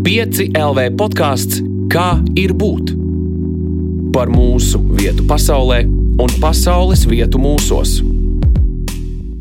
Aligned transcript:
5 0.00 0.54
LV 0.56 0.84
podkāsts 0.96 1.58
Kā 1.92 2.20
ir 2.38 2.54
būt? 2.56 2.92
Par 4.14 4.30
mūsu 4.32 4.78
vietu 4.94 5.26
pasaulē 5.28 5.82
un 6.22 6.32
pasaules 6.40 7.02
vietu 7.10 7.40
mūsos. 7.42 7.98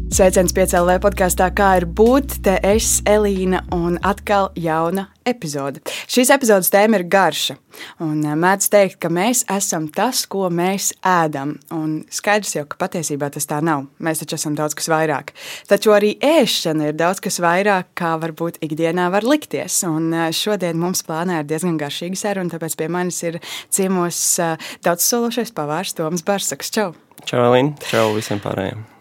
Sveiciens 0.10 0.50
piecēlē 0.58 0.96
podkāstā, 1.04 1.52
kā 1.54 1.68
ir 1.78 1.86
būt. 1.86 2.40
Te 2.42 2.56
es, 2.66 2.98
Elīna, 3.06 3.60
un 3.76 4.00
atkal 4.02 4.48
jauna 4.58 5.04
epizode. 5.30 5.84
Šīs 6.10 6.32
epizodes 6.34 6.72
tēma 6.74 6.98
ir 6.98 7.06
garša. 7.14 7.56
Un 8.02 8.24
eh, 8.26 8.34
mēdz 8.34 8.72
teikt, 8.74 8.98
ka 9.04 9.12
mēs 9.14 9.44
esam 9.54 9.86
tas, 9.94 10.24
ko 10.26 10.50
mēs 10.50 10.90
ēdam. 11.06 11.54
Un 11.78 11.94
skaidrs 12.10 12.56
jau, 12.58 12.66
ka 12.66 12.82
patiesībā 12.82 13.30
tas 13.38 13.46
tā 13.50 13.62
nav. 13.62 13.86
Mēs 14.02 14.24
taču 14.24 14.40
esam 14.40 14.58
daudz 14.58 14.74
kas 14.80 14.90
vairāk. 14.90 15.36
Taču 15.70 15.94
arī 15.94 16.16
ēšana 16.26 16.90
ir 16.90 16.98
daudz 16.98 17.22
kas 17.30 17.38
vairāk, 17.46 17.94
kā 17.94 18.18
varbūt 18.26 18.58
ikdienā 18.66 19.12
var 19.14 19.30
likties. 19.30 19.84
Un 19.86 20.10
eh, 20.10 20.30
šodien 20.34 20.82
mums 20.82 21.06
plānā 21.06 21.44
ir 21.44 21.52
diezgan 21.54 21.78
garšīga 21.78 22.18
saruna, 22.18 22.58
tāpēc 22.58 22.82
pie 22.82 22.90
manis 22.90 23.22
ir 23.30 23.44
ciemos 23.70 24.24
eh, 24.42 24.72
daudz 24.82 25.06
sološais 25.06 25.54
pavārs 25.54 25.94
Toms 25.94 26.26
Barsaks. 26.26 26.74
Čau! 26.74 26.96
Čau, 27.22 27.52
Elīna! 27.52 27.78
Čau 27.86 28.16
visiem 28.18 28.42
pārējiem! 28.42 28.99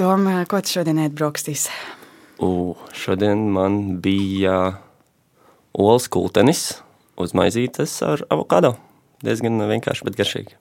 Tom, 0.00 0.24
ko 0.48 0.60
tu 0.64 0.72
šodien? 0.72 0.96
Uh, 2.40 2.72
šodien 2.96 3.42
man 3.52 3.74
bija 4.00 4.78
olas 5.76 6.06
kultenis 6.08 6.62
uz 7.20 7.34
maizītes 7.36 7.98
ar 8.06 8.22
avokado. 8.32 8.78
Diezgan 9.20 9.60
vienkārši, 9.68 10.06
bet 10.08 10.16
garšīgi. 10.16 10.56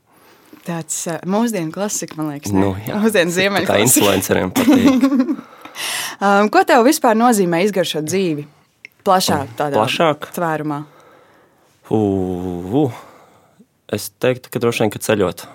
Tāds 0.68 0.98
uh, 1.08 1.22
mūsdienu 1.24 1.72
klasika, 1.72 2.18
man 2.20 2.34
liekas, 2.34 2.52
Nu, 2.52 2.74
jā. 2.84 3.00
mūsdienu 3.00 3.32
ziemeļu 3.32 3.70
klasika. 3.70 3.88
influenceriem 3.88 4.52
patīk. 4.58 5.08
Um, 6.20 6.50
ko 6.52 6.60
tev 6.68 6.82
vispār 6.84 7.16
nozīmē 7.16 7.62
izgaršot 7.64 8.04
dzīvi? 8.04 8.44
Plašā 9.08 9.38
tādā 9.56 9.78
Plašāk? 9.78 10.26
tvērumā. 10.36 10.82
Uh, 11.88 12.74
uh. 12.82 12.98
Es 13.88 14.10
teiktu, 14.20 14.52
ka 14.52 14.60
droši 14.60 14.84
vien, 14.84 14.92
ka 14.92 15.00
ceļot. 15.00 15.46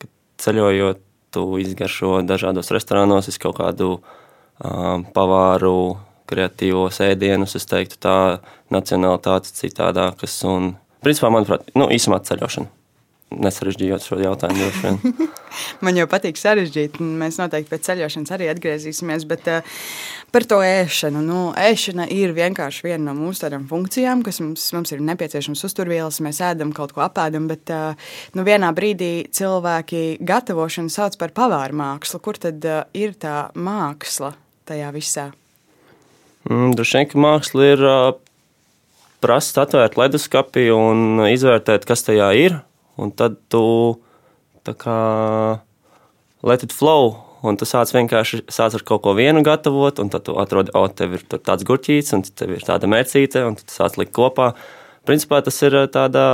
Ka 0.00 0.08
ceļojot, 0.46 1.02
tu 1.38 1.46
izgaršo 1.62 2.18
dažādos 2.26 2.72
restorānos, 2.74 3.30
es 3.30 3.38
kaut 3.38 3.58
kādu 3.60 3.94
um, 3.98 5.06
pavāru, 5.14 5.98
kreatīvos 6.28 7.00
ēdienus, 7.06 7.56
es 7.58 7.68
teiktu, 7.68 8.00
tā 8.04 8.16
nacionālitāte 8.74 9.54
citādākas. 9.54 10.34
Un, 10.48 10.74
principā, 11.04 11.30
manuprāt, 11.32 11.70
nu, 11.78 11.88
īsumā 11.94 12.20
ceļošana. 12.26 12.77
Nesarežģījot 13.28 14.04
šo 14.06 14.16
jautājumu, 14.22 14.66
vien. 14.80 15.26
Man 15.84 15.98
jau 15.98 16.06
patīk 16.08 16.38
sarežģīt, 16.40 16.96
un 17.04 17.10
mēs 17.20 17.36
noteikti 17.36 17.68
pēc 17.74 17.84
ceļošanas 17.90 18.32
arī 18.32 18.46
atgriezīsimies. 18.48 19.26
Bet 19.28 19.50
uh, 19.52 19.80
par 20.32 20.46
to 20.48 20.62
ēšanu. 20.64 21.20
Nu, 21.26 21.40
ēšana 21.52 22.06
ir 22.14 22.32
vienkārši 22.36 22.86
viena 22.86 23.10
no 23.10 23.14
mūsu 23.18 23.44
tādām 23.44 23.66
funkcijām, 23.68 24.22
kas 24.24 24.40
mums, 24.40 24.64
mums 24.72 24.94
ir 24.96 25.02
nepieciešams 25.04 25.64
uzturvielas. 25.68 26.22
Mēs 26.24 26.40
ēdam 26.48 26.72
kaut 26.76 26.94
ko 26.96 27.04
apēdam, 27.04 27.50
bet 27.52 27.68
uh, 27.74 28.08
nu, 28.32 28.46
vienā 28.48 28.70
brīdī 28.76 29.12
cilvēki 29.36 30.22
gatavošanu 30.24 30.92
sauc 30.92 31.18
par 31.20 31.34
pavāru 31.36 31.76
mākslu. 31.82 32.22
Kur 32.24 32.40
tad 32.40 32.64
uh, 32.64 32.86
ir 32.96 33.12
tā 33.20 33.50
māksla 33.60 34.32
tajā 34.68 34.88
visā? 34.96 35.26
Mm, 36.48 36.72
Droši 36.78 36.96
vien, 37.02 37.10
ka 37.12 37.20
māksla 37.20 37.68
ir 37.74 37.84
prasa 39.20 39.66
atvērt 39.66 39.98
leduskapi 40.00 40.70
un 40.72 41.26
izvērtēt, 41.28 41.84
kas 41.88 42.06
tajā 42.06 42.30
ir. 42.40 42.58
Un 42.98 43.14
tad 43.14 43.38
tu 43.52 43.64
tā 44.66 44.74
kā 44.76 44.98
let 46.42 46.62
it 46.66 46.74
flow. 46.74 47.16
Un 47.46 47.54
tu 47.54 47.66
sāc 47.68 47.92
vienkārši 47.94 48.42
sāc 48.50 48.74
ar 48.74 48.82
kaut 48.82 49.04
ko 49.04 49.12
vienu 49.14 49.44
gatavot, 49.46 50.00
un 50.02 50.08
tad 50.10 50.24
tu 50.26 50.34
atrodi, 50.42 50.72
o, 50.74 50.88
tev 50.90 51.14
ir 51.14 51.22
tāds 51.30 51.62
gurķītis, 51.66 52.10
un 52.16 52.24
tev 52.26 52.56
ir 52.56 52.64
tāda 52.66 52.90
mērcīte, 52.90 53.44
un 53.46 53.54
tu 53.54 53.62
sāc 53.70 53.94
likt 54.00 54.10
kopā. 54.16 54.56
Principā 55.06 55.38
tas 55.46 55.54
ir 55.62 55.76
tādā, 55.94 56.24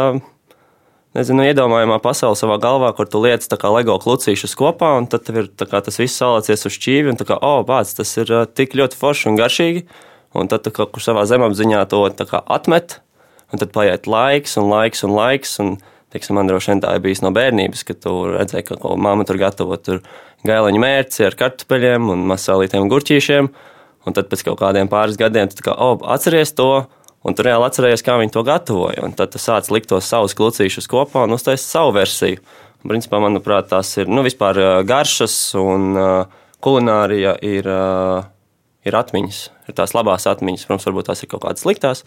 nezinu, 1.14 1.44
iedomājamā 1.44 2.00
pasaule 2.00 2.40
savā 2.40 2.56
galvā, 2.62 2.94
kur 2.96 3.10
tu 3.10 3.20
liec 3.20 3.44
tā 3.44 3.60
kā 3.60 3.68
LEGO 3.74 3.98
klucīšus 4.00 4.56
kopā, 4.56 4.94
un 4.96 5.10
tad 5.12 5.28
ir 5.28 5.52
kā 5.60 5.84
tas 5.84 6.00
viss 6.00 6.16
salācies 6.16 6.64
uz 6.64 6.78
šķīvi, 6.78 7.12
un 7.12 7.20
tā 7.20 7.28
kā, 7.28 7.36
o, 7.36 7.60
bāc, 7.68 7.92
tas 8.00 8.16
ir 8.16 8.32
ā, 8.32 8.46
tik 8.48 8.72
ļoti 8.80 8.98
forši 8.98 9.28
un 9.28 9.40
garšīgi, 9.42 9.84
un 10.40 10.48
tad 10.48 10.72
kaut 10.72 10.96
kur 10.96 11.04
savā 11.04 11.28
zemapziņā 11.28 11.84
to 11.92 12.00
kā 12.24 12.40
atmet, 12.48 13.02
un 13.52 13.60
tad 13.60 13.76
paiet 13.76 14.08
laiks 14.08 14.56
un 14.56 14.72
laiks 14.72 15.04
un 15.04 15.14
laiks, 15.20 15.58
un, 15.60 15.76
teiksim, 16.14 16.38
man 16.38 16.48
droši 16.48 16.72
vien 16.72 16.82
tā 16.84 16.94
ir 16.94 17.02
bijis 17.04 17.24
no 17.24 17.32
bērnības, 17.34 17.84
ka 17.88 17.96
tu 17.98 18.14
redzēji, 18.30 18.68
ka 18.70 18.78
ko 18.80 18.94
mamma 18.94 19.26
tur 19.26 19.38
gatavo, 19.40 19.76
tur 19.82 20.02
gailiņu 20.46 20.82
mērci 20.82 21.26
ar 21.26 21.36
kartupeļiem 21.38 22.10
un 22.14 22.26
masālītiem 22.30 22.86
gurķīšiem, 22.92 23.48
un 24.06 24.16
tad 24.16 24.30
pēc 24.30 24.44
kaut 24.46 24.60
kādiem 24.62 24.90
pāris 24.92 25.18
gadiem 25.18 25.50
tu 25.50 25.64
kā, 25.66 25.74
o, 25.74 25.96
atceries 26.14 26.54
to, 26.54 26.84
un 27.24 27.36
tu 27.36 27.46
reāli 27.46 27.66
atceries, 27.66 28.04
kā 28.04 28.18
viņi 28.20 28.34
to 28.36 28.44
gatavoja, 28.46 29.02
un 29.06 29.16
tad 29.16 29.32
tu 29.34 29.40
sāc 29.42 29.70
likt 29.74 29.90
tos 29.90 30.06
savus 30.06 30.36
klucīšus 30.38 30.88
kopā 30.90 31.24
un 31.26 31.34
uztaisīt 31.36 31.66
savu 31.66 31.96
versiju. 31.96 32.44
Un, 32.84 32.90
principā, 32.92 33.18
manuprāt, 33.24 33.70
tās 33.72 33.94
ir, 33.96 34.10
nu, 34.12 34.22
vispār 34.26 34.60
garšas 34.84 35.34
un 35.56 35.96
kulinārija 36.64 37.34
ir, 37.44 37.68
ir 38.84 38.98
atmiņas, 39.00 39.42
ir 39.68 39.78
tās 39.80 39.96
labās 39.96 40.28
atmiņas. 40.28 40.68
Protams, 40.68 40.88
varbūt 40.90 41.08
tās 41.08 41.24
ir 41.24 41.32
kaut 41.32 41.46
kādas 41.46 41.64
sliktās, 41.64 42.04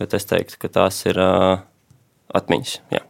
bet 0.00 0.16
es 0.16 0.24
teiktu, 0.30 0.56
ka 0.64 0.72
tās 0.80 1.04
ir 1.04 1.20
atmiņas. 1.20 2.78
Jā. 2.96 3.04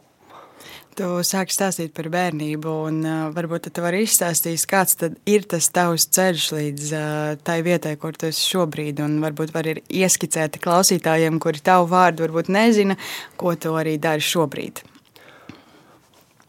Tu 0.95 1.07
sāki 1.27 1.51
stāstīt 1.51 1.91
par 1.91 2.07
bērnību, 2.13 2.73
un 2.87 2.99
uh, 3.03 3.23
varbūt 3.35 3.67
tu 3.75 3.83
vari 3.83 4.05
izstāstīt, 4.05 4.63
kāds 4.71 4.95
ir 5.27 5.43
tas 5.51 5.67
tavs 5.75 6.05
ceļš 6.15 6.45
līdz 6.55 6.91
uh, 6.95 7.31
tai 7.43 7.57
vietai, 7.67 7.97
kur 7.99 8.15
tu 8.15 8.29
esi 8.29 8.45
šobrīd. 8.53 9.01
Un 9.03 9.17
varbūt 9.25 9.51
var 9.57 9.67
ir 9.73 9.81
ieskicēt 9.91 10.61
klausītājiem, 10.63 11.41
kuri 11.43 11.65
tavu 11.67 11.89
vārdu 11.91 12.23
varbūt 12.29 12.53
nezina, 12.55 12.95
ko 13.41 13.57
tu 13.59 13.75
arī 13.75 13.97
dari 13.99 14.23
šobrīd. 14.23 14.85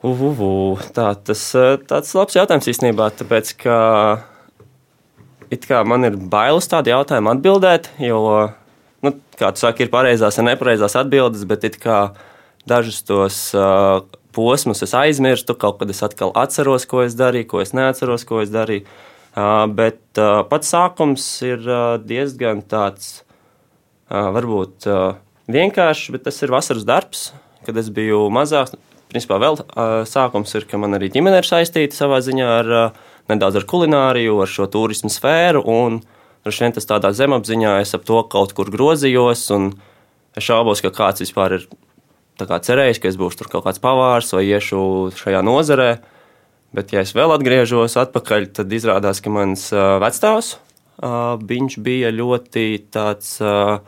Uhu, 0.05 0.75
tā, 0.93 1.07
tas 1.17 1.41
ir 1.57 1.81
tāds 1.89 2.13
labs 2.13 2.37
jautājums 2.37 2.69
īstenībā, 2.69 3.07
tāpēc 3.17 3.55
ka 3.63 3.77
it 5.49 5.65
kā 5.65 5.79
man 5.89 6.05
ir 6.05 6.19
bailes 6.19 6.69
tādu 6.69 6.93
jautājumu 6.93 7.31
atbildēt, 7.33 7.89
jo, 8.03 8.21
nu, 9.01 9.13
kā 9.39 9.49
tu 9.55 9.63
saki, 9.63 9.87
ir 9.87 9.93
pareizās 9.93 10.37
un 10.37 10.51
nepareizās 10.51 10.97
atbildes, 11.01 11.47
bet 11.49 11.65
it 11.65 11.79
kā 11.81 12.03
dažus 12.69 13.01
tos 13.07 13.39
uh, 13.57 14.05
posmus 14.35 14.83
es 14.85 14.93
aizmirstu, 14.97 15.55
kaut 15.57 15.79
kad 15.81 15.91
es 15.91 16.03
atkal 16.05 16.33
atceros, 16.35 16.85
ko 16.89 17.05
es 17.05 17.15
darīju, 17.17 17.49
ko 17.53 17.63
es 17.63 17.73
neatceros, 17.77 18.27
ko 18.27 18.43
es 18.43 18.51
darīju. 18.53 18.83
Bet 19.75 20.19
pats 20.51 20.71
sākums 20.71 21.23
ir 21.43 21.63
diezgan 22.07 22.61
tāds, 22.63 23.23
varbūt 24.09 24.87
vienkāršs, 25.51 26.11
bet 26.13 26.27
tas 26.27 26.41
ir 26.43 26.53
vasaras 26.53 26.85
darbs, 26.87 27.29
kad 27.65 27.77
es 27.79 27.89
biju 27.93 28.27
mazāks. 28.33 28.77
Principā 29.11 29.37
vēl 29.39 29.59
sākums 30.09 30.55
ir, 30.57 30.65
ka 30.67 30.79
man 30.81 30.97
arī 30.97 31.11
ģimene 31.13 31.39
ir 31.39 31.47
saistīta 31.47 31.95
savā 31.95 32.19
ziņā 32.25 32.47
ar 32.59 32.71
nedaudz 33.31 33.59
ar 33.61 33.67
kulināriju, 33.69 34.39
ar 34.43 34.51
šo 34.51 34.67
turismu 34.71 35.11
sfēru. 35.13 35.61
Un 35.63 36.01
droši 36.45 36.65
vien 36.65 36.75
tas 36.75 36.89
tādā 36.89 37.11
zemapziņā 37.15 37.77
es 37.83 37.93
ap 37.95 38.05
to 38.07 38.21
kaut 38.31 38.55
kur 38.57 38.71
grozījos. 38.73 39.45
Es 40.35 40.43
šaubos, 40.43 40.81
ka 40.83 40.91
kāds 40.95 41.23
vispār 41.23 41.59
ir 41.59 41.67
cerējis, 42.39 42.99
ka 42.99 43.09
es 43.09 43.17
būšu 43.19 43.39
tur 43.39 43.49
kaut 43.51 43.65
kāds 43.67 43.81
pavārs 43.83 44.33
vai 44.35 44.45
iešu 44.49 45.11
šajā 45.15 45.41
nozarē. 45.45 45.89
Bet, 46.75 46.91
ja 46.91 47.05
es 47.05 47.13
vēl 47.15 47.31
atgriežos 47.31 47.95
atpakaļ, 47.95 48.49
tad 48.51 48.73
izrādās, 48.75 49.21
ka 49.23 49.31
mans 49.31 49.69
uh, 49.71 49.95
vecstāvs 50.03 50.57
uh, 50.99 51.39
viņš 51.39 51.77
bija 51.79 52.11
ļoti 52.11 52.65
tāds 52.91 53.37
uh, 53.39 53.79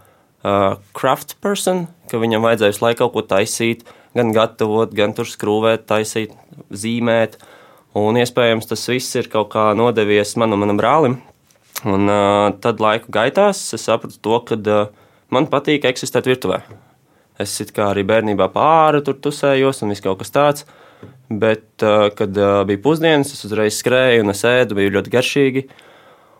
craft 0.95 1.35
person, 1.43 1.87
ka 2.07 2.21
viņam 2.21 2.45
vajadzēja 2.45 2.71
visu 2.71 2.85
laiku 2.85 3.01
kaut 3.03 3.15
ko 3.17 3.25
taisīt, 3.27 3.83
gan 4.15 4.31
gatavot, 4.31 4.93
gan 4.95 5.11
tur 5.17 5.27
skrūvēt, 5.27 5.83
taisīt, 5.89 6.35
zīmēt. 6.71 7.35
Un 7.97 8.19
iespējams 8.21 8.69
tas 8.69 8.87
viss 8.87 9.19
ir 9.19 9.27
kaut 9.33 9.51
kā 9.55 9.71
nodevies 9.75 10.37
manam, 10.39 10.63
manam 10.63 10.79
brālim. 10.79 11.19
Un 11.83 12.07
uh, 12.07 12.55
tad 12.63 12.79
laika 12.79 13.11
gaitās 13.11 13.67
es 13.75 13.83
sapratu 13.89 14.21
to, 14.23 14.39
ka 14.47 14.57
uh, 14.57 14.91
man 15.33 15.51
patīk 15.51 15.85
eksistēt 15.89 16.29
virtuvē. 16.29 16.63
Es 17.41 17.53
kā 17.73 17.91
arī 17.91 18.03
bērnībā 18.07 18.49
pāri 18.53 19.03
tur 19.05 19.17
tusējos 19.21 19.83
un 19.83 19.93
viss 19.93 20.03
kaut 20.05 20.21
kas 20.21 20.33
tāds. 20.33 20.67
Bet, 21.29 21.67
uh, 21.83 22.07
kad 22.15 22.37
uh, 22.39 22.61
bija 22.67 22.81
pusdienas, 22.81 23.33
es 23.35 23.45
uzreiz 23.45 23.77
skrēju 23.77 24.23
un 24.23 24.33
es 24.33 24.41
ēdu, 24.47 24.77
bija 24.79 24.95
ļoti 24.95 25.13
garšīgi. 25.13 25.63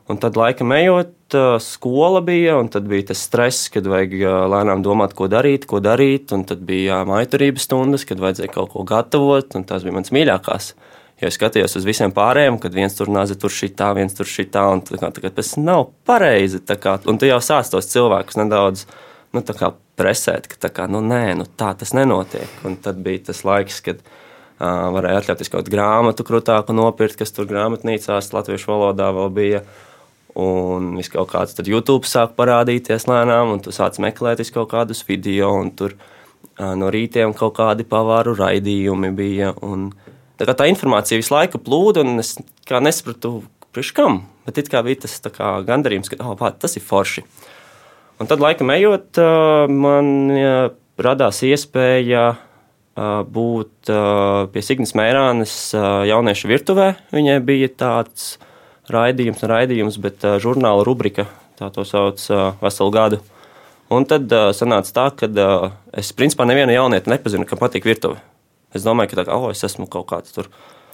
Un 0.08 0.20
tad, 0.24 0.38
laikam, 0.40 0.72
ejot, 0.72 1.14
uh, 1.36 1.58
skola 1.62 2.22
bija, 2.26 2.56
un 2.62 2.72
tad 2.72 2.88
bija 2.90 3.10
tas 3.12 3.22
stress, 3.28 3.68
kad 3.74 3.90
vajag 3.92 4.16
lēnām 4.54 4.82
domāt, 4.86 5.14
ko 5.18 5.28
darīt, 5.30 5.68
ko 5.70 5.84
darīt. 5.84 6.32
Un 6.34 6.48
tad 6.48 6.64
bija 6.66 7.04
maiturības 7.08 7.68
stundas, 7.68 8.08
kad 8.08 8.24
vajadzēja 8.24 8.54
kaut 8.56 8.72
ko 8.74 8.86
gatavot, 8.88 9.60
un 9.60 9.68
tās 9.68 9.86
bija 9.86 10.00
mans 10.00 10.16
mīļākās. 10.16 10.72
Jo 11.18 11.32
es 11.32 11.38
skatījos 11.38 11.74
uz 11.80 11.86
visiem 11.86 12.14
pārējiem, 12.14 12.60
kad 12.62 12.76
viens 12.78 12.94
tur 12.94 13.10
nāca 13.10 13.36
tur 13.42 13.54
šitā, 13.54 13.90
viens 13.98 14.14
tur 14.14 14.30
šitā, 14.30 14.68
un 14.70 14.84
tā 14.86 15.00
kā, 15.02 15.10
tā 15.14 15.24
kā 15.24 15.34
tas 15.34 15.56
nav 15.58 15.90
pareizi. 16.06 16.62
tā 16.62 16.78
Kā, 16.80 17.00
un 17.10 17.18
tu 17.18 17.30
jau 17.30 17.42
sāc 17.42 17.70
tos 17.74 17.90
cilvēkus 17.90 18.38
nedaudz 18.38 18.86
nu, 19.34 19.42
tā 19.42 19.58
presēt, 19.98 20.48
ka 20.52 20.60
tā, 20.68 20.72
kā, 20.74 20.86
nu, 20.92 21.02
nē, 21.04 21.34
nu, 21.40 21.48
tā 21.60 21.74
tas 21.78 21.94
nenotiek. 21.98 22.50
Un 22.68 22.78
tad 22.82 23.02
bija 23.04 23.28
tas 23.32 23.42
laiks, 23.48 23.80
kad 23.86 24.02
uh, 24.04 24.88
varēja 24.94 25.24
atļauties 25.24 25.52
kaut 25.52 25.64
kādu 25.64 25.74
grāmatu 25.74 26.26
krūtāku 26.28 26.76
nopirkt, 26.78 27.18
kas 27.22 27.34
tur 27.34 27.50
grāmatnīcās 27.50 28.32
latviešu 28.36 28.72
valodā 28.74 29.10
vēl 29.18 29.34
bija. 29.34 29.64
Un 30.38 30.92
viss 31.00 31.10
kaut 31.10 31.32
kāds 31.32 31.58
tad 31.58 31.70
YouTube 31.70 32.06
sāk 32.06 32.36
parādīties 32.38 33.08
lēnām, 33.10 33.56
un 33.56 33.64
tu 33.66 33.74
sāc 33.74 33.98
meklēt 34.04 34.44
kaut 34.54 34.70
kādus 34.76 35.02
video, 35.08 35.56
un 35.58 35.74
tur 35.74 35.98
uh, 35.98 36.76
no 36.78 36.92
rītiem 36.94 37.34
kaut 37.38 37.58
kādi 37.58 37.88
pavāru 37.90 38.38
raidījumi 38.38 39.12
bija. 39.18 39.56
Un, 39.66 39.90
tā, 40.38 40.46
tā 40.54 40.70
informācija 40.70 41.18
visu 41.18 41.34
laiku 41.34 41.62
plūda, 41.64 42.06
un 42.06 42.22
es 42.22 42.36
nesapratu, 42.70 43.40
priekš 43.74 43.96
kam. 43.98 44.26
Bet 44.46 44.62
it 44.62 44.70
kā 44.72 44.86
bija 44.86 45.08
tas 45.08 45.18
kā, 45.26 45.58
gandarījums, 45.68 46.14
ka 46.14 46.22
oh, 46.22 46.38
pā, 46.40 46.54
tas 46.56 46.78
ir 46.78 46.86
forši. 46.86 47.26
Un 48.18 48.26
tad, 48.26 48.42
laikam 48.42 48.72
ejot, 48.74 49.20
man 49.70 50.08
radās 50.98 51.44
iespēja 51.46 52.24
būt 53.30 53.92
pie 54.54 54.64
Signas 54.66 54.96
Mērānes 54.98 55.54
jauniešu 56.10 56.50
virtuvē. 56.50 56.88
Viņai 57.14 57.36
bija 57.46 57.70
tāds 57.70 58.40
raidījums, 58.90 59.44
raidījums, 59.46 60.00
bet 60.02 60.26
žurnāla 60.42 60.82
rubrika, 60.88 61.28
tā 61.62 61.70
to 61.76 61.86
sauc, 61.86 62.24
veselu 62.64 62.96
gadu. 62.96 63.22
Un 63.94 64.10
tad 64.10 64.34
sanāca 64.58 64.96
tā, 64.98 65.06
ka 65.22 65.30
es 65.94 66.10
principā 66.18 66.50
nevienu 66.50 66.74
jaunieti 66.74 67.14
nepazinu, 67.14 67.46
kam 67.46 67.62
patīk 67.62 67.86
virtuve. 67.86 68.18
Es 68.74 68.82
domāju, 68.84 69.14
ka 69.14 69.22
tā, 69.22 69.30
oh, 69.38 69.52
es 69.54 69.62
esmu 69.64 69.86
kaut 69.94 70.10
kāds 70.10 70.34
tur. 70.34 70.50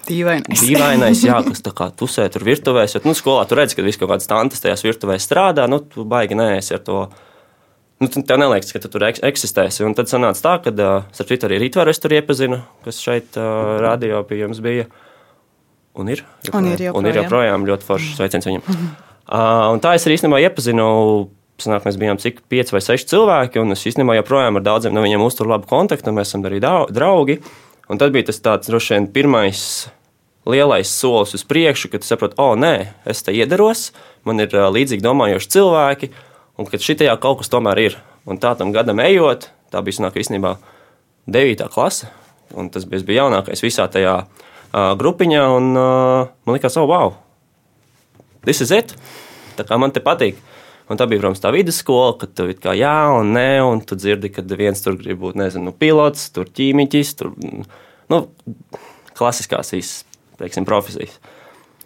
Dīvainais. 0.08 0.64
Dīvainais, 0.64 1.22
jā, 1.26 1.38
kas 1.50 1.64
tā 1.66 1.74
kā 1.76 1.90
tusē 2.00 2.26
tur 2.34 2.46
virtuvēs. 2.48 2.98
Jo, 2.98 3.04
nu, 3.08 3.16
skolā 3.18 3.46
tur 3.50 3.62
redz, 3.62 3.76
ka 3.78 3.86
viss 3.86 4.02
kaut 4.02 4.12
kādas 4.12 4.30
tantes 4.30 4.64
tajās 4.64 4.84
virtuvēs 4.86 5.28
strādā, 5.30 5.68
nu, 5.72 5.80
tu 5.80 6.08
baigi 6.08 6.38
neesi 6.40 6.76
ar 6.76 6.84
to. 6.84 7.06
Nu, 8.04 8.10
tev 8.12 8.40
neliekas, 8.42 8.74
ka 8.76 8.82
tu 8.84 8.92
tur 8.92 9.06
eksistēsi. 9.08 9.86
Un 9.88 9.96
tad 9.96 10.12
sanāca 10.12 10.44
tā, 10.44 10.58
ka, 10.66 10.74
uh, 10.76 11.08
starp 11.16 11.32
citu, 11.32 11.48
arī 11.48 11.62
Rītvaru 11.62 11.94
es 11.94 12.02
tur 12.04 12.16
iepazinu, 12.18 12.60
kas 12.84 13.00
šeit 13.00 13.40
uh, 13.40 13.78
radio 13.84 14.26
pie 14.28 14.42
jums 14.44 14.60
bija. 14.66 14.90
Uh, 14.90 15.10
Un 15.94 16.10
ir, 16.10 16.24
joprojām, 16.42 16.66
un 16.66 16.72
ir 16.74 16.82
joprojām, 16.82 16.98
un 16.98 17.08
ir 17.08 17.18
joprojām 17.22 17.66
ļoti 17.70 17.88
foršs 17.90 18.20
sveiciens 18.20 18.50
viņam. 18.52 18.70
Uh, 19.24 19.78
tā 19.80 19.94
es 19.96 20.04
arī 20.04 20.18
īstenībā 20.18 20.36
iepazinu. 20.44 20.86
Sanāk, 21.64 21.86
mēs 21.88 21.96
bijām 21.98 22.18
cik 22.20 22.42
pieci 22.52 22.74
vai 22.76 22.82
seši 22.84 23.06
cilvēki, 23.08 23.62
un 23.62 23.72
es 23.72 23.86
īstenībā 23.88 24.18
joprojām 24.18 24.60
ar 24.60 24.66
daudziem 24.66 24.94
no 24.94 25.00
viņiem 25.02 25.24
uzturu 25.24 25.54
labu 25.54 25.70
kontaktu. 25.70 26.12
Mēs 26.14 26.34
esam 26.34 26.44
arī 26.50 26.60
draugi. 26.60 27.38
Un 27.92 28.00
tad 28.00 28.14
bija 28.16 28.30
tas 28.30 28.40
tāds 28.44 28.70
droši 28.72 28.96
vien 28.96 29.10
pirmais 29.12 29.64
lielais 30.48 30.90
solis 30.90 31.34
uz 31.36 31.44
priekšu, 31.48 31.90
kad 31.92 32.06
saprotu, 32.08 32.38
o, 32.38 32.52
oh, 32.52 32.60
nē, 32.60 32.94
es 33.10 33.24
te 33.24 33.34
iedaros, 33.36 33.92
man 34.28 34.44
ir 34.44 34.52
uh, 34.56 34.68
līdzīgi 34.72 35.04
domājoši 35.04 35.52
cilvēki, 35.56 36.12
un 36.60 36.68
ka 36.70 36.80
šitajā 36.80 37.16
kaut 37.24 37.42
kas 37.42 37.52
tomēr 37.52 37.82
ir. 37.84 37.98
Un 38.28 38.40
tā 38.40 38.54
tam 38.60 38.72
gadam 38.76 39.02
ejot, 39.04 39.50
tā 39.72 39.84
bija 39.84 40.00
sanāk, 40.00 40.20
īstenībā 40.20 40.56
9. 41.32 41.68
klase, 41.72 42.08
un 42.56 42.70
tas 42.72 42.88
bija, 42.88 43.04
bija 43.08 43.26
jaunākais 43.26 43.64
visā 43.64 43.88
tajā 43.92 44.22
grupiņā, 44.74 45.44
un 45.54 45.70
man 45.76 46.56
liekas, 46.56 46.78
oh, 46.82 46.88
wow, 46.90 47.14
this 48.48 48.64
is 48.64 48.72
it. 48.72 48.96
Tā 49.58 49.68
kā 49.68 49.78
man 49.78 49.94
te 49.94 50.02
patīk. 50.04 50.40
Un 50.92 51.00
tā 51.00 51.08
bija, 51.08 51.22
protams, 51.22 51.42
tā 51.44 51.54
vidusskola, 51.56 52.18
kad 52.20 52.34
tu 52.36 52.50
kā 52.60 52.74
jā 52.76 52.98
un 53.16 53.32
nē, 53.36 53.64
un 53.64 53.82
tu 53.88 53.96
dzirdi, 53.96 54.32
ka 54.34 54.44
viens 54.52 54.84
tur 54.84 54.98
grib 55.00 55.22
būt, 55.22 55.38
nezinu, 55.40 55.72
pilots, 55.80 56.28
tur 56.36 56.50
ķīmiķis, 56.52 57.14
tur, 57.20 57.32
nu, 58.12 58.20
klasiskās 59.16 59.72
īstas, 59.78 60.20
teiksim, 60.42 60.68
profesijas. 60.68 61.16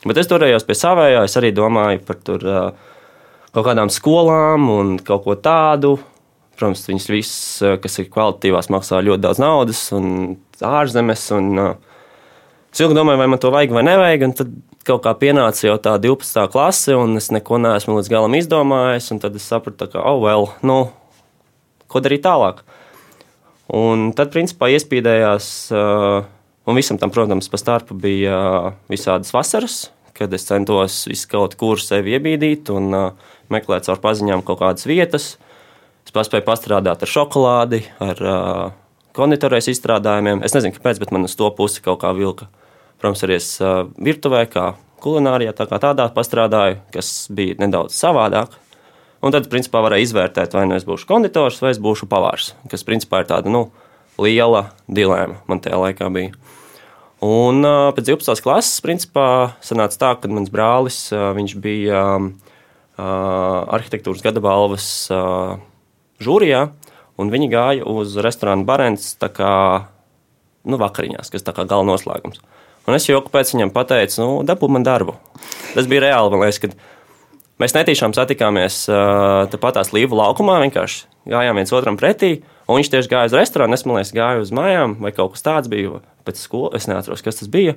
Bet 0.07 0.17
es 0.17 0.29
turējos 0.29 0.65
pie 0.65 0.77
savējā, 0.77 1.23
es 1.27 1.38
arī 1.38 1.53
domāju 1.53 2.01
par 2.07 2.21
tur 2.25 2.45
kaut 3.53 3.65
kādām 3.65 3.91
skolām 3.94 4.69
un 4.73 4.95
kaut 5.05 5.25
ko 5.25 5.38
tādu. 5.38 5.97
Protams, 6.57 6.88
viņas 6.89 7.11
visas, 7.11 7.41
kas 7.83 7.99
ir 8.01 8.09
kvalitatīvās, 8.09 8.71
maksā 8.73 9.03
ļoti 9.05 9.25
daudz 9.27 9.41
naudas 9.41 9.81
un 9.94 10.07
ārzemes, 10.65 11.27
un 11.38 11.51
uh, 11.61 11.75
Es 12.77 12.83
ilgi 12.83 12.94
domāju, 12.94 13.17
vai 13.17 13.25
man 13.31 13.39
to 13.41 13.49
vajag 13.49 13.71
vai 13.73 13.81
nevajag, 13.88 14.23
tad 14.38 14.49
kaut 14.88 15.04
kā 15.06 15.13
pienāca 15.19 15.68
jau 15.68 15.75
tā 15.81 15.95
12. 16.01 16.48
klase, 16.54 16.95
un 16.95 17.19
es 17.19 17.30
neko 17.34 17.60
neesmu 17.62 17.98
līdz 17.98 18.12
galam 18.12 18.38
izdomājis. 18.38 19.12
Tad 19.22 19.36
es 19.38 19.48
sapratu, 19.50 19.89
ka, 19.92 20.01
oh, 20.01 20.22
well, 20.24 20.50
nu, 20.66 20.80
ko 21.92 22.01
darīt 22.04 22.24
tālāk. 22.25 22.63
Un 23.75 24.12
tad, 24.16 24.31
principā, 24.31 24.69
iespīdējās, 24.72 25.50
uh, 25.75 26.22
un 26.68 26.80
visam 26.80 27.00
tam, 27.01 27.12
protams, 27.12 27.50
pa 27.51 27.60
starpu 27.60 27.98
bija 28.00 28.38
uh, 28.38 28.69
visādas 28.92 29.34
vasaras, 29.36 29.80
kad 30.18 30.31
es 30.34 30.48
centos 30.48 31.04
visu 31.10 31.28
kaut 31.30 31.57
kur 31.60 31.81
sevi 31.83 32.16
iebīdīt 32.16 32.72
un 32.74 32.95
uh, 32.95 33.33
meklēt 33.54 33.90
caur 33.90 34.00
paziņām 34.04 34.45
kaut 34.48 34.63
kādas 34.63 34.88
vietas. 34.88 35.33
Es 36.07 36.16
paspēju 36.16 36.48
pastrādāt 36.48 37.04
ar 37.04 37.12
šokolādi, 37.12 37.81
ar 38.00 38.22
konditorijas 39.18 39.68
izstrādājumiem. 39.74 40.40
Es 40.48 40.56
nezinu, 40.56 40.72
kāpēc, 40.78 41.01
bet 41.04 41.12
man 41.12 41.28
uz 41.28 41.36
to 41.36 41.50
pusi 41.57 41.83
kaut 41.83 42.00
kā 42.06 42.13
vilka. 42.16 42.48
Protams, 42.97 43.23
arī 43.25 43.38
es 43.38 43.49
virtuvē, 44.01 44.45
kā 44.49 44.71
kulinārijā, 45.03 45.53
tā 45.57 45.67
kā 45.69 45.79
tādā 45.81 46.07
pastrādāju, 46.13 46.79
kas 46.94 47.27
bija 47.33 47.57
nedaudz 47.61 47.97
savādāk. 47.97 48.55
Un 49.25 49.33
tad, 49.33 49.49
principā, 49.49 49.81
varēja 49.85 50.07
izvērtēt, 50.07 50.53
vai 50.53 50.67
nu 50.69 50.77
es 50.77 50.85
būšu 50.85 51.07
konditors 51.09 51.61
vai 51.61 51.73
es 51.73 51.81
būšu 51.81 52.09
pavārs, 52.09 52.51
kas, 52.69 52.85
principā, 52.85 53.23
ir 53.23 53.29
tāda 53.31 53.49
nu, 53.53 53.67
liela 54.21 54.71
dilēma 54.89 55.41
man 55.49 55.61
tajā 55.61 55.79
laikā 55.81 56.09
bija. 56.13 56.35
Un 57.25 57.65
pēc 57.97 58.11
12. 58.11 58.44
klases, 58.45 58.77
principā, 58.85 59.55
sanāca 59.65 59.97
tā, 59.97 60.11
ka 60.21 60.29
mans 60.29 60.51
brālis, 60.53 60.99
viņš 61.09 61.55
bija 61.61 62.03
arhitektūras 62.97 64.21
gada 64.25 64.41
balvas 64.41 64.89
žūrijā, 66.21 66.61
un 67.17 67.33
viņi 67.33 67.49
gāja 67.49 67.89
uz 67.89 68.13
restorānu 68.21 68.69
Barents 68.69 69.15
tā 69.17 69.31
kā 69.33 69.53
nu, 70.67 70.77
vakariņās, 70.77 71.33
kas 71.33 71.45
tā 71.45 71.57
kā 71.57 71.65
gala 71.65 71.85
noslēgums. 71.89 72.41
Un 72.88 72.95
es 72.95 73.07
joku 73.10 73.31
pēc 73.34 73.51
viņam 73.51 73.74
pateicu, 73.75 74.22
nu, 74.22 74.28
dabū 74.48 74.69
man 74.72 74.86
darbu. 74.88 75.18
Tas 75.74 75.89
bija 75.92 76.06
reāli, 76.06 76.31
man 76.31 76.45
liekas, 76.45 76.62
kad 76.63 76.75
mēs 77.60 77.75
netīšām 77.75 78.13
satikāmies 78.16 78.86
tepatās 79.51 79.92
Līvu 79.95 80.16
laukumā, 80.16 80.62
vienkārši 80.63 81.04
gājām 81.28 81.60
viens 81.60 81.74
otram 81.75 82.00
pretī. 82.00 82.38
Un 82.68 82.80
viņš 82.80 82.92
tieši 82.94 83.12
gāja 83.12 83.30
uz 83.30 83.36
restorānu, 83.36 83.75
es 83.75 83.84
domāju, 83.84 84.07
gāju 84.16 84.44
uz 84.44 84.54
mājām, 84.56 84.98
vai 85.04 85.12
kaut 85.16 85.36
kas 85.36 85.44
tāds 85.44 85.72
bija 85.72 86.00
pēc 86.28 86.39
skolas. 86.39 86.80
Es 86.80 86.88
neatceros, 86.92 87.24
kas 87.24 87.42
tas 87.42 87.51
bija. 87.51 87.75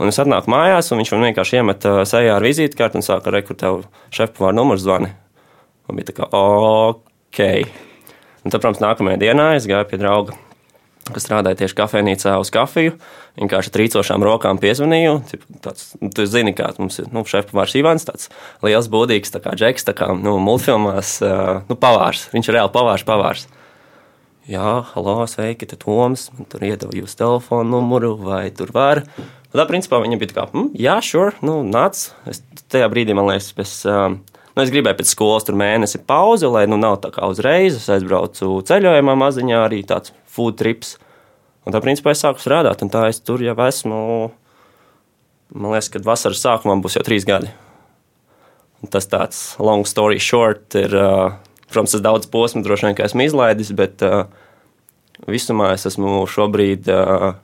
Un 0.00 0.10
es 0.10 0.18
atnāku 0.22 0.50
mājās, 0.50 0.90
un 0.90 1.02
viņš 1.02 1.12
man 1.14 1.26
vienkārši 1.28 1.58
iemet 1.58 1.86
sejā 2.08 2.36
ar 2.38 2.46
vizītkārti 2.46 2.98
un 2.98 3.06
sāka 3.06 3.34
rekrutēt 3.34 3.90
šefpavāra 4.14 4.56
numuru 4.56 4.82
zvani. 4.82 5.10
Man 5.86 5.98
bija 5.98 6.12
tā 6.12 6.16
kā, 6.20 6.30
ok. 6.30 7.42
Un 8.40 8.54
tad, 8.54 8.62
protams, 8.62 8.82
nākamajā 8.82 9.20
dienā 9.26 9.50
es 9.58 9.66
gāju 9.70 9.90
pie 9.90 10.00
drauga 10.00 10.38
kas 11.08 11.24
strādāja 11.26 11.62
tieši 11.62 11.76
kafejnīcā 11.78 12.34
uz 12.40 12.50
kafiju. 12.54 12.96
Vienkārši 13.40 13.72
trīcošām 13.74 14.24
rokām 14.26 14.60
piezvanīju. 14.60 15.14
Tāds, 15.64 15.94
nu, 16.02 16.10
tu 16.14 16.26
zini, 16.28 16.52
kā 16.56 16.68
mums 16.78 17.00
ir 17.00 17.08
nu, 17.14 17.24
šefpavārs 17.28 17.76
Ivans, 17.80 18.06
tāds 18.08 18.28
liels, 18.66 18.90
būdīgs, 18.92 19.32
tā 19.32 19.40
kā 19.44 19.54
džeks, 19.56 19.86
tā 19.88 19.94
kā 19.96 20.10
nu, 20.18 20.36
multfilmās, 20.42 21.16
nu, 21.70 21.78
pavārs. 21.80 22.28
Viņš 22.34 22.50
ir 22.50 22.58
reāli 22.58 22.74
pavārs, 22.74 23.06
pavārs. 23.08 23.48
Jā, 24.50 24.80
halo, 24.94 25.20
sveiki, 25.30 25.68
te 25.68 25.76
Toms, 25.78 26.30
man 26.34 26.48
tur 26.50 26.64
iedeva 26.66 26.94
jūsu 26.96 27.18
telefonu 27.20 27.76
numuru, 27.76 28.16
vai 28.18 28.48
tur 28.54 28.72
var. 28.74 29.04
Tā 29.54 29.66
principā 29.68 30.00
viņa 30.02 30.18
bija 30.18 30.30
tā 30.32 30.36
kā, 30.36 30.46
hm, 30.50 30.72
jā, 30.78 30.96
sure, 31.04 31.36
nu, 31.46 31.60
nāc. 31.66 32.08
Es 32.30 32.42
tajā 32.72 32.88
brīdī, 32.90 33.14
man 33.14 33.28
liekas, 33.30 33.50
pēc, 33.54 33.74
nu, 33.86 34.62
es 34.64 34.72
gribēju 34.74 34.98
pēc 34.98 35.12
skolas 35.12 35.46
tur 35.46 35.58
mēnesi 35.60 36.00
pauzi, 36.02 36.50
lai, 36.50 36.64
nu, 36.70 36.80
nav 36.80 36.98
tā 37.04 37.12
kā 37.14 37.28
uzreiz. 37.30 37.78
Es 37.78 37.86
aizbraucu 37.94 38.58
ceļojumā 38.66 39.14
maziņā, 39.22 39.60
arī 39.68 39.84
tāds 39.86 40.14
food 40.30 40.58
trips. 40.60 40.96
Un 41.66 41.74
tā 41.74 41.82
principā 41.84 42.14
es 42.14 42.22
sāku 42.24 42.40
strādāt, 42.42 42.82
un 42.84 42.92
tā 42.92 43.06
es 43.10 43.20
tur 43.22 43.42
jau 43.44 43.56
esmu. 43.66 43.98
Man 45.50 45.74
liekas, 45.74 45.90
ka 45.90 46.02
vasaras 46.06 46.42
sākumā 46.44 46.78
būs 46.82 46.96
jau 46.96 47.04
trīs 47.06 47.26
gadi. 47.28 47.50
Un 48.80 48.88
tas 48.92 49.08
tāds 49.10 49.40
long 49.60 49.84
story 49.84 50.20
short 50.22 50.76
ir, 50.78 50.94
protams, 51.68 51.96
tas 51.96 52.04
daudz 52.04 52.30
posmu 52.32 52.62
droši 52.64 52.88
vien, 52.88 52.96
esmu 53.04 53.26
izlaidis, 53.26 53.74
bet 53.76 54.00
uh, 54.06 54.24
visumā 55.28 55.74
es 55.74 55.84
esmu 55.90 56.22
šobrīd 56.30 56.88
uh, 56.94 57.34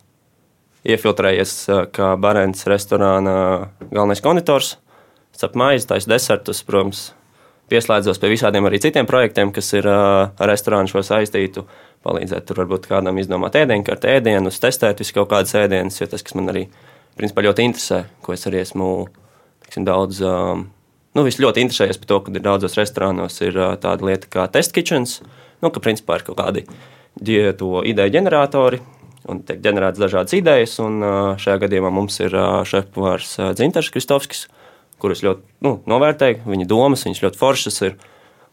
iefiltrējies 0.86 1.54
uh, 1.68 1.82
kā 1.92 2.14
Barents 2.20 2.64
restorāna 2.70 3.36
galvenais 3.90 4.24
konditors. 4.24 4.76
Es 5.36 5.44
ap 5.44 5.58
maizi 5.58 5.90
taisu 5.90 6.08
desertus, 6.08 6.62
protams, 6.64 7.10
pieslēdzos 7.70 8.20
pie 8.22 8.30
visādiem 8.32 8.66
arī 8.68 8.80
citiem 8.82 9.08
projektiem, 9.08 9.52
kas 9.54 9.72
ir 9.74 9.88
ar 9.90 10.50
restorānu 10.50 10.90
šo 10.90 11.02
saistītu. 11.06 11.66
Palīdzēt 12.06 12.46
tur 12.46 12.60
varbūt 12.62 12.86
kādam 12.86 13.16
izdomāt 13.18 13.56
ēdienkarti, 13.58 14.12
ēdienus, 14.20 14.60
testēt 14.62 15.00
visu 15.02 15.16
kaut 15.16 15.32
kādas 15.32 15.56
ēdienas, 15.58 15.98
jo 15.98 16.06
tas, 16.10 16.22
kas 16.22 16.36
man 16.38 16.52
arī 16.52 16.66
principā 17.18 17.42
ļoti 17.46 17.64
interesē, 17.66 18.02
ko 18.22 18.36
es 18.36 18.46
arī 18.46 18.60
esmu 18.62 18.90
tiksim, 19.64 19.86
daudz. 19.88 20.22
Nu, 20.22 21.24
Viss 21.24 21.40
ļoti 21.40 21.64
interesējas 21.64 21.98
par 21.98 22.10
to, 22.10 22.20
ka 22.26 22.44
daudzos 22.44 22.76
restorānos 22.78 23.40
ir 23.42 23.56
tāda 23.82 24.06
lieta 24.06 24.28
kā 24.30 24.44
test 24.52 24.74
kitchens, 24.76 25.22
nu, 25.64 25.72
ka 25.72 25.82
principā 25.82 26.20
ir 26.20 26.26
kaut 26.28 26.38
kādi 26.38 26.66
to 27.56 27.70
ideju 27.88 28.12
ģeneratori, 28.18 28.82
un 29.32 29.40
tiek 29.48 29.62
ģenerētas 29.64 30.02
dažādas 30.02 30.36
idejas. 30.36 30.76
Un, 30.84 31.00
šajā 31.40 31.62
gadījumā 31.64 31.90
mums 31.90 32.20
ir 32.20 32.36
šefpavārs 32.68 33.32
Dzintars 33.56 33.90
Kristovskis, 33.94 34.46
kurus 35.02 35.22
ļoti 35.26 35.44
nu, 35.66 35.76
novērtēju. 35.88 36.44
Viņa 36.48 36.68
domas, 36.70 37.04
viņas 37.06 37.22
ļoti 37.24 37.40
foršas 37.40 37.82
ir. 37.86 37.96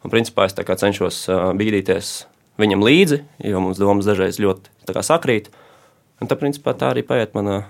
Un, 0.03 0.12
principā, 0.12 0.50
es 0.50 0.55
cenšos 0.57 1.25
bīdīties 1.55 2.13
viņam 2.59 2.83
līdzi, 2.83 3.21
jo 3.50 3.62
mums 3.63 3.79
domas 3.79 4.07
dažreiz 4.07 4.39
ļoti 4.43 5.00
sakrīt. 5.05 5.50
Un 6.21 6.29
tā, 6.29 6.38
principā, 6.39 6.75
tā 6.77 6.91
arī 6.93 7.05
paiet 7.07 7.33
mana 7.35 7.63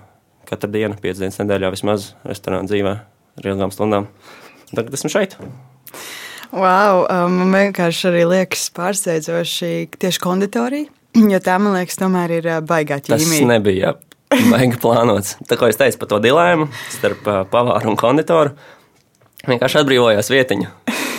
katra 0.48 0.68
diena, 0.70 0.98
piecas 1.00 1.22
dienas 1.22 1.38
nedēļā, 1.40 1.70
vismaz 1.74 2.10
restorāna 2.26 2.68
dzīvē 2.68 2.94
ar 3.38 3.48
ilgām 3.50 3.72
stundām. 3.74 4.10
tagad 4.76 4.98
esmu 4.98 5.10
šeit. 5.14 5.38
Wow, 6.54 7.06
man 7.32 7.54
vienkārši 7.54 8.10
arī 8.10 8.24
liekas 8.30 8.68
pārsteidzoši 8.76 9.70
tieši 9.98 10.22
konditorija, 10.22 10.90
jo 11.32 11.40
tā, 11.42 11.56
man 11.62 11.78
liekas, 11.78 11.98
tomēr 11.98 12.36
ir 12.38 12.50
baigā 12.66 13.00
Tas 13.02 13.22
ķīmija. 13.22 13.48
nebija 13.54 13.94
baigi 14.52 14.80
plānots. 14.82 15.36
Tā 15.48 15.58
kā 15.60 15.70
es 15.72 15.80
teicu 15.80 16.02
par 16.02 16.12
to 16.14 16.20
dilēmu 16.24 16.68
starp 16.96 17.28
ā, 17.30 17.38
pavāru 17.50 17.92
un 17.92 18.00
konditoru, 18.00 18.54
vienkārši 19.48 19.82
atbrīvojās 19.82 20.32
vietiņa. 20.32 20.74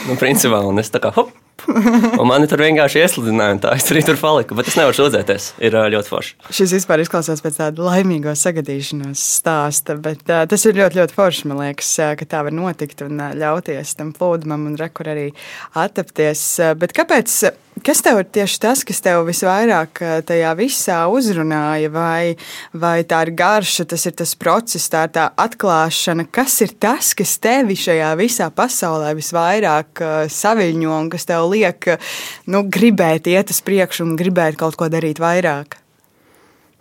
Nu, 0.06 0.20
principā, 0.22 0.60
un 0.62 0.78
es 0.78 0.92
tā 0.94 1.02
kā 1.02 1.10
hop, 1.16 1.32
un 1.66 2.28
mani 2.30 2.46
tur 2.50 2.62
vienkārši 2.62 3.02
iesludināja, 3.02 3.56
un 3.56 3.62
tā 3.64 3.72
es 3.74 3.88
arī 3.90 4.04
tur 4.06 4.20
paliku. 4.22 4.58
Bet 4.58 4.70
es 4.70 4.78
nevaru 4.78 4.98
sūdzēties, 5.00 5.48
ir 5.66 5.78
ā, 5.80 5.88
ļoti 5.94 6.12
forši. 6.12 6.36
Šis 6.54 6.76
vispār 6.78 7.02
izklausās 7.02 7.42
pēc 7.42 7.58
tāda 7.58 7.88
laimīga 7.88 8.36
sagadīšanās 8.38 9.24
stāsta, 9.40 9.98
bet 9.98 10.22
uh, 10.30 10.44
tas 10.52 10.66
ir 10.70 10.78
ļoti, 10.78 11.02
ļoti 11.02 11.18
forši. 11.18 11.50
Man 11.50 11.64
liekas, 11.64 11.92
uh, 12.04 12.14
ka 12.20 12.30
tā 12.36 12.46
var 12.46 12.54
notikt 12.54 13.02
un 13.08 13.18
uh, 13.18 13.34
ļauties 13.38 13.98
tam 13.98 14.14
plūdumam 14.14 14.70
un 14.70 14.78
rekur 14.78 15.10
arī 15.16 15.32
attapties. 15.74 16.46
Uh, 16.62 16.76
bet 16.78 16.94
kāpēc? 16.98 17.40
Kas 17.84 18.00
tev 18.00 18.22
ir 18.22 18.28
tieši 18.32 18.60
tas, 18.64 18.82
kas 18.88 19.02
tev 19.04 19.26
visvairāk 19.28 20.00
uh, 20.00 20.12
tajā 20.24 20.54
visā 20.56 21.00
uzrunāja? 21.12 21.90
Vai, 21.92 22.38
vai 22.72 23.02
tā 23.04 23.20
ir 23.26 23.34
garša, 23.36 23.84
tas 23.92 24.06
ir 24.08 24.16
tas 24.16 24.32
process, 24.40 24.88
tā 24.92 25.04
ir 25.10 25.12
tā 25.18 25.26
atklāšana? 25.44 26.24
Kas 26.32 26.56
ir 26.64 26.72
tas, 26.80 27.12
kas 27.18 27.36
tevi 27.44 27.76
šajā 27.76 28.14
visā 28.20 28.48
pasaulē 28.48 29.12
visvairāk 29.18 30.04
uh, 30.06 30.14
saviņo 30.32 30.94
un 31.02 31.12
kas 31.12 31.28
tev 31.28 31.50
liek 31.52 31.90
uh, 31.92 32.16
nu, 32.48 32.64
gribēt 32.64 33.28
iet 33.28 33.52
uz 33.52 33.60
priekšu 33.66 34.08
un 34.08 34.16
gribēt 34.20 34.56
kaut 34.62 34.80
ko 34.80 34.88
darīt 34.92 35.20
vairāk? 35.20 35.76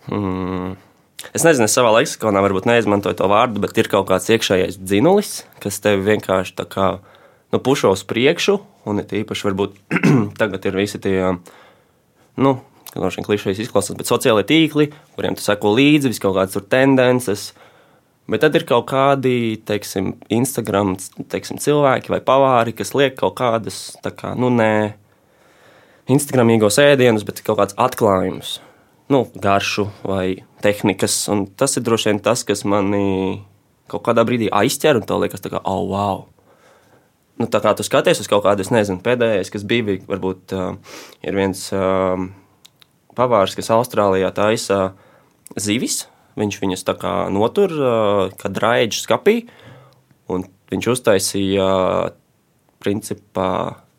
Mm. 0.07 0.77
Es 1.35 1.43
nezinu, 1.43 1.67
savā 1.71 1.91
leksikonā 1.97 2.39
varbūt 2.45 2.69
neizmantoju 2.69 3.17
to 3.19 3.27
vārdu, 3.31 3.59
bet 3.63 3.75
ir 3.81 3.89
kaut 3.91 4.07
kāds 4.07 4.29
iekšējais 4.31 4.79
dzinulis, 4.79 5.41
kas 5.63 5.81
tev 5.83 6.05
vienkārši 6.05 6.55
tā 6.59 6.67
kā 6.69 6.89
nu, 7.55 7.63
pušo 7.63 7.93
uz 7.95 8.03
priekšu. 8.07 8.59
Un 8.85 8.99
it 8.99 9.13
īpaši 9.15 9.47
varbūt 9.47 9.77
tagad 10.41 10.67
ir 10.67 10.75
visi 10.75 10.99
tie, 11.01 11.17
nu, 12.35 12.57
no 12.95 13.11
šiem 13.11 13.25
klišejiem 13.27 13.63
izklausās, 13.65 13.95
bet 13.97 14.09
sociālie 14.09 14.43
tīkli, 14.47 14.89
kuriem 15.15 15.37
tu 15.37 15.43
seko 15.43 15.71
līdzi, 15.75 16.11
vis 16.11 16.21
kaut 16.23 16.35
kādas 16.37 16.55
tur 16.55 16.67
tendences. 16.71 17.53
Bet 18.31 18.41
tad 18.41 18.55
ir 18.57 18.65
kaut 18.65 18.87
kādi, 18.89 19.55
teiksim, 19.67 20.15
Instagram 20.33 20.95
teiksim, 21.29 21.59
cilvēki 21.61 22.13
vai 22.13 22.21
pavāri, 22.25 22.73
kas 22.73 22.95
liek 22.97 23.17
kaut 23.19 23.35
kādas, 23.37 23.79
kā, 24.01 24.33
nu, 24.39 24.49
nē, 24.49 24.95
Instagramīgos 26.11 26.79
ēdienus, 26.81 27.25
bet 27.25 27.43
kaut 27.45 27.59
kāds 27.61 27.77
atklājums, 27.81 28.57
nu, 29.13 29.27
garšu 29.41 29.89
vai 30.05 30.41
tehnikas. 30.65 31.19
Un 31.33 31.45
tas 31.53 31.77
ir 31.77 31.85
droši 31.85 32.11
vien 32.11 32.23
tas, 32.25 32.41
kas 32.47 32.65
manī 32.65 33.43
kaut 33.91 34.07
kādā 34.07 34.25
brīdī 34.25 34.49
aizķer 34.49 34.97
un 34.97 35.05
tā 35.05 35.19
liekas, 35.21 35.45
tā 35.45 35.53
kā, 35.53 35.61
oh, 35.61 35.85
wow! 35.91 36.25
Nu, 37.35 37.49
tā 37.51 37.59
kā 37.59 37.73
tu 37.75 37.83
skaties 37.83 38.21
uz 38.23 38.29
kaut 38.31 38.45
kādu, 38.45 38.63
es 38.63 38.71
nezinu, 38.71 39.01
pēdējais, 39.03 39.51
kas 39.51 39.65
bija, 39.67 39.83
bija 39.89 40.07
varbūt 40.07 40.53
uh, 40.55 40.99
ir 41.25 41.35
viens 41.35 41.65
uh, 41.75 42.15
pavārs, 43.17 43.57
kas 43.57 43.73
Austrālijā 43.75 44.29
taisa 44.35 44.93
zivis. 45.59 46.05
Viņš 46.39 46.59
viņas 46.61 46.85
tā 46.87 46.95
kā 46.99 47.15
notur, 47.31 47.75
uh, 47.75 48.21
kad 48.39 48.55
raidžu 48.63 49.03
skapī, 49.03 49.41
un 50.31 50.47
viņš 50.71 50.87
uztaisīja, 50.95 51.67
principā, 52.83 53.49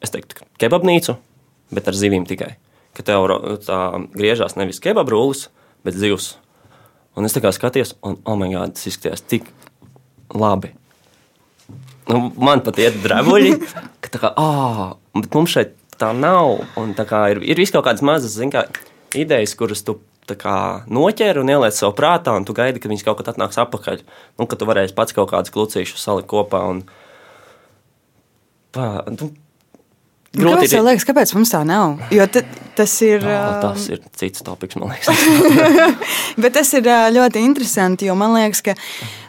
es 0.04 0.14
teiktu, 0.14 0.46
kebabnīcu, 0.60 1.18
bet 1.76 1.92
ar 1.92 1.98
zivīm 1.98 2.24
tikai. 2.28 2.54
Ka 2.96 3.04
tev 3.04 3.28
tā 3.66 3.80
griežās 4.16 4.56
nevis 4.56 4.80
kebabrūlis, 4.80 5.48
bet 5.84 5.98
zivs. 5.98 6.36
Un 7.16 7.28
es 7.28 7.36
tā 7.36 7.44
kā 7.44 7.52
skatījos, 7.52 7.98
un, 8.04 8.16
oh, 8.24 8.36
my 8.40 8.48
God, 8.52 8.76
tas 8.76 8.88
izskatījās 8.88 9.24
tik 9.28 9.52
labi. 10.32 10.72
Nu, 12.06 12.28
man 12.38 12.62
pat 12.62 12.78
ir 12.78 12.94
drebuļi, 13.02 13.54
ka 14.04 14.10
tā 14.14 14.20
kā, 14.22 14.30
ah, 14.38 14.92
bet 15.16 15.32
mums 15.34 15.54
šeit 15.56 15.72
tā 15.98 16.12
nav. 16.14 16.60
Un 16.78 16.92
tā 16.98 17.06
kā 17.08 17.24
ir, 17.32 17.40
ir 17.42 17.58
vis 17.58 17.72
kaut 17.74 17.86
kādas 17.88 18.04
mazas, 18.06 18.36
zin 18.38 18.52
kā, 18.54 18.66
idejas, 19.18 19.56
kuras 19.58 19.82
tu 19.86 19.98
kā 20.34 20.82
noķer 20.90 21.38
un 21.38 21.50
ieliec 21.50 21.74
savā 21.76 21.94
prātā, 21.94 22.34
un 22.34 22.46
tu 22.46 22.54
gaidi, 22.56 22.82
ka 22.82 22.90
viņas 22.90 23.04
kaut 23.06 23.20
kad 23.20 23.28
atnāks 23.30 23.58
atpakaļ. 23.62 24.00
Nu, 24.38 24.46
ka 24.50 24.58
tu 24.58 24.66
varēsi 24.66 24.94
pats 24.96 25.14
kaut 25.14 25.30
kādus 25.30 25.54
klucīšus 25.54 26.02
salikt 26.02 26.30
kopā. 26.30 26.62
Un, 26.70 26.86
pā, 28.74 28.88
nu, 29.14 29.32
Nu, 30.36 30.50
Kāpēc 30.52 30.72
tev 30.74 30.82
liekas, 30.84 31.04
kāpēc 31.08 31.30
mums 31.32 31.48
tā 31.48 31.62
nav? 31.64 31.94
Jo 32.12 32.26
ta, 32.28 32.42
tas 32.76 32.92
ir. 33.06 33.22
Jā, 33.24 33.38
ā, 33.40 33.60
tas 33.62 33.86
ir 33.88 34.02
cits 34.20 34.42
topiks, 34.44 34.76
man 34.76 34.90
liekas. 34.92 35.96
Bet 36.36 36.52
tas 36.58 36.72
ir 36.76 36.88
ā, 36.92 36.98
ļoti 37.14 37.40
interesanti, 37.46 38.10
jo 38.10 38.16
man 38.20 38.34
liekas, 38.36 38.60
ka 38.66 38.74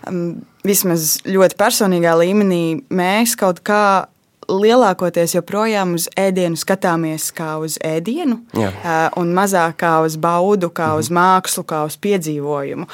um, 0.10 0.41
vismaz 0.67 1.17
ļoti 1.27 1.57
personīgā 1.59 2.13
līmenī 2.19 2.63
mēs 2.93 3.36
kaut 3.39 3.63
kā 3.65 4.07
lielākoties 4.47 5.36
joprojām 5.36 5.95
uz 5.97 6.07
ēdienu 6.17 6.59
skatāmies 6.59 7.29
kā 7.36 7.57
uz 7.63 7.77
ēdienu, 7.83 8.39
Jā. 8.55 8.71
un 9.19 9.33
mazāk 9.36 9.81
kā 9.83 9.97
uz 10.05 10.15
baudu, 10.19 10.71
kā 10.71 10.93
uz 11.00 11.12
mākslu, 11.12 11.65
kā 11.67 11.83
uz 11.88 11.97
piedzīvojumu. 12.00 12.88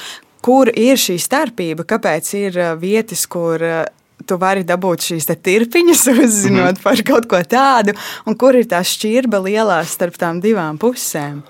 Kur 0.44 0.68
ir 0.68 1.00
šī 1.00 1.16
starpība? 1.22 1.86
Kāpēc 1.88 2.32
ir 2.36 2.58
vietas, 2.80 3.24
kur 3.30 3.62
tu 4.26 4.38
vari 4.40 4.64
dabūt 4.66 5.08
šīs 5.08 5.30
tirpiņas, 5.30 6.04
uzzinot 6.26 6.82
par 6.84 7.00
kaut 7.06 7.30
ko 7.30 7.40
tādu, 7.48 7.96
un 8.26 8.36
kur 8.38 8.58
ir 8.58 8.68
tā 8.70 8.82
šķirba 8.84 9.40
lielā 9.46 9.80
starp 9.88 10.18
tām 10.20 10.42
divām 10.44 10.80
pusēm? 10.80 11.42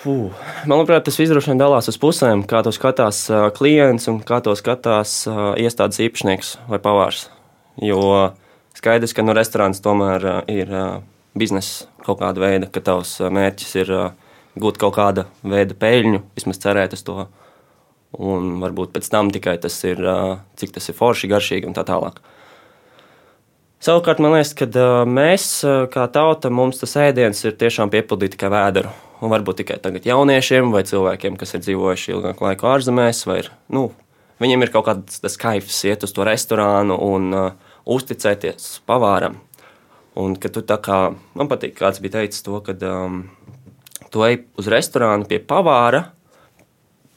Puh. 0.00 0.32
Manuprāt, 0.64 1.04
tas 1.04 1.18
viss 1.20 1.28
droši 1.28 1.50
vien 1.52 1.58
dalās 1.60 1.90
uz 1.92 1.98
pusēm, 2.00 2.46
kā 2.48 2.62
to 2.64 2.72
skatās 2.72 3.26
klients 3.52 4.08
un 4.08 4.22
kā 4.24 4.38
to 4.40 4.54
skatās 4.56 5.26
iestādes 5.60 6.00
īpašnieks 6.06 6.54
vai 6.70 6.78
pavārs. 6.80 7.26
Jo 7.84 8.32
skaidrs, 8.76 9.12
ka 9.12 9.24
nu, 9.26 9.34
restorāns 9.36 9.82
tomēr 9.84 10.24
ir 10.48 10.72
biznesa 11.36 11.84
kaut 12.06 12.22
kāda 12.22 12.40
veida, 12.40 12.70
ka 12.72 12.80
tavs 12.80 13.18
mērķis 13.20 13.74
ir 13.82 13.92
gūt 14.60 14.80
kaut 14.80 14.96
kāda 14.96 15.26
veida 15.44 15.76
peļņu, 15.76 16.22
vismaz 16.38 16.62
cerēt 16.64 16.96
uz 16.96 17.04
to. 17.04 17.28
Un 18.16 18.56
varbūt 18.64 18.96
pēc 18.96 19.06
tam 19.12 19.28
tikai 19.30 19.58
tas 19.60 19.76
ir, 19.84 20.00
cik 20.56 20.72
tas 20.78 20.88
ir 20.88 20.96
forši, 20.96 21.28
garšīgi 21.30 21.68
un 21.68 21.76
tā 21.76 21.84
tālāk. 21.84 22.18
Savukārt, 23.84 24.18
man 24.24 24.32
liekas, 24.38 24.56
ka 24.56 24.88
mēs, 25.04 25.52
kā 25.92 26.08
tauta, 26.12 26.48
mums 26.48 26.80
tas 26.80 26.96
ēdiens 27.04 27.44
ir 27.44 27.60
tiešām 27.60 27.92
piepildīts 27.92 28.40
kā 28.40 28.48
vēdera. 28.52 28.96
Un 29.20 29.28
varbūt 29.28 29.60
tikai 29.60 29.76
tagad 29.84 30.06
jauniešiem 30.08 30.70
vai 30.72 30.80
cilvēkiem, 30.88 31.36
kas 31.40 31.52
ir 31.52 31.64
dzīvojuši 31.66 32.14
ilgāku 32.14 32.46
laiku 32.46 32.70
ārzemēs, 32.70 33.26
vai 33.28 33.42
ir, 33.42 33.50
nu, 33.68 33.90
viņiem 34.40 34.64
ir 34.64 34.72
kaut 34.72 34.86
kāds 34.86 35.20
tas 35.20 35.36
kaifs 35.40 35.82
iet 35.84 36.06
uz 36.06 36.14
to 36.16 36.24
restorānu 36.24 36.96
un 37.04 37.28
uh, 37.36 37.74
uzticēties 37.84 38.78
pavāram. 38.88 39.36
Un 40.20 40.34
tu 40.40 40.62
kā, 40.64 41.00
man 41.36 41.50
patīk, 41.50 41.76
kāds 41.78 42.00
bija 42.02 42.18
teicis 42.18 42.42
to, 42.46 42.56
ka 42.64 42.74
um, 42.88 43.22
tu 44.10 44.24
ej 44.26 44.40
uz 44.58 44.70
restorānu 44.72 45.28
pie 45.28 45.38
pavāra, 45.38 46.08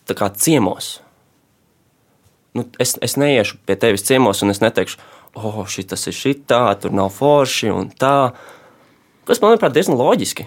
tā 0.07 0.15
kā 0.17 0.29
ciemos. 0.35 0.97
Nu, 2.53 2.67
es, 2.83 2.93
es 3.01 3.15
neiešu 3.17 3.57
pie 3.65 3.79
tevis 3.79 4.05
ciemos, 4.05 4.43
un 4.45 4.53
es 4.53 4.61
neteikšu, 4.61 4.99
oh, 5.39 5.63
šis 5.65 6.07
ir 6.11 6.17
šitā, 6.19 6.65
tur 6.77 6.93
nav 6.93 7.09
forši 7.15 7.71
un 7.73 7.89
tā. 7.89 8.33
Kas 9.25 9.41
man 9.41 9.55
liekas 9.55 9.73
diezgan 9.73 9.97
loģiski. 9.97 10.45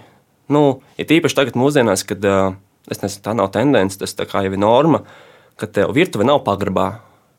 Nu, 0.52 0.80
ir 1.00 1.08
tīpaši 1.08 1.38
tagad, 1.38 1.58
mūsdienās, 1.58 2.04
kad 2.06 2.22
nezinu, 3.02 3.22
tā 3.24 3.34
nav 3.34 3.50
tendence, 3.54 3.98
tas 3.98 4.14
jau 4.14 4.44
ir 4.46 4.60
norma, 4.60 5.02
ka 5.58 5.66
tev 5.66 5.94
virtuve 5.96 6.26
nav 6.26 6.44
pagrabā. 6.46 6.90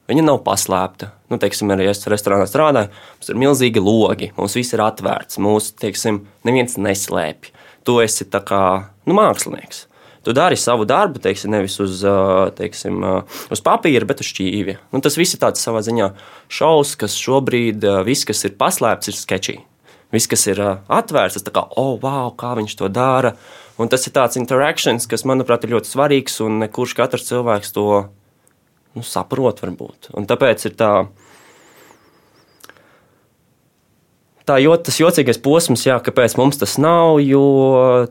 Viņa 0.07 0.23
nav 0.23 0.37
paslēpta. 0.45 1.09
Nu, 1.27 1.35
teiksim, 1.35 1.67
arī 1.75 1.89
es 1.91 2.05
restorānā 2.07 2.45
strādāju, 2.47 2.93
mums 3.19 3.31
ir 3.31 3.39
milzīgi 3.41 3.81
logi, 3.83 4.29
mums 4.37 4.55
viss 4.55 4.71
ir 4.71 4.83
atvērts, 4.85 5.39
mūsu, 5.43 5.73
teiksim, 5.81 6.21
neviens 6.47 6.77
neslēpj. 6.79 7.51
Tu 7.83 7.95
esi 8.05 8.27
kā 8.31 8.61
nu, 9.03 9.17
mākslinieks. 9.17 9.83
Tu 10.23 10.33
dari 10.35 10.55
savu 10.59 10.83
darbu, 10.87 11.19
teiksim, 11.23 11.51
nevis 11.51 11.75
uz, 11.83 12.01
teiksim, 12.55 13.03
uz 13.51 13.63
papīra, 13.63 14.07
bet 14.07 14.23
uz 14.23 14.31
šķīvja. 14.31 14.77
Nu, 14.95 15.03
tas 15.03 15.19
viss 15.19 15.35
ir 15.35 15.43
tāds 15.43 15.63
savā 15.63 15.83
ziņā 15.83 16.09
šausmas, 16.51 16.95
kas 17.03 17.19
šobrīd, 17.19 17.83
viss, 18.07 18.27
kas 18.27 18.43
ir 18.47 18.55
paslēpts, 18.59 19.11
ir 19.11 19.19
sketčī. 19.19 19.57
Viss, 20.13 20.29
kas 20.31 20.45
ir 20.47 20.59
atvērts, 20.63 21.41
tas 21.43 21.53
kā, 21.53 21.65
oh, 21.75 21.97
wow, 21.99 22.31
kā 22.39 22.53
viņš 22.55 22.77
to 22.79 22.87
dara. 22.91 23.33
Un 23.77 23.91
tas 23.91 24.07
ir 24.07 24.15
tāds 24.15 24.39
interakcijas, 24.39 25.05
kas, 25.09 25.25
manuprāt, 25.27 25.65
ir 25.67 25.75
ļoti 25.75 25.91
svarīgs, 25.91 26.39
un 26.45 26.63
kurš 26.73 26.95
katrs 26.97 27.27
cilvēks 27.27 27.75
to 27.75 27.87
nu, 28.95 29.03
saprot, 29.03 29.59
varbūt. 29.61 30.13
Un 30.17 30.27
tāpēc 30.29 30.69
ir 30.69 30.77
tā. 30.79 30.91
Tā 34.47 34.55
jo, 34.63 34.77
tas 34.79 34.95
jocīgais 34.95 35.41
posms, 35.43 35.83
jā, 35.83 35.97
kāpēc 35.99 36.37
mums 36.39 36.55
tas 36.55 36.77
nav, 36.79 37.17
jo 37.19 37.43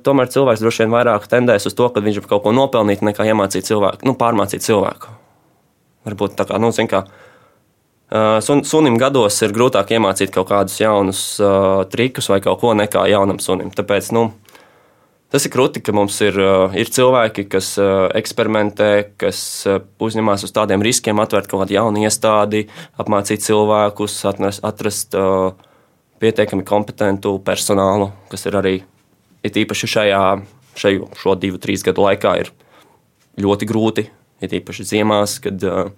tomēr 0.04 0.28
cilvēks 0.28 0.60
droši 0.60 0.84
vien 0.84 0.92
vairāk 0.92 1.24
tendēs 1.32 1.64
uz 1.64 1.72
to, 1.78 1.88
ka 1.88 2.02
viņš 2.04 2.20
ir 2.20 2.26
kaut 2.28 2.44
ko 2.44 2.52
nopelnīt, 2.52 3.00
nekā 3.00 3.24
iemācīt 3.24 3.64
cilvēku, 3.64 4.04
nu, 4.04 4.12
pārmācīt 4.20 4.60
cilvēku. 4.60 5.14
Varbūt 6.04 6.36
tā 6.36 6.44
kā, 6.44 6.60
nu, 6.60 6.68
zin 6.76 6.92
kā, 6.92 7.06
uh, 7.06 7.25
sun, 8.08 8.62
sunim 8.64 8.98
gados 9.00 9.40
ir 9.42 9.54
grūtāk 9.56 9.96
iemācīt 9.96 10.30
kaut 10.34 10.50
kādus 10.52 10.78
jaunus 10.80 11.22
uh, 11.42 11.84
trikus 11.90 12.30
vai 12.30 12.40
kaut 12.44 12.60
ko 12.62 12.74
nekā 12.78 13.06
jaunam 13.10 13.40
sunim. 13.42 13.72
Tāpēc, 13.74 14.12
nu, 14.14 14.28
Tas 15.26 15.42
ir 15.42 15.50
krūti, 15.50 15.80
ka 15.82 15.90
mums 15.90 16.14
ir, 16.22 16.36
uh, 16.38 16.74
ir 16.78 16.86
cilvēki, 16.86 17.48
kas 17.50 17.72
uh, 17.82 18.06
eksperimentē, 18.14 18.90
kas 19.18 19.40
uh, 19.66 19.80
uzņemas 19.98 20.46
uz 20.46 20.52
tādiem 20.54 20.84
riskiem, 20.86 21.18
atvērt 21.18 21.50
kaut 21.50 21.64
kādu 21.64 21.74
jaunu 21.74 22.04
iestādi, 22.06 22.68
apmācīt 23.02 23.42
cilvēkus, 23.42 24.20
atrast, 24.30 24.62
atrast 24.64 25.18
uh, 25.18 25.50
pietiekami 26.22 26.62
kompetentu 26.64 27.34
personālu, 27.42 28.12
kas 28.30 28.46
ir 28.46 28.60
arī 28.60 28.74
ir 29.42 29.58
īpaši 29.64 29.90
šajā, 29.96 30.22
šajo, 30.78 31.10
šo 31.18 31.34
divu, 31.42 31.58
trīs 31.58 31.82
gadu 31.86 32.06
laikā 32.06 32.36
ir 32.44 32.52
ļoti 33.42 33.68
grūti. 33.68 34.06
Ir 34.46 34.58
īpaši 34.60 34.86
ziemās, 34.94 35.40
kad 35.42 35.66
uh, 35.66 35.90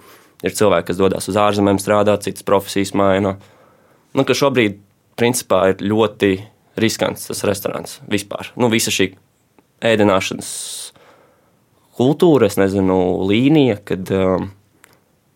ir 0.45 0.55
cilvēki, 0.55 0.91
kas 0.91 1.01
dodas 1.01 1.29
uz 1.31 1.39
ārzemēm 1.41 1.81
strādāt, 1.83 2.27
citas 2.27 2.47
profesijas 2.47 2.95
maina. 2.99 3.37
Nu, 4.17 4.25
šobrīd, 4.25 4.79
principā, 5.19 5.69
ir 5.73 5.83
ļoti 5.83 6.37
riskants 6.79 7.27
tas 7.29 7.43
restorāns 7.47 7.99
vispār. 8.11 8.53
Nu, 8.59 8.71
visa 8.73 8.93
šī 8.95 9.11
ēdināšanas 9.85 10.51
kultūra, 11.99 12.49
nezinu, 12.61 12.99
līnija, 13.27 13.81
kad 13.89 14.11
um, 14.15 14.49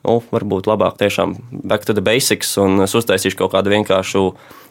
nu, 0.06 0.16
varbūt 0.30 0.70
labāk 0.70 0.98
tiešām 1.00 1.34
back 1.64 1.86
to 1.86 1.96
the 1.96 2.04
basics 2.04 2.54
un 2.62 2.84
es 2.84 2.94
uztaisīšu 2.98 3.40
kaut 3.42 3.54
kādu 3.56 3.74
vienkāršu 3.74 4.24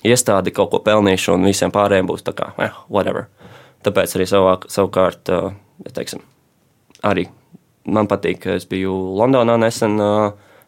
iestādi, 0.08 0.56
kaut 0.56 0.72
ko 0.72 0.82
pelnīšu 0.86 1.36
un 1.36 1.50
visiem 1.50 1.74
pārējiem 1.76 2.10
būs 2.12 2.26
tā 2.28 2.36
kā, 2.38 2.52
eh, 2.64 2.80
whatever. 2.90 3.28
Tāpēc 3.84 4.16
arī 4.16 4.28
savā, 4.30 4.56
savukārt, 4.70 5.32
uh, 5.34 5.56
teiksim, 5.92 6.22
arī 7.04 7.28
man 7.93 8.10
patīk, 8.12 8.41
ka 8.45 8.57
es 8.60 8.67
biju 8.69 8.93
Londonā 9.19 9.57
nesen, 9.62 10.00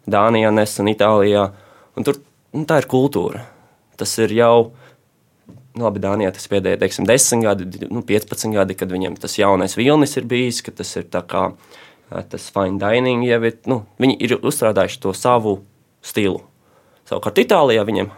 Dānijā 0.03 0.51
nesen, 0.51 0.89
Itālijā, 0.91 1.47
un 1.95 2.07
tur 2.07 2.19
nu, 2.53 2.65
tā 2.67 2.81
ir 2.81 2.89
kultūra. 2.91 3.45
Tas 3.99 4.11
ir 4.19 4.33
jau 4.35 4.73
nu, 5.73 5.85
labi, 5.85 6.01
Dānijā 6.03 6.33
tas 6.35 6.49
pēdējie 6.51 6.81
teiksim, 6.81 7.07
10 7.09 7.45
gadi, 7.45 7.87
nu, 7.87 8.03
15 8.07 8.55
gadi, 8.55 8.77
kad 8.77 8.91
viņiem 8.91 9.15
tas 9.21 9.37
jaunais 9.39 9.77
vilnis 9.79 10.17
ir 10.19 10.27
bijis, 10.29 10.61
ka 10.65 10.75
tas 10.75 10.91
ir 10.99 11.07
kā 11.09 11.47
tas 12.29 12.49
fine 12.53 12.77
dining 12.81 13.23
jau 13.25 13.39
ir. 13.47 13.55
Nu, 13.69 13.83
viņi 14.01 14.19
ir 14.21 14.35
uzstrādājuši 14.37 14.99
to 15.01 15.15
savu 15.17 15.61
stilu. 16.05 16.43
Savukārt 17.09 17.41
Itālijā 17.41 17.85
viņiem 17.87 18.11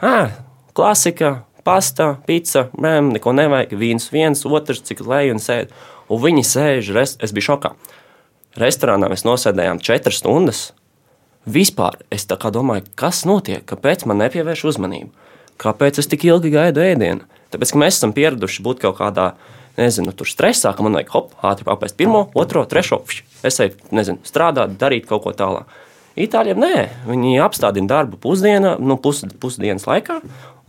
klasika, 0.76 1.46
pasta, 1.66 2.16
pizza, 2.28 2.68
mēm, 2.78 3.14
neko 3.16 3.34
nevajag. 3.36 3.76
Viens, 3.80 4.10
viens, 4.14 4.44
otrs, 4.46 4.84
cik 4.86 5.06
lej 5.08 5.32
un 5.34 5.40
sēž. 5.42 5.72
Un 6.12 6.22
viņi 6.22 6.44
sēž, 6.46 6.92
es 7.00 7.34
biju 7.34 7.54
šokā. 7.54 7.72
Restorānā 8.56 9.10
mēs 9.12 9.26
nosēdējām 9.28 9.82
četras 9.84 10.22
stundas. 10.22 10.70
Vispār 11.46 12.00
es 12.14 12.26
domāju, 12.26 12.86
kas 12.96 13.26
notiek, 13.28 13.66
kāpēc 13.68 14.06
man 14.08 14.24
nepievērš 14.24 14.64
uzmanību, 14.72 15.12
kāpēc 15.62 16.00
es 16.00 16.08
tik 16.08 16.24
ilgi 16.26 16.54
gaidu 16.56 16.82
ēdienu. 16.82 17.28
Tāpēc, 17.52 17.76
mēs 17.76 18.00
esam 18.00 18.16
pieraduši 18.16 18.64
būt 18.64 18.82
kaut 18.82 18.98
kādā, 18.98 19.34
nezinu, 19.78 20.16
tur 20.16 20.28
stresā, 20.28 20.72
ka 20.74 20.84
man 20.84 20.96
vajag 20.98 21.12
hop, 21.14 21.36
ātri 21.44 21.68
apēst 21.70 22.00
pirmo, 22.00 22.30
otro, 22.34 22.64
trešo, 22.66 23.04
es 23.46 23.60
eju, 23.60 23.76
nezinu, 23.92 24.24
strādāt, 24.26 24.80
darīt 24.80 25.06
kaut 25.12 25.28
ko 25.28 25.36
tālāk. 25.36 25.70
Itāļiem 26.16 26.60
nē, 26.64 26.76
viņi 27.12 27.40
apstādina 27.44 27.92
darbu 27.92 28.18
pusdienā, 28.24 28.78
nu, 28.80 28.96
pus, 28.96 29.26
pusdienas 29.40 29.84
laikā, 29.84 30.22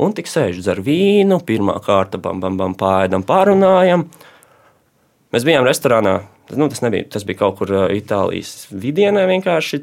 un 0.03 0.15
tik 0.17 0.27
sēž 0.27 0.59
ar 0.75 0.83
vīnu, 0.83 1.39
pirmā 1.47 1.79
kārta, 1.87 2.19
bam, 2.19 2.43
bam, 2.43 2.59
bam, 2.59 2.75
pāēdam, 2.79 3.23
pārunājam. 3.27 4.09
Mēs 5.31 5.47
bijām 5.47 5.67
restorānā, 5.67 6.19
nu, 6.55 6.69
tas, 6.71 6.83
nebija, 6.85 7.09
tas 7.11 7.25
bija 7.27 7.43
kaut 7.43 7.59
kur 7.61 7.73
Itālijas 7.95 8.69
vidienē 8.71 9.27
vienkārši, 9.31 9.83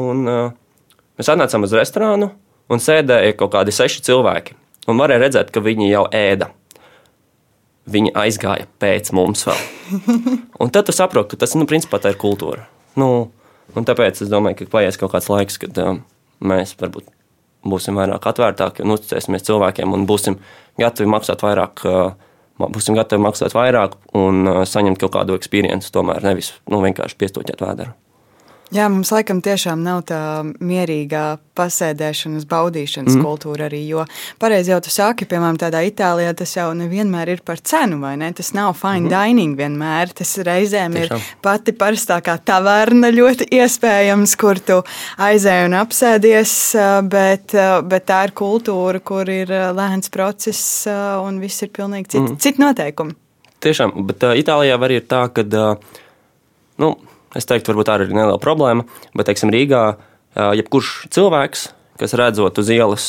un 0.00 0.24
uh, 0.30 0.94
mēs 1.20 1.30
atnācām 1.30 1.66
uz 1.66 1.76
restorānu, 1.76 2.32
un 2.70 2.82
sēdēja 2.82 3.36
kaut 3.38 3.54
kādi 3.54 3.74
seši 3.74 4.02
cilvēki 4.08 4.56
un 4.90 5.00
varēja 5.00 5.24
redzēt, 5.24 5.52
ka 5.54 5.62
viņi 5.64 5.90
jau 5.90 6.06
ēda. 6.14 6.50
Viņi 7.90 8.12
aizgāja 8.18 8.68
pēc 8.82 9.10
mums 9.16 9.46
vēl. 9.48 9.60
Un 10.62 10.70
tad 10.70 10.86
tu 10.86 10.94
saproti, 10.94 11.32
ka 11.32 11.44
tas 11.44 11.56
nu, 11.56 11.66
principā, 11.66 11.98
ir 12.06 12.18
kultūra. 12.20 12.66
Nu, 13.00 13.30
tāpēc 13.74 14.20
es 14.22 14.30
domāju, 14.30 14.60
ka 14.60 14.72
paies 14.76 14.98
kaut 15.00 15.14
kāds 15.14 15.30
laiks, 15.32 15.58
kad 15.62 15.78
um, 15.82 16.02
mēs 16.44 16.76
varbūt 16.78 17.08
būsim 17.66 17.98
vairāk 17.98 18.28
atvērtāki 18.30 18.84
un 18.84 18.94
uzticēsimies 18.94 19.44
cilvēkiem 19.48 19.96
un 19.96 20.06
būsim 20.08 20.38
gatavi 20.80 21.10
maksāt 21.10 21.42
vairāk. 21.44 21.84
Uh, 21.88 22.29
Būsim 22.68 22.98
gatavi 22.98 23.24
maksāt 23.24 23.56
vairāk 23.56 23.96
un 24.18 24.44
uh, 24.44 24.60
saņemt 24.68 25.00
kaut 25.00 25.14
kādu 25.16 25.38
pieredzi, 25.50 25.92
tomēr 25.94 26.24
nevis 26.26 26.52
nu, 26.68 26.82
vienkārši 26.84 27.16
piestoķēt 27.20 27.64
vēdru. 27.64 27.94
Jā, 28.70 28.86
mums 28.86 29.10
laikam 29.10 29.40
tiešām 29.42 29.80
nav 29.82 30.04
tā 30.06 30.20
mierīgā 30.62 31.24
pasēdēšanas, 31.58 32.44
baudīšanas 32.50 33.16
mm. 33.16 33.24
kultūra 33.24 33.66
arī. 33.66 33.80
Jo 33.90 34.04
pareizi 34.40 34.70
jau 34.70 34.78
tu 34.84 34.92
saki, 34.94 35.26
piemēram, 35.30 35.58
tādā 35.58 35.80
Itālijā 35.88 36.32
tas 36.38 36.52
jau 36.54 36.68
nevienmēr 36.78 37.32
ir 37.34 37.42
par 37.46 37.58
cenu, 37.66 37.98
vai 38.04 38.14
ne? 38.20 38.30
Tas 38.36 38.52
nav 38.54 38.76
fine 38.78 39.08
mm. 39.08 39.10
dining 39.10 39.56
vienmēr. 39.58 40.14
Tas 40.20 40.36
reizēm 40.46 40.94
tiešām. 40.94 41.18
ir 41.18 41.42
pati 41.42 41.74
parastākā 41.80 42.36
taverna 42.46 43.10
ļoti 43.18 43.50
iespējams, 43.58 44.36
kur 44.38 44.62
tu 44.62 44.78
aizēji 45.18 45.66
un 45.66 45.76
apsēdies, 45.80 46.54
bet, 47.10 47.56
bet 47.90 48.06
tā 48.06 48.22
ir 48.28 48.36
kultūra, 48.38 49.02
kur 49.02 49.28
ir 49.34 49.50
lēns 49.74 50.14
process 50.14 50.86
un 50.86 51.42
viss 51.42 51.66
ir 51.66 51.74
pilnīgi 51.74 52.14
citi, 52.14 52.26
mm. 52.28 52.40
citi 52.46 52.62
noteikumi. 52.62 53.18
Tiešām, 53.60 53.92
bet 54.08 54.24
uh, 54.24 54.38
Itālijā 54.38 54.78
arī 54.80 55.02
ir 55.02 55.08
tā, 55.10 55.26
ka. 55.34 55.44
Uh, 55.44 56.06
nu, 56.80 56.94
Es 57.38 57.46
teiktu, 57.46 57.70
varbūt 57.70 57.86
tā 57.86 57.98
ir 58.00 58.10
neliela 58.10 58.40
problēma, 58.42 58.86
bet, 59.14 59.28
teiksim, 59.28 59.52
Rīgā 59.54 59.84
jebkurš 60.58 61.10
cilvēks, 61.14 61.68
kas 62.00 62.16
redzot 62.18 62.58
uz 62.58 62.70
ielas, 62.74 63.08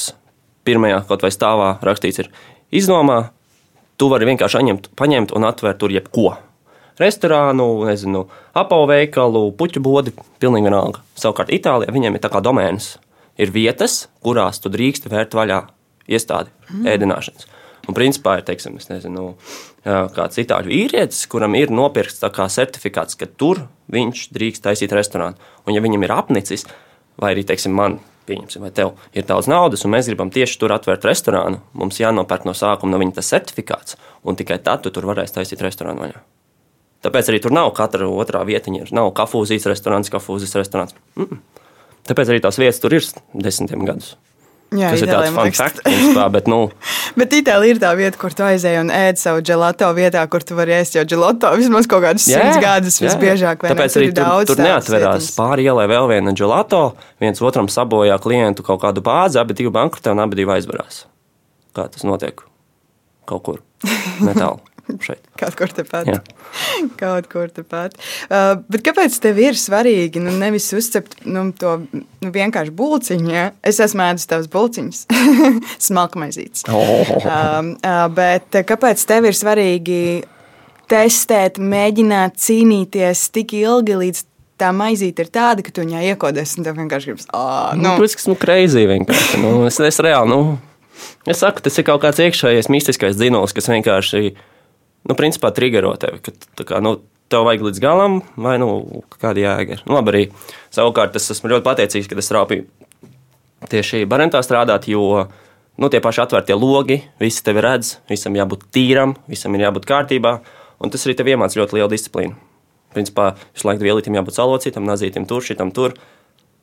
pirmajā 0.68 1.02
kaut 1.10 1.26
vai 1.26 1.32
stāvā 1.34 1.74
rakstīts, 1.86 2.22
ir 2.22 2.30
iznomā, 2.82 3.32
tu 3.98 4.10
vari 4.12 4.30
vienkārši 4.30 4.62
aņemt, 4.62 4.92
paņemt 4.98 5.34
un 5.38 5.48
atvērt 5.50 5.82
tur 5.82 5.94
jebko. 5.94 6.36
Restorānu, 7.02 7.68
nezinu, 7.88 8.26
apavveikalu, 8.58 9.48
puķu 9.58 9.82
bodi, 9.82 10.14
pilnīgi 10.42 10.70
vienalga. 10.70 11.02
Savukārt 11.18 11.50
Itālijā 11.54 11.94
viņiem 11.94 12.18
ir 12.18 12.22
tā 12.22 12.30
kā 12.30 12.44
domēnas. 12.46 12.96
Ir 13.42 13.54
vietas, 13.56 14.04
kurās 14.22 14.60
tu 14.62 14.70
drīkst 14.70 15.08
vērt 15.10 15.34
vaļā 15.38 15.64
iestādi 16.12 16.52
mm. 16.52 16.84
ēdināšanas. 16.94 17.48
Un 17.90 17.98
principā 17.98 18.38
ir, 18.38 18.46
teiksim, 18.46 18.78
nezinu, 18.92 19.32
kāds 19.86 20.38
itāļu 20.44 20.70
vīrietis, 20.70 21.24
kuram 21.32 21.56
ir 21.58 21.74
nopirkts 21.74 22.22
certifikāts, 22.22 23.18
ka 23.18 23.26
tur 23.26 23.64
viņš 23.92 24.28
drīkst 24.36 24.64
taisīt 24.68 24.94
restorānu. 24.94 25.40
Un, 25.66 25.74
ja 25.74 25.82
viņam 25.82 26.06
ir 26.06 26.14
apnicis, 26.14 26.68
vai 27.22 27.34
arī, 27.34 27.46
teiksim, 27.48 27.74
man, 27.74 27.98
vai 28.30 28.72
tev 28.76 28.94
ir 29.18 29.26
daudz 29.26 29.50
naudas, 29.50 29.86
un 29.86 29.96
mēs 29.96 30.12
gribam 30.12 30.30
tieši 30.34 30.60
tur 30.62 30.76
atvērt 30.76 31.08
restorānu, 31.10 31.64
mums 31.74 31.98
jānopērk 32.00 32.46
no 32.46 32.54
sākuma 32.58 32.94
no 32.94 33.02
viņa 33.02 33.18
tas 33.18 33.34
certifikāts, 33.34 33.98
un 34.24 34.38
tikai 34.38 34.62
tad 34.62 34.86
tu 34.86 34.94
tur 34.94 35.10
varēsi 35.10 35.40
taisīt 35.40 35.66
restorānu 35.66 36.06
vaļā. 36.06 36.22
Tāpēc 37.02 37.32
arī 37.32 37.40
tur 37.42 37.54
nav 37.56 37.72
katra 37.74 38.06
otrā 38.06 38.44
vietiņa. 38.46 38.92
Nav 38.94 39.10
kafūzijas 39.18 39.66
restorāns, 39.72 40.12
kafūzijas 40.14 40.60
restorāns. 40.60 40.94
-mm. 41.18 41.40
Tāpēc 42.06 42.30
arī 42.30 42.42
tās 42.42 42.60
vietas 42.62 42.80
tur 42.82 42.94
ir 42.94 43.06
desmitiem 43.34 43.86
gadus. 43.86 44.16
Jā, 44.72 44.94
tas 44.94 45.02
ir 45.04 45.10
tāds 45.12 45.34
fun 45.36 45.50
fact, 45.52 45.82
principā, 45.84 46.26
bet, 46.32 46.46
nu. 46.48 46.60
bet 47.20 47.34
Itālijā 47.36 47.76
ir 47.76 47.82
tā 47.84 47.90
vieta, 48.00 48.16
kur 48.22 48.32
tu 48.32 48.46
aizēji 48.48 48.80
un 48.86 48.94
ēd 48.96 49.20
savu 49.20 49.44
gelato 49.44 49.90
vietā, 49.98 50.24
kur 50.32 50.46
tu 50.48 50.56
vari 50.56 50.78
ēst 50.78 50.96
jau 50.96 51.04
gelato 51.12 51.52
vismaz 51.60 51.90
kaut 51.92 52.06
kādus 52.06 52.30
simts 52.30 52.62
gadus 52.64 53.02
visbiežāk. 53.04 53.68
Tāpēc 53.68 54.00
arī 54.00 54.10
tur, 54.14 54.24
daudz 54.24 54.54
tur 54.54 54.64
neatverās 54.64 55.28
pāri 55.36 55.68
ielai 55.68 55.90
vēl 55.92 56.08
viena 56.14 56.32
gelato, 56.32 56.86
viens 57.20 57.44
otram 57.44 57.68
sabojā 57.68 58.16
klientu 58.24 58.64
kaut 58.64 58.80
kādu 58.86 59.04
bāzi, 59.04 59.42
abi 59.44 59.60
divi 59.60 59.76
bankrotē 59.76 60.16
un 60.16 60.24
abi 60.24 60.40
divi 60.40 60.56
aizvarās. 60.56 61.04
Kā 61.76 61.92
tas 61.92 62.08
notiek? 62.08 62.40
Kaut 63.28 63.44
kur 63.44 63.64
netālu 64.28 64.71
šeit. 65.04 65.22
Kaut 65.40 65.56
kur 65.60 65.72
tepat. 65.76 66.10
Jā. 66.10 66.20
Kaut 67.00 67.30
kur 67.32 67.52
tepat. 67.54 67.96
Uh, 68.28 68.60
bet 68.72 68.84
kāpēc 68.86 69.16
tev 69.24 69.40
ir 69.42 69.60
svarīgi 69.60 70.24
nu, 70.24 70.34
nevis 70.42 70.68
uzcept 70.78 71.22
nu, 71.26 71.48
to 71.58 71.78
nu, 71.86 72.32
vienkārši 72.34 72.76
būciņu? 72.76 73.32
Ja? 73.32 73.46
Es 73.64 73.80
esmu 73.84 74.06
ēdis 74.10 74.28
tavs 74.32 74.50
būciņus, 74.52 75.06
smalkmaizīts. 75.88 76.68
Oh. 76.72 77.16
Um, 77.22 77.76
uh, 77.80 78.06
bet 78.16 78.62
kāpēc 78.68 79.06
tev 79.08 79.30
ir 79.32 79.38
svarīgi 79.38 80.02
testēt, 80.92 81.62
mēģināt 81.62 82.36
cīnīties 82.42 83.30
tik 83.36 83.56
ilgi 83.62 83.96
līdz 84.02 84.26
tā 84.62 84.72
maizīte 84.76 85.26
ir 85.26 85.32
tāda, 85.34 85.66
ka 85.66 85.74
tu 85.74 85.86
viņā 85.86 86.04
iekodies, 86.12 86.56
un 86.60 86.68
tev 86.68 86.78
vienkārši 86.78 87.12
gribas, 87.12 87.30
nu, 87.32 87.96
nu, 87.98 88.10
nu 88.30 88.38
kreizī 88.40 88.86
vienkārši. 88.90 89.42
Nu, 89.42 89.54
es, 89.70 89.80
es 89.82 90.00
reāli, 90.04 90.30
nu, 90.30 90.42
es 91.26 91.42
saku, 91.42 91.64
tas 91.66 91.80
ir 91.80 91.88
kaut 91.88 92.04
kāds 92.04 92.22
iekšējais 92.22 92.70
mistiskais 92.74 93.18
dzinols, 93.18 93.56
kas 93.58 93.72
vienkārši 93.72 94.36
nu, 95.08 95.18
principā 95.18 95.52
triggero 95.56 95.94
tevi. 96.00 96.22
Ka, 96.24 96.66
kā, 96.66 96.82
nu, 96.84 96.98
tev 97.32 97.46
vajag 97.48 97.64
līdz 97.68 97.82
galam, 97.82 98.20
vai 98.36 98.58
nu, 98.62 98.70
kāda 99.22 99.40
jēga 99.40 99.78
ir. 99.78 99.84
Nu, 99.88 99.96
labi, 99.98 100.12
arī 100.12 100.24
savukārt 100.74 101.16
es 101.18 101.32
esmu 101.34 101.54
ļoti 101.54 101.68
pateicīgs, 101.68 102.10
ka 102.12 102.20
es 102.20 102.32
rāpīju 102.36 102.68
tieši 103.72 104.04
barentā 104.10 104.42
strādāt, 104.44 104.90
jo 104.92 105.28
nu, 105.80 105.90
tie 105.90 106.02
paši 106.04 106.26
atvērtie 106.26 106.58
logi, 106.58 107.02
visi 107.22 107.44
tevi 107.46 107.64
redz, 107.64 107.96
visam 108.12 108.36
jābūt 108.36 108.68
tīram, 108.76 109.16
visam 109.32 109.56
ir 109.56 109.68
jābūt 109.68 109.88
kārtībā, 109.90 110.40
un 110.82 110.94
tas 110.94 111.06
arī 111.08 111.16
tev 111.18 111.30
iemācīja 111.32 111.64
ļoti 111.64 111.78
lielu 111.78 111.92
disciplīnu. 111.94 112.40
Principā 112.92 113.32
visu 113.54 113.70
laiku 113.70 113.86
vielītam 113.86 114.18
jābūt 114.18 114.36
salocītam, 114.36 114.88
nazītam 114.88 115.28
tur, 115.30 115.46
šitam 115.46 115.72
tur. 115.76 115.96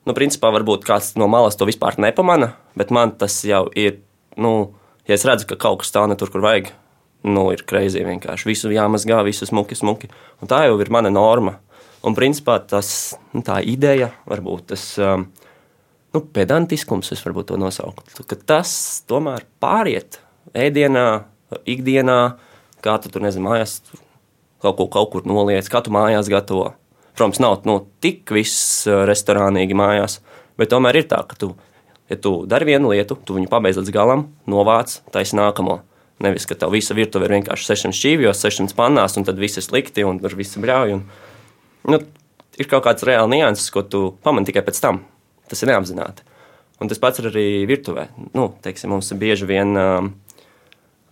Nu, 0.05 0.13
principā 0.17 0.51
varbūt 0.53 0.85
kāds 0.89 1.15
no 1.21 1.29
malas 1.31 1.57
to 1.57 1.69
vispār 1.69 1.97
nepamana, 2.01 2.53
bet 2.77 2.93
man 2.93 3.15
tas 3.17 3.41
jau 3.49 3.65
ir, 3.77 4.03
nu, 4.37 4.75
ja 5.09 5.17
es 5.17 5.25
redzu, 5.29 5.49
ka 5.49 5.57
kaut 5.61 5.83
kas 5.83 5.95
tā 5.95 6.05
ne 6.09 6.17
tur, 6.21 6.33
kur 6.33 6.45
vajag, 6.45 6.71
nu, 7.27 7.49
ir 7.55 7.65
kreizī 7.69 8.05
vienkārši. 8.07 8.49
Visu 8.51 8.71
jāmazgā, 8.73 9.23
visu 9.27 9.49
smuki, 9.49 9.79
smuki. 9.79 10.11
Un 10.43 10.51
tā 10.51 10.65
jau 10.69 10.79
ir 10.83 10.93
mana 10.95 11.11
norma. 11.11 11.59
Un 12.07 12.15
principā 12.15 12.59
tas, 12.63 13.17
nu, 13.35 13.43
tā 13.47 13.59
ideja, 13.67 14.13
varbūt 14.29 14.69
tas 14.71 14.85
um, 15.03 15.27
nu, 16.15 16.23
pedantiskums, 16.35 17.11
es 17.15 17.23
varbūt 17.25 17.51
to 17.51 17.59
nosauktu, 17.59 18.23
ka 18.29 18.39
tas 18.39 18.71
tomēr 19.11 19.47
pāriet 19.63 20.21
ēdienā, 20.55 21.07
ikdienā, 21.69 22.21
kā 22.85 22.95
tu 23.03 23.11
tur 23.11 23.25
nezini, 23.27 23.49
mājās 23.49 23.81
kaut 24.63 24.79
ko 24.79 24.87
kaut 24.95 25.11
kur 25.13 25.27
noliec, 25.29 25.67
kā 25.71 25.83
tu 25.83 25.93
mājās 25.95 26.31
gatavo. 26.31 26.71
Protams, 27.19 27.43
nav 27.43 27.67
nu, 27.67 27.81
tik 28.03 28.31
viss 28.31 28.87
uh, 28.87 29.03
restorānīgi 29.09 29.75
mājās, 29.75 30.21
bet 30.59 30.71
tomēr 30.71 31.01
ir 31.01 31.11
tā, 31.11 31.25
ka 31.27 31.39
tu, 31.39 31.53
ja 32.07 32.19
tu 32.23 32.45
dari 32.47 32.71
vienu 32.71 32.95
lietu, 32.95 33.19
tu 33.27 33.35
viņu 33.41 33.51
pabeidz 33.51 33.83
līdz 33.83 33.95
galam, 33.95 34.29
novāc, 34.47 35.01
taisi 35.11 35.35
nākamo. 35.39 35.81
Nevis, 36.19 36.49
ka 36.51 36.57
tev 36.59 36.73
visa 36.75 36.97
virtuve 36.99 37.29
ir 37.29 37.37
vienkārši 37.37 37.69
600 37.71 37.95
šķīvjos, 37.95 38.41
600 38.43 38.75
pannās, 38.79 39.15
un 39.21 39.27
tad 39.27 39.39
viss 39.39 39.61
ir 39.61 39.65
slikti, 39.65 40.03
un 40.07 40.19
tur 40.19 40.35
viss 40.39 40.59
bļauj. 40.59 40.97
Un, 40.97 41.05
nu, 41.95 42.01
ir 42.59 42.71
kaut 42.71 42.83
kāds 42.89 43.07
reāls 43.07 43.31
nianses, 43.31 43.71
ko 43.75 43.85
tu 43.87 44.01
pamani 44.27 44.49
tikai 44.49 44.65
pēc 44.67 44.81
tam. 44.83 45.05
Tas 45.49 45.63
ir 45.63 45.71
neapzināti. 45.71 46.27
Un 46.83 46.91
tas 46.91 46.99
pats 47.03 47.23
ir 47.23 47.31
arī 47.31 47.47
virtuvē. 47.71 48.09
Nu, 48.35 48.51
teiksim, 48.65 48.91
mums 48.95 49.13
bieži 49.19 49.47
vien 49.47 49.79
uh, 49.79 50.11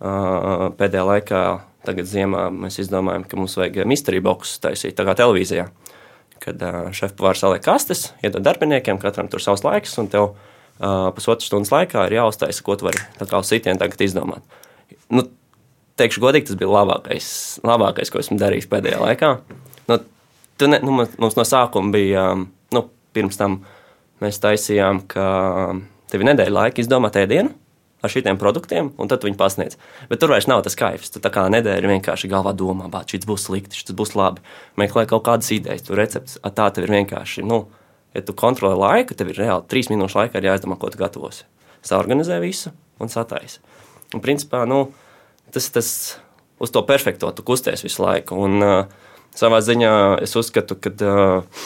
uh, 0.03 0.67
pēdējā 0.75 1.07
laikā, 1.13 1.41
tagad 1.87 2.11
ziemā, 2.11 2.49
mēs 2.51 2.81
izdomājam, 2.83 3.23
ka 3.27 3.39
mums 3.39 3.55
vajag 3.59 3.87
mystery 3.87 4.19
boxus 4.23 4.59
taisīt, 4.63 4.97
tā 4.99 5.07
kā 5.07 5.15
televīzijā. 5.19 5.69
Kad 6.43 6.61
uh, 6.67 6.83
šefpavārs 6.95 7.47
saliek 7.47 7.63
kastes, 7.63 8.09
iedod 8.19 8.43
darbiniekiem, 8.43 8.99
katram 8.99 9.31
tur 9.31 9.43
savs 9.43 9.63
laiks, 9.63 9.95
un 10.03 10.11
tev 10.11 10.33
uh, 10.33 11.09
pusotras 11.15 11.47
stundas 11.47 11.71
laikā 11.71 12.09
ir 12.09 12.19
jāuztaisa, 12.19 12.63
ko 12.63 12.75
tu 12.75 12.91
vari 12.91 13.03
tā 13.19 13.27
kā 13.27 13.39
uz 13.39 13.55
sitienu 13.55 13.79
tagad 13.79 14.03
izdomāt 14.03 14.57
nu, 15.13 15.25
teikšu, 15.99 16.21
godīgi, 16.23 16.49
tas 16.49 16.59
bija 16.59 16.71
labākais, 16.71 17.29
labākais 17.67 18.11
ko 18.13 18.21
esmu 18.21 18.39
darījis 18.41 18.69
pēdējā 18.71 19.01
laikā. 19.03 19.31
Nu, 19.87 19.99
ne, 20.67 20.81
nu, 20.83 20.97
mums 20.97 21.37
no 21.37 21.45
sākuma 21.47 21.93
bija, 21.93 22.31
um, 22.33 22.47
nu, 22.75 22.83
pirms 23.15 23.39
tam 23.39 23.61
mēs 24.23 24.41
taisījām, 24.43 25.03
ka 25.09 25.25
tev 26.11 26.23
ir 26.23 26.31
nedēļa 26.31 26.59
laika 26.61 26.83
izdomāt 26.83 27.19
ēdienu 27.19 27.53
ar 28.03 28.13
šiem 28.13 28.37
produktiem, 28.37 28.91
un 29.01 29.09
tad 29.09 29.25
viņi 29.25 29.37
pasniedz. 29.39 29.77
Bet 30.09 30.21
tur 30.21 30.31
vairs 30.33 30.47
nav 30.49 30.61
tas 30.65 30.77
kaifs. 30.77 31.09
Tu 31.13 31.21
tā 31.23 31.31
kā 31.33 31.47
nedēļa 31.51 31.89
vienkārši 31.95 32.29
galvā 32.31 32.53
domā, 32.57 32.89
ka 32.93 33.03
šis 33.09 33.25
būs 33.27 33.47
slikti, 33.49 33.79
šis 33.79 33.95
būs 33.97 34.13
labi. 34.17 34.43
Meklē 34.77 35.07
kaut 35.09 35.25
kādas 35.25 35.49
idejas, 35.55 35.85
tu 35.87 35.97
recepts. 35.97 36.37
Tā 36.37 36.69
tev 36.73 36.85
ir 36.85 36.93
vienkārši, 36.93 37.45
nu, 37.47 37.63
ja 38.13 38.21
tu 38.25 38.37
kontrolē 38.37 38.77
laiku, 38.77 39.17
tev 39.17 39.33
ir 39.33 39.41
reāli 39.41 39.65
trīs 39.71 39.89
minūšu 39.89 40.21
laikā 40.21 40.43
jāizdomā, 40.45 40.77
ko 40.77 40.91
tu 40.93 41.01
gatavosi. 41.01 41.47
Saorganizē 41.85 42.39
visu 42.43 42.73
un 43.01 43.09
sataisi. 43.09 43.61
Un, 44.15 44.23
principā, 44.23 44.63
nu, 44.69 44.85
tas, 45.51 45.67
tas 45.73 45.89
uz 46.63 46.71
to 46.73 46.83
perfekto 46.87 47.31
tu 47.35 47.43
kusties 47.47 47.83
visu 47.85 48.03
laiku. 48.03 48.37
Un, 48.47 48.61
uh, 48.63 49.09
savā 49.37 49.59
ziņā 49.63 49.91
es 50.23 50.35
uzskatu, 50.39 50.77
ka 50.79 50.93
uh, 51.03 51.65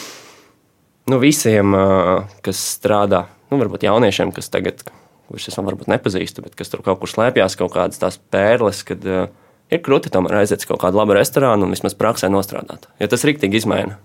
nu, 1.11 1.19
visiem, 1.21 1.75
uh, 1.75 2.31
kas 2.45 2.63
strādā, 2.77 3.25
nu, 3.51 3.59
varbūt 3.61 3.85
jauniešiem, 3.87 4.33
kas 4.35 4.51
tagad, 4.53 4.83
kurus 5.29 5.47
es 5.51 5.59
varbūt 5.59 5.91
nepazīstu, 5.91 6.43
bet 6.45 6.57
kas 6.59 6.71
tur 6.71 6.83
kaut 6.85 7.01
kur 7.01 7.11
slēpjas, 7.11 7.57
kaut 7.59 7.75
kādas 7.75 8.01
tās 8.01 8.19
pērles, 8.33 8.83
kad 8.87 9.05
uh, 9.07 9.27
ir 9.71 9.83
grūti 9.85 10.11
tomēr 10.11 10.41
aiziet 10.41 10.63
uz 10.63 10.69
kaut 10.69 10.81
kādu 10.83 10.99
labu 10.99 11.15
restorānu 11.17 11.67
un 11.67 11.75
vismaz 11.75 11.95
praksē 11.97 12.31
nostrādāt. 12.31 12.89
Jo 12.99 13.09
tas 13.11 13.25
rīktīgi 13.27 13.61
izmaina. 13.61 13.97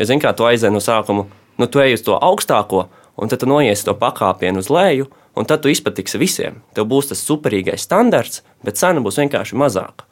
Ja 0.00 0.08
zini, 0.08 0.22
kā 0.24 0.32
tu 0.34 0.46
aizēji 0.48 0.74
no 0.74 0.82
sākuma, 0.82 1.28
nu, 1.60 1.68
tu 1.70 1.82
ej 1.82 1.98
uz 1.98 2.02
to 2.06 2.16
augstāko, 2.18 2.88
un 3.14 3.30
tad 3.30 3.44
tu 3.44 3.48
noiesi 3.50 3.86
to 3.86 3.94
pakāpienu 3.98 4.62
uz 4.64 4.70
leju, 4.72 5.06
un 5.34 5.46
tad 5.48 5.62
tu 5.62 5.70
izpatiksi 5.72 6.20
visiem. 6.20 6.60
Tev 6.74 6.88
būs 6.90 7.10
tas 7.10 7.22
superīgais 7.26 7.86
standarts, 7.86 8.42
bet 8.64 8.78
cena 8.80 9.02
būs 9.04 9.18
vienkārši 9.22 9.58
mazāka. 9.58 10.06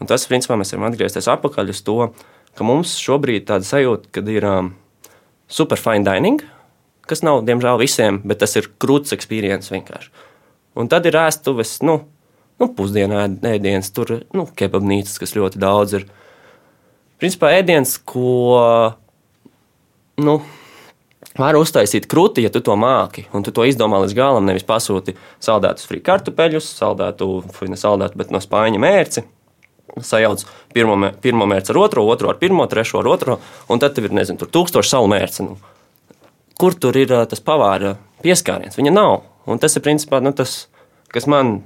Un 0.00 0.08
tas, 0.10 0.24
principā, 0.26 0.56
mēs 0.58 0.72
varam 0.74 0.88
atgriezties 0.88 1.28
atpakaļ 1.30 1.70
uz 1.70 1.82
to, 1.86 1.98
ka 2.58 2.66
mums 2.66 2.96
šobrīd 3.00 3.42
ir 3.42 3.48
tāda 3.48 3.68
sajūta, 3.68 4.10
ka 4.12 4.24
ir 4.32 4.46
um, 4.48 4.72
super 5.52 5.80
fine 5.80 6.04
dining, 6.06 6.42
kas 7.08 7.22
nav, 7.26 7.44
diemžēl, 7.46 7.78
visiem, 7.80 8.20
bet 8.26 8.40
tas 8.42 8.56
ir 8.58 8.70
krūts 8.82 9.14
experience 9.14 9.72
vienkārši. 9.72 10.10
Un 10.78 10.88
tad 10.88 11.06
ir 11.06 11.18
ēstuves, 11.20 11.76
nu, 11.84 12.00
nu 12.60 12.68
pusdienā 12.76 13.26
ēdienas, 13.52 13.92
tur 13.94 14.22
nu, 14.32 14.46
kebabnīcas, 14.56 15.18
kas 15.20 15.36
ļoti 15.36 15.60
daudz 15.62 15.98
ir. 16.00 16.08
Principā 17.20 17.52
ēdiens, 17.54 17.98
ko, 18.08 18.32
nu, 20.18 20.38
Var 21.38 21.56
uztaisīt 21.56 22.04
krūti, 22.12 22.42
ja 22.44 22.50
tu 22.52 22.60
to 22.64 22.74
māki, 22.76 23.24
un 23.32 23.44
tu 23.44 23.54
to 23.56 23.64
izdomā 23.64 24.02
līdz 24.02 24.14
galam. 24.16 24.44
Nevis 24.48 24.66
pasūti 24.68 25.14
saldētus 25.40 25.88
frī 25.88 26.02
kartupeļus, 26.04 26.66
saldētu, 26.76 27.28
ne 27.72 27.78
saldētu, 27.80 28.18
bet 28.20 28.34
no 28.34 28.40
spāņa 28.42 28.80
mērci. 28.82 29.24
Sajauc 29.92 30.44
pirmo, 30.72 30.96
pirmo 31.24 31.48
mērci 31.48 31.72
ar 31.72 31.80
otro, 31.80 32.04
otro 32.08 32.30
ar 32.32 32.38
pirmo, 32.40 32.66
trešo 32.68 33.00
ar 33.00 33.08
otro, 33.12 33.38
un 33.72 33.80
tad 33.80 33.96
tev 33.96 34.08
ir, 34.08 34.16
nezinu, 34.16 34.40
tur 34.40 34.52
tūkstoši 34.52 34.92
savu 34.92 35.08
mērci. 35.12 35.46
Nu, 35.48 35.56
kur 36.60 36.76
tur 36.76 36.96
ir 37.00 37.12
tas 37.28 37.44
pavāra 37.44 37.96
pieskāriens? 38.24 38.76
Viņa 38.78 38.92
nav. 38.92 39.22
Un 39.48 39.60
tas 39.60 39.76
ir 39.76 39.84
principā 39.84 40.20
nu, 40.22 40.34
tas, 40.36 40.66
kas 41.12 41.28
man 41.28 41.58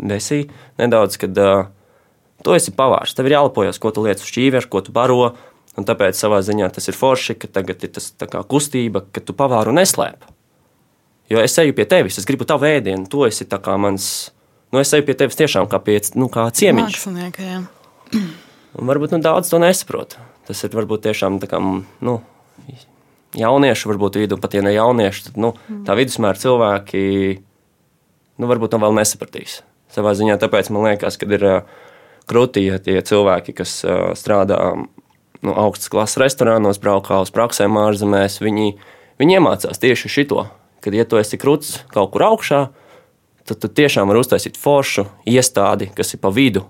desīja 0.00 0.48
nedaudz, 0.80 1.20
kad 1.20 1.36
uh, 1.38 1.68
tu 2.44 2.56
esi 2.56 2.72
pavārs. 2.76 3.14
Tev 3.16 3.28
ir 3.28 3.36
jālepojas, 3.36 3.80
ko 3.80 3.92
tu 3.94 4.04
liec 4.04 4.20
uz 4.20 4.28
šķīviešu, 4.28 4.70
ko 4.72 4.82
tu 4.84 4.94
baro 4.96 5.34
Un 5.78 5.86
tāpēc 5.86 6.18
savā 6.18 6.40
ziņā 6.42 6.68
tas 6.74 6.90
ir 6.90 6.98
forši, 6.98 7.36
ka 7.38 7.48
tagad 7.60 7.84
ir 7.86 7.92
tas 7.94 8.10
kustība, 8.50 9.04
ka 9.14 9.22
tu 9.22 9.36
pavāru 9.36 9.74
neslēp. 9.76 10.26
Jo 11.30 11.38
es 11.44 11.54
eju 11.62 11.76
pie 11.78 11.86
tevis, 11.86 12.18
es 12.18 12.26
gribu 12.26 12.46
tavu 12.48 12.66
ēdienu, 12.66 13.06
tu 13.10 13.22
esi 13.26 13.46
mans. 13.78 14.32
Nu, 14.72 14.80
es 14.82 14.92
eju 14.94 15.06
pie 15.06 15.14
tevis 15.14 15.38
tiešām 15.38 15.68
kā, 15.70 15.78
pie, 15.78 16.00
nu, 16.18 16.28
kā 16.30 16.48
ciemiņš. 16.50 17.06
Un 18.78 18.90
varbūt 18.90 19.14
nu, 19.14 19.22
daudz 19.22 19.50
to 19.50 19.58
nesaprot. 19.62 20.18
Tas 20.46 20.64
ir 20.66 20.74
varbūt 20.74 21.06
tiešām 21.06 21.38
tā 21.42 21.46
kā, 21.50 21.58
nu, 21.62 22.14
jaunieši, 23.38 23.88
varbūt 23.90 24.18
vidū 24.22 24.38
pat 24.42 24.54
ja 24.54 24.62
ne 24.66 24.74
jaunieši, 24.74 25.28
tad 25.28 25.38
nu, 25.42 25.52
mm. 25.54 25.84
tā 25.86 25.94
vidusmēra 25.98 26.38
cilvēki 26.38 27.02
nu, 28.40 28.48
varbūt 28.50 28.74
to 28.74 28.80
vēl 28.82 28.96
nesapratīs. 28.96 29.60
Savā 29.90 30.14
ziņā 30.18 30.38
tāpēc 30.40 30.70
man 30.74 30.90
liekas, 30.90 31.18
ka 31.18 31.28
ir 31.30 31.46
krūtī 32.30 32.66
ja 32.68 32.78
tie 32.82 32.98
cilvēki, 33.02 33.54
kas 33.58 33.80
strādā 34.18 34.58
nu, 35.46 35.54
augstas 35.56 35.90
klases 35.92 36.20
restorānos, 36.20 36.80
braukā 36.82 37.20
uz 37.22 37.32
praksēm 37.34 37.78
ārzemēs, 37.80 38.40
viņi, 38.44 38.74
viņi 39.20 39.38
iemācās 39.38 39.80
tieši 39.82 40.12
šito. 40.12 40.46
Kad, 40.80 40.96
ja 40.96 41.04
tu 41.04 41.20
esi 41.20 41.36
krūts 41.40 41.82
kaut 41.92 42.12
kur 42.14 42.24
augšā, 42.30 42.60
tad 43.48 43.60
tu 43.60 43.68
tiešām 43.68 44.08
vari 44.08 44.22
uztaisīt 44.22 44.56
foršu 44.60 45.06
iestādi, 45.28 45.90
kas 45.96 46.14
ir 46.16 46.22
pa 46.22 46.32
vidu. 46.32 46.64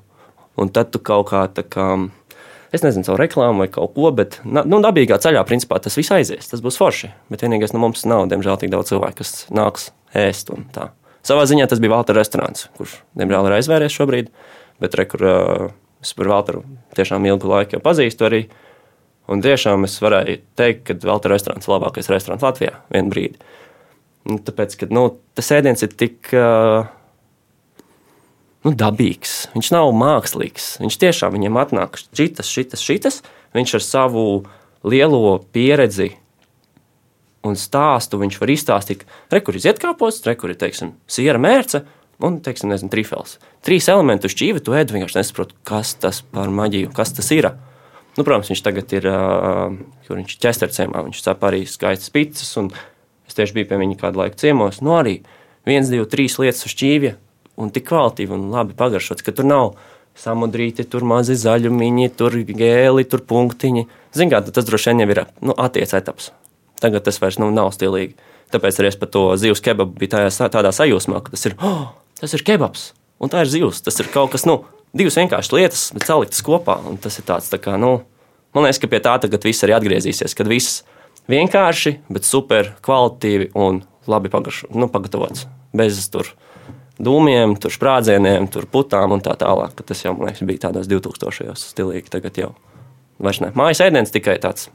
Un 0.59 0.73
tad 0.75 0.91
tu 0.95 1.01
kaut 1.03 1.29
kā 1.31 1.45
tā 1.55 1.63
kā, 1.63 1.87
es 2.75 2.83
nezinu, 2.83 3.07
caur 3.07 3.21
reklāmu 3.23 3.65
vai 3.65 3.69
kaut 3.73 3.95
ko, 3.95 4.11
bet 4.15 4.41
nu, 4.45 4.81
dabīgā 4.83 5.21
ceļā 5.23 5.45
principā 5.47 5.79
tas 5.83 5.97
viss 5.99 6.13
aizies. 6.15 6.51
Tas 6.51 6.63
būs 6.65 6.79
forši. 6.81 7.13
Bet 7.31 7.45
vienīgais, 7.47 7.75
nu, 7.77 7.83
mums 7.85 8.03
nav, 8.09 8.27
diemžēl, 8.33 8.59
tik 8.61 8.75
daudz 8.75 8.91
cilvēku, 8.93 9.23
kas 9.23 9.47
nāks 9.55 9.91
ēst. 10.17 10.51
Savā 11.27 11.45
ziņā 11.47 11.69
tas 11.71 11.83
bija 11.83 11.95
Valtra 11.95 12.17
restorāns, 12.17 12.67
kurš, 12.79 12.99
diemžēl, 13.19 13.47
ir 13.47 13.59
aizvēries 13.61 13.95
šobrīd. 13.95 14.33
Bet 14.81 14.97
re, 14.97 15.05
kur, 15.07 15.25
uh, 15.29 15.65
Es 16.01 16.13
par 16.17 16.31
Valteru 16.33 16.65
tiešām 16.97 17.27
ilgu 17.29 17.51
laiku 17.51 17.77
jau 17.77 17.83
pazīstu 17.85 18.29
arī. 18.29 18.45
Un 19.31 19.43
tiešām 19.45 19.85
es 19.87 19.99
varēju 20.03 20.41
teikt, 20.59 20.87
ka 20.89 20.97
Valtera 21.07 21.37
restorāns 21.37 21.69
ir 21.69 21.75
labākais 21.75 22.09
restorāns 22.11 22.45
Latvijā 22.45 22.81
vienā 22.91 23.13
brīdī. 23.13 23.43
Un 24.29 24.41
tāpēc, 24.45 24.75
ka 24.81 24.89
nu, 24.93 25.05
tas 25.39 25.53
ēdiens 25.55 25.85
ir 25.87 25.93
tik 25.97 26.33
uh, 26.37 26.89
nu, 28.67 28.73
dabīgs, 28.73 29.37
viņš 29.55 29.71
nav 29.77 29.93
mākslīgs. 29.97 30.73
Viņš 30.83 30.99
tiešām 31.05 31.37
viņam 31.37 31.61
atnāk 31.63 32.01
šitas, 32.03 32.51
šitas, 32.51 32.83
šitas. 32.85 33.21
Viņš 33.57 33.77
ar 33.79 33.87
savu 33.87 34.25
lielo 34.87 35.39
pieredzi 35.55 36.13
un 37.47 37.57
stāstu 37.57 38.21
viņš 38.21 38.37
var 38.41 38.53
izstāstīt, 38.53 39.07
re, 39.33 39.41
kur 39.45 39.57
ir 39.57 39.65
zietkāpos, 39.65 40.21
re, 40.27 40.37
kur 40.37 40.53
ir, 40.53 40.59
teiksim, 40.61 40.93
siera 41.09 41.41
mērce 41.41 41.85
un, 42.27 42.39
teiksim, 42.45 42.71
nezinu, 42.73 42.91
trifels. 42.93 43.39
Trīs 43.67 43.89
elementu 43.93 44.31
šķīvi, 44.31 44.63
tu 44.65 44.77
ēd, 44.77 44.93
vienkārši 44.95 45.21
nesaproti, 45.21 45.57
kas 45.69 45.95
tas 46.01 46.23
par 46.35 46.53
maģiju, 46.55 46.93
kas 46.97 47.15
tas 47.17 47.31
ir. 47.37 47.51
Nu, 48.19 48.25
protams, 48.27 48.51
viņš 48.51 48.63
tagad 48.67 48.93
ir, 48.97 49.07
kur 50.07 50.19
viņš 50.19 50.35
ir 50.35 50.43
ķestercēmā, 50.45 51.05
viņš 51.07 51.23
cep 51.27 51.45
arī 51.47 51.63
skaistas 51.71 52.13
pizzas, 52.15 52.51
un 52.61 52.73
es 53.29 53.39
tieši 53.39 53.57
biju 53.57 53.71
pie 53.71 53.79
viņa 53.81 53.99
kādu 54.01 54.23
laiku 54.23 54.41
ciemos. 54.41 54.83
Nu, 54.85 54.97
arī 54.99 55.21
viens, 55.69 55.91
divi, 55.93 56.09
trīs 56.11 56.37
lietas 56.43 56.67
uz 56.67 56.75
šķīvja, 56.75 57.15
un 57.61 57.73
tik 57.75 57.87
kvalitīvi 57.91 58.37
un 58.37 58.51
labi 58.53 58.77
pagaršots, 58.79 59.25
ka 59.25 59.35
tur 59.37 59.49
nav 59.49 59.77
samudrīti, 60.19 60.85
tur 60.91 61.07
mazi 61.07 61.37
zaļumiņi, 61.39 62.11
tur 62.19 62.35
gēli, 62.45 63.07
tur 63.09 63.23
punktiņi. 63.29 63.87
Ziniet, 64.17 64.51
tas 64.55 64.67
droši 64.67 64.91
vien 64.91 65.05
jau 65.05 65.13
ir 65.15 65.23
nu, 65.47 65.55
attiects 65.55 65.97
etaps. 65.97 66.33
Tagad 66.81 67.05
tas 67.07 67.21
vairs 67.23 67.39
nu, 67.41 67.51
nav 67.55 67.71
stilīgi. 67.77 68.17
Tāpēc 68.51 68.81
arī 68.81 68.91
es 68.91 68.99
par 68.99 69.11
to 69.15 69.25
zivs 69.39 69.63
kebabu 69.63 69.95
biju 70.01 70.17
tādā, 70.17 70.49
tādā 70.51 70.73
sajūsmā, 70.75 71.23
ka 71.23 71.35
tas 71.35 71.47
ir, 71.47 71.55
oh, 71.67 71.93
tas 72.21 72.37
ir 72.37 72.45
kebabs, 72.47 72.91
un 73.21 73.33
tā 73.33 73.45
ir 73.45 73.51
zivs. 73.53 73.83
Tas 73.85 73.99
ir 74.03 74.11
kaut 74.13 74.33
kas, 74.35 74.47
nu, 74.49 74.61
divas 74.97 75.19
vienkāršas 75.21 75.55
lietas, 75.55 75.85
bet 75.97 76.09
saliktas 76.09 76.45
kopā. 76.47 76.79
Tas 77.03 77.19
ir 77.21 77.27
tāds, 77.29 77.51
tā 77.53 77.61
kā, 77.63 77.77
nu, 77.81 78.01
man 78.57 78.67
liekas, 78.67 78.81
ka 78.83 78.91
pie 78.91 79.03
tā 79.05 79.17
tagad 79.23 79.47
viss 79.47 79.67
arī 79.67 79.77
atgriezīsies, 79.79 80.37
kad 80.37 80.51
viss 80.51 80.83
vienkārši, 81.31 81.97
bet 82.13 82.29
super 82.29 82.75
kvalitīvi 82.85 83.53
un 83.59 83.83
labi 84.11 84.33
pagaršo, 84.33 84.71
nu, 84.75 84.91
pagatavots. 84.93 85.47
Bez 85.77 86.03
tur 86.11 86.33
dūmiem, 87.01 87.55
tur 87.61 87.73
sprādzieniem, 87.75 88.49
tur 88.53 88.67
putām 88.71 89.15
un 89.17 89.23
tā 89.25 89.37
tālāk. 89.41 89.79
Tas 89.87 90.05
jau, 90.05 90.17
man 90.17 90.31
liekas, 90.31 90.45
bija 90.49 90.67
tādos 90.67 90.91
2000. 90.91 91.57
stilīgi. 91.57 92.11
Tagad 92.13 92.43
jau 92.43 92.53
vairs 93.23 93.43
ne. 93.45 93.53
Mājas 93.57 93.85
ēdiens 93.87 94.13
tikai 94.13 94.37
tāds 94.43 94.69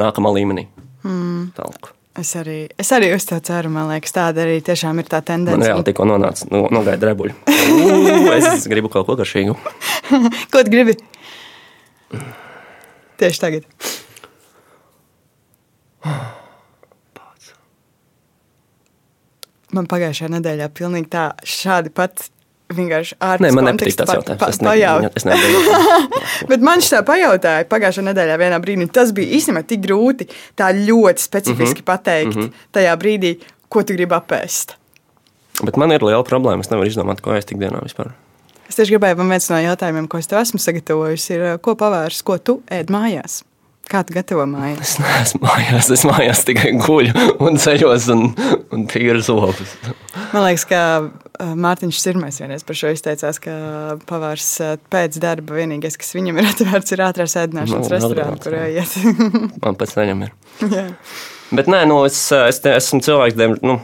nākamā 0.00 0.34
līmenī. 0.34 0.68
Mm. 1.06 1.52
Talku. 1.56 1.94
Es 2.12 2.34
arī, 2.36 2.66
es 2.76 2.90
arī 2.92 3.08
uz 3.16 3.24
to 3.24 3.38
ceru. 3.40 3.70
Man 3.72 3.88
liekas, 3.88 4.12
tāda 4.12 4.44
arī 4.44 4.58
tiešām 4.64 5.00
ir 5.00 5.08
tā 5.08 5.22
tendence. 5.24 5.56
Man 5.56 5.64
reāli 5.64 5.86
tikko 5.88 6.04
nonāca, 6.10 6.44
no, 6.52 6.66
nogaida 6.74 7.08
rebuļu. 7.08 7.32
Uu, 7.48 8.28
es 8.36 8.66
gribu 8.68 8.90
kaut 8.92 9.08
ko 9.08 9.16
garšīgu. 9.16 9.56
Ko 10.52 10.60
tu 10.60 10.74
gribi? 10.74 10.98
Tieši 13.22 13.40
tagad. 13.40 13.68
Man 19.72 19.88
pagājušajā 19.88 20.34
nedēļā 20.34 20.68
pilnīgi 20.76 21.08
tā, 21.14 21.30
šādi 21.48 21.94
pat 21.96 22.26
vienkārši 22.76 23.16
ārpus 23.20 23.44
Nē, 23.46 23.52
man 23.56 23.64
nepatīk 23.68 23.96
konteksta 23.96 24.04
tāds 24.04 24.10
pa- 24.10 24.16
jautājums. 24.18 24.40
pa- 24.40 24.48
Es 24.48 24.60
ne- 24.60 24.68
pajaut. 24.68 25.16
es 25.16 25.24
nevaru. 25.24 26.08
Bet 26.50 26.60
man 26.60 26.78
šī 26.84 26.92
tā 26.96 27.02
pajautāja 27.08 27.68
pagājušajā 27.72 28.06
nedēļā 28.10 28.38
vienā 28.38 28.60
brīdī. 28.64 28.88
Tas 28.92 29.12
bija 29.12 29.32
īstenībā 29.38 29.64
tik 29.66 29.80
grūti 29.86 30.28
tā 30.56 30.72
ļoti 30.76 31.18
specifiski 31.18 31.80
mm 31.80 31.84
-hmm. 31.84 31.90
pateikt 31.92 32.34
mm 32.36 32.42
-hmm. 32.42 32.52
tajā 32.72 32.96
brīdī, 32.96 33.36
ko 33.68 33.82
tu 33.82 33.92
gribi 33.92 34.14
apēst. 34.14 34.76
Bet 35.62 35.76
man 35.76 35.92
ir 35.92 36.02
liela 36.02 36.24
problēma. 36.24 36.60
Es 36.60 36.70
nevaru 36.70 36.88
izdomāt, 36.88 37.20
ko 37.20 37.30
ēst 37.30 37.52
ikdienā 37.52 37.82
vispār. 37.82 38.10
Es 38.68 38.76
tieši 38.76 38.94
gribēju, 38.96 39.16
man 39.16 39.28
viens 39.28 39.50
no 39.50 39.56
jautājumiem, 39.56 40.08
ko 40.08 40.18
es 40.18 40.26
tev 40.26 40.38
esmu 40.38 40.58
sagatavojis, 40.58 41.30
ir, 41.30 41.58
ko 41.60 41.74
pavārs, 41.74 42.22
ko 42.22 42.38
tu 42.38 42.62
ēd 42.70 42.88
mājās? 42.88 43.42
Kā 43.90 44.00
tu 44.06 44.14
gatavo 44.14 44.44
mājās? 44.48 44.94
Es 44.94 45.00
neesmu 45.02 45.40
mājās, 45.42 45.88
es 45.92 46.04
mājās 46.06 46.44
tikai 46.48 46.70
guļu 46.78 47.26
un 47.42 47.58
ceļos 47.60 48.06
un, 48.14 48.22
un 48.72 48.86
tīru 48.90 49.20
zobus. 49.24 49.74
Man 50.32 50.46
liekas, 50.46 50.64
ka 50.70 50.80
uh, 51.02 51.52
Mārtiņš 51.58 52.00
Sirmais 52.00 52.38
vienreiz 52.40 52.64
par 52.68 52.78
šo 52.78 52.92
izteicās, 52.94 53.40
ka 53.42 53.54
pavārs 54.08 54.48
uh, 54.62 54.74
pēc 54.92 55.18
darba 55.22 55.58
vienīgais, 55.58 55.98
kas 56.00 56.14
viņam 56.16 56.40
ir 56.40 56.48
atvērts, 56.52 56.94
ir 56.94 57.04
ātrās 57.08 57.36
ēdināšanas 57.42 57.90
Nu, 57.90 57.94
restorāns, 57.96 58.38
atvērts, 58.38 58.46
kur 58.46 58.58
jā. 58.58 58.66
iet. 58.80 59.58
Man 59.64 59.80
pēc 59.80 59.96
tam 59.98 60.26
ir. 60.28 60.34
Jā. 60.78 60.86
Bet 61.52 61.68
nē, 61.68 61.82
nu, 61.90 61.98
es, 62.08 62.16
es 62.32 62.62
te, 62.64 62.72
esmu 62.78 63.02
cilvēks, 63.04 63.36
diem, 63.36 63.58
nu, 63.66 63.76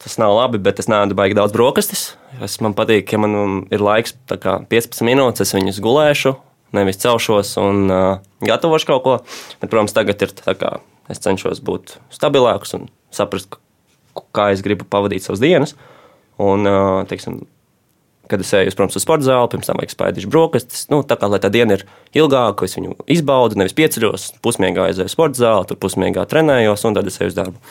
tas 0.00 0.16
nav 0.20 0.32
labi, 0.38 0.60
bet 0.62 0.80
es 0.80 0.88
neēdu 0.88 1.16
baigi 1.18 1.36
daudz 1.36 1.52
brokastis. 1.52 2.14
Es, 2.44 2.58
man 2.64 2.72
patīk, 2.76 3.12
ja 3.12 3.20
man 3.20 3.36
um, 3.36 3.56
ir 3.74 3.82
laiks, 3.84 4.14
tā 4.30 4.38
kā 4.40 4.56
15 4.70 5.04
minūtes, 5.04 5.44
es 5.44 5.56
viņus 5.56 5.82
gulēšu, 5.84 6.32
nevis 6.76 7.00
celšos 7.02 7.54
un 7.62 7.86
uh, 7.90 8.08
gatavošu 8.44 8.90
kaut 8.90 9.04
ko. 9.04 9.16
Bet, 9.60 9.70
protams, 9.70 9.94
tagad 9.96 10.24
ir 10.24 10.34
tā 10.36 10.56
kā 10.58 10.78
es 11.08 11.22
cenšos 11.24 11.62
būt 11.64 11.96
stabilāks 12.14 12.74
un 12.76 12.88
saprast, 13.14 13.56
kā 14.36 14.50
es 14.54 14.64
gribu 14.64 14.86
pavadīt 14.88 15.24
savas 15.24 15.42
dienas. 15.42 15.76
Un, 16.38 16.66
uh, 16.68 17.06
teiksim, 17.10 17.40
kad 18.28 18.42
es 18.44 18.52
eju, 18.54 18.74
protams, 18.76 18.98
uz 18.98 19.04
sporta 19.04 19.26
zāli, 19.26 19.50
pirms 19.52 19.70
tam 19.70 19.80
vajag 19.80 19.94
spēļu 19.94 20.30
brokastis. 20.30 20.84
Nu, 20.92 21.00
tā 21.06 21.16
kā 21.18 21.30
tā 21.40 21.50
diena 21.52 21.78
ir 21.78 21.86
ilgāka, 22.16 22.68
es 22.68 22.76
viņu 22.76 22.98
izbaudu, 23.10 23.58
nevis 23.58 23.76
pieceļos, 23.78 24.28
pusmiegā 24.44 24.90
aizēju 24.90 25.08
uz 25.08 25.16
sporta 25.16 25.40
zāli, 25.40 25.70
tur 25.70 25.80
pusmiegā 25.80 26.26
trenējos 26.28 26.84
un 26.86 26.98
tad 26.98 27.08
es 27.08 27.18
eju 27.20 27.32
uz 27.32 27.38
darbu. 27.38 27.62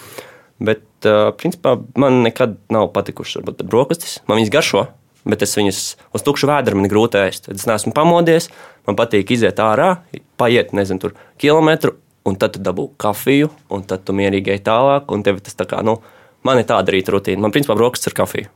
Bet, 0.57 0.85
uh, 1.05 1.29
principā, 1.37 1.77
man 1.99 2.23
nekad 2.25 2.57
nav 2.73 2.89
patikušas 2.95 3.45
brokastis. 3.61 4.17
Man 4.25 4.41
viņas 4.41 4.53
garšo, 4.55 4.87
bet 5.29 5.43
es 5.45 5.53
viņas 5.57 5.81
uz 6.17 6.25
tukšu 6.25 6.49
vēdru 6.49 6.79
man 6.79 6.89
grūti 6.91 7.21
ēst. 7.21 7.51
Es 7.53 7.67
neesmu 7.69 7.93
pamodies, 7.95 8.49
man 8.87 8.97
patīk 8.99 9.31
iziet 9.35 9.59
ārā, 9.61 9.97
paiet, 10.39 10.73
nezinu, 10.77 11.03
tur 11.03 11.15
kilometru, 11.41 11.97
un 12.27 12.35
tad 12.39 12.55
tu 12.55 12.63
dabū 12.63 12.89
kafiju, 12.99 13.49
un 13.73 13.83
tad 13.87 14.03
tu 14.07 14.15
mierīgi 14.15 14.55
ej 14.55 14.61
tālāk, 14.67 15.11
un 15.13 15.23
tev 15.23 15.39
tas 15.43 15.55
tā 15.59 15.67
kā, 15.69 15.81
nu, 15.85 15.99
man 16.47 16.59
ir 16.61 16.67
tāda 16.67 16.93
rīta 16.93 17.13
rutīna. 17.15 17.43
Man, 17.43 17.53
principā, 17.55 17.75
brokastis 17.77 18.11
ir 18.11 18.17
kafija. 18.17 18.51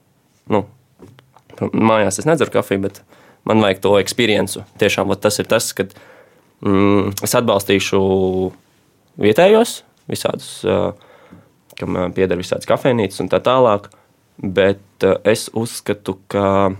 Nu, 0.52 0.65
mājās 1.72 2.20
es 2.22 2.28
nedzeru 2.28 2.54
kafiju, 2.54 2.86
bet 2.88 3.02
man 3.48 3.63
vajag 3.63 3.84
to 3.84 3.96
pieredzi. 4.17 4.65
Tiešām 4.82 5.13
tas 5.22 5.39
ir 5.39 5.50
tas, 5.52 5.72
kad 5.78 5.94
mm, 6.65 7.24
es 7.24 7.36
atbalstīšu 7.38 8.02
vietējos, 9.22 9.82
visādus, 10.12 10.54
uh, 10.67 10.94
kam 11.80 11.98
uh, 11.98 12.08
pieder 12.15 12.39
visādas 12.39 12.70
kafejnīcas 12.70 13.24
un 13.24 13.32
tā 13.32 13.41
tālāk. 13.44 13.91
Bet 14.41 15.06
uh, 15.06 15.20
es 15.28 15.50
uzskatu, 15.54 16.17
ka. 16.32 16.72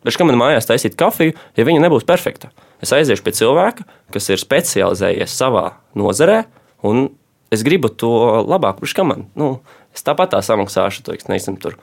Bet 0.00 0.16
kā 0.16 0.24
man 0.24 0.40
mājās 0.40 0.68
taisīt 0.68 0.96
kafiju, 0.98 1.36
ja 1.56 1.66
viņa 1.68 1.84
nebūs 1.84 2.06
perfekta? 2.08 2.48
Es 2.80 2.92
aiziešu 2.96 3.24
pie 3.26 3.34
cilvēka, 3.36 3.84
kas 4.14 4.30
ir 4.32 4.40
specializējies 4.40 5.34
savā 5.36 5.66
nozarē, 5.98 6.44
un 6.86 7.10
es 7.52 7.64
gribu 7.66 7.90
to 7.92 8.12
labāk. 8.46 8.80
Kurš 8.80 8.94
kā 8.96 9.04
man? 9.06 9.26
Nu, 9.38 9.58
es 9.94 10.04
tāpat 10.06 10.32
tā 10.34 10.40
samaksāšu, 10.44 11.04
to, 11.04 11.16
nezinu, 11.28 11.60
tur 11.60 11.76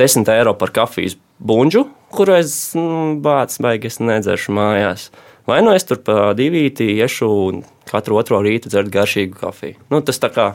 10 0.00 0.28
eiro 0.32 0.54
par 0.58 0.72
kafijas 0.74 1.18
buļbuļsu, 1.42 1.84
kuru 2.14 2.38
es 2.38 2.54
nu, 2.78 3.18
bācis 3.22 3.62
baigi 3.62 3.90
es 3.90 4.00
nedzeršu 4.02 4.54
mājās. 4.56 5.10
Vai 5.48 5.58
nu 5.64 5.72
es 5.74 5.86
tur 5.86 5.98
pa 6.06 6.32
divīti 6.38 6.86
iešu 6.94 7.28
un 7.48 7.62
katru 7.90 8.18
otro 8.20 8.38
rītu 8.44 8.70
dzert 8.70 8.92
garšīgu 8.94 9.40
kafiju. 9.40 9.78
Nu, 9.90 10.00
tas 10.06 10.20
tā 10.22 10.30
kā, 10.32 10.52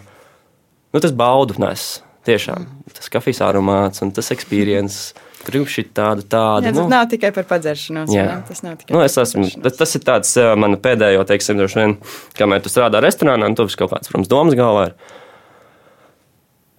nu, 0.94 1.02
tas 1.04 1.16
baudu 1.16 1.60
nes. 1.64 1.98
Tiešām 2.28 2.66
tas 2.92 3.12
kafijas 3.12 3.40
aromāts 3.46 4.04
un 4.04 4.12
tas 4.16 4.34
experience, 4.36 5.14
gribu 5.48 5.70
šī 5.72 5.88
tādu, 5.96 6.26
tādu. 6.28 6.68
Jā, 6.68 6.74
tas 6.76 6.90
nav 6.92 7.06
tikai 7.12 7.32
par 7.36 7.48
padzeršanos. 7.50 8.12
Jā. 8.14 8.26
jā, 8.28 8.38
Tas 8.48 8.64
nav 8.66 8.76
tikai 8.80 8.96
Nu, 8.96 9.04
es 9.06 9.18
esmu, 9.22 9.48
tas, 9.68 9.96
ir 9.98 10.04
tāds 10.08 10.34
man 10.60 10.78
pēdējo, 10.84 11.24
teiksim, 11.30 11.60
droši 11.60 11.80
vien, 11.82 11.96
kamēr 12.38 12.64
tu 12.66 12.72
strādā 12.74 13.02
restorānā, 13.04 13.50
un 13.50 13.58
tu 13.58 13.68
esi 13.68 13.80
kaut 13.80 13.94
kāds, 13.96 14.12
protams, 14.12 14.30
domas 14.32 14.58
galvā. 14.60 14.90
Ir. 14.92 15.16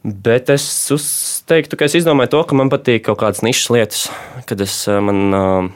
Bet 0.08 0.48
es 0.52 0.64
teiktu, 1.50 1.76
ka 1.76 1.88
es 1.88 1.96
izdomāju 1.98 2.32
to, 2.36 2.44
ka 2.48 2.56
man 2.56 2.70
patīk 2.70 3.04
kaut 3.08 3.18
kādas 3.20 3.42
nišas 3.42 3.72
lietas, 3.74 4.04
kad 4.48 4.62
es, 4.62 4.76
man, 4.86 5.72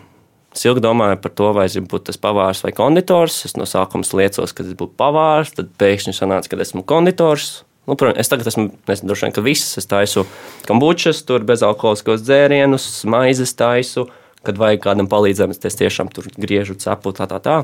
es 0.54 0.62
ilgi 0.68 0.84
domāju 0.84 1.18
par 1.24 1.34
to, 1.36 1.50
vai 1.56 1.66
es 1.66 1.74
gribu 1.76 1.96
būt 1.96 2.06
tas 2.08 2.20
pavārs 2.22 2.62
vai 2.64 2.70
konditors. 2.76 3.42
Es 3.48 3.58
no 3.58 3.66
sākuma 3.68 4.06
liecos, 4.06 4.54
ka 4.54 4.64
es 4.64 4.78
būtu 4.78 4.94
pavārs, 5.00 5.52
tad 5.58 5.74
pēkšņi 5.80 6.14
sanāca, 6.16 6.52
ka 6.52 6.62
esmu 6.62 6.86
konditors. 6.86 7.64
Nu, 7.86 7.96
protams, 7.98 8.20
es 8.22 8.30
tagad 8.30 8.46
esmu, 8.46 8.68
nezinu, 8.86 9.10
droši 9.10 9.26
vien, 9.26 9.34
ka 9.34 9.42
viss, 9.42 9.78
es 9.80 9.88
taisu 9.90 10.22
kombučas, 10.68 11.24
tur 11.26 11.42
bezalkoholiskos 11.46 12.22
dzērienus, 12.22 12.86
maizes 13.10 13.56
taisu, 13.58 14.06
kad 14.46 14.60
vajag 14.60 14.84
kādam 14.84 15.08
palīdzēt, 15.10 15.66
es 15.66 15.78
tiešām 15.80 16.12
tur 16.14 16.28
griežu 16.38 16.78
cepu, 16.78 17.14
tā, 17.16 17.26
tā, 17.30 17.40
tā. 17.42 17.58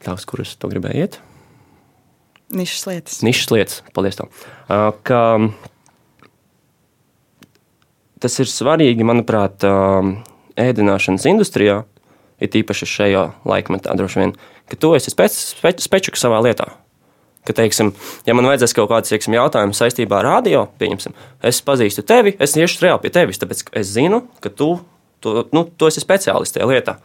Tā, 0.00 0.14
uz 0.14 0.24
kuras 0.28 0.54
to 0.56 0.70
gribēju 0.70 1.04
iet? 1.04 1.18
Nišas 2.54 2.86
lietas. 2.86 3.18
Nišas 3.26 3.52
lietas, 3.54 3.82
paldies 3.94 4.18
tev. 4.18 4.30
Ka 5.06 5.20
tas 8.20 8.38
ir 8.42 8.50
svarīgi, 8.50 9.06
manuprāt, 9.06 9.62
uh, 9.66 10.10
ēdināšanas 10.60 11.26
industrijā, 11.30 11.82
ir 12.40 12.60
īpaši 12.62 12.88
šajā 12.88 13.24
laikmetā, 13.48 13.94
droši 13.96 14.22
vien, 14.22 14.34
ka 14.70 14.78
tu 14.80 14.94
esi 14.96 15.12
spec, 15.12 15.34
spec, 15.34 15.82
spečuks 15.84 16.22
savā 16.24 16.40
lietā. 16.44 16.72
Ka, 17.48 17.54
teiksim, 17.56 17.94
ja 18.28 18.34
man 18.36 18.44
vajadzēs 18.50 18.74
kaut 18.76 18.90
kāds 18.90 19.12
teiksim, 19.12 19.32
jautājums 19.38 19.78
saistībā 19.80 20.18
ar 20.18 20.26
radio, 20.28 20.66
pieņemsim, 20.80 21.14
es 21.48 21.62
pazīstu 21.64 22.04
tevi, 22.04 22.34
es 22.36 22.52
iešu 22.58 22.84
reāli 22.84 23.00
pie 23.06 23.12
tevis, 23.14 23.40
tāpēc 23.40 23.62
es 23.80 23.94
zinu, 23.94 24.26
ka 24.44 24.52
tu, 24.52 24.74
tu, 25.24 25.32
nu, 25.56 25.64
tu 25.64 25.88
esi 25.88 26.02
speciālists 26.04 26.58
tajā 26.58 26.68
lietā. 26.68 26.98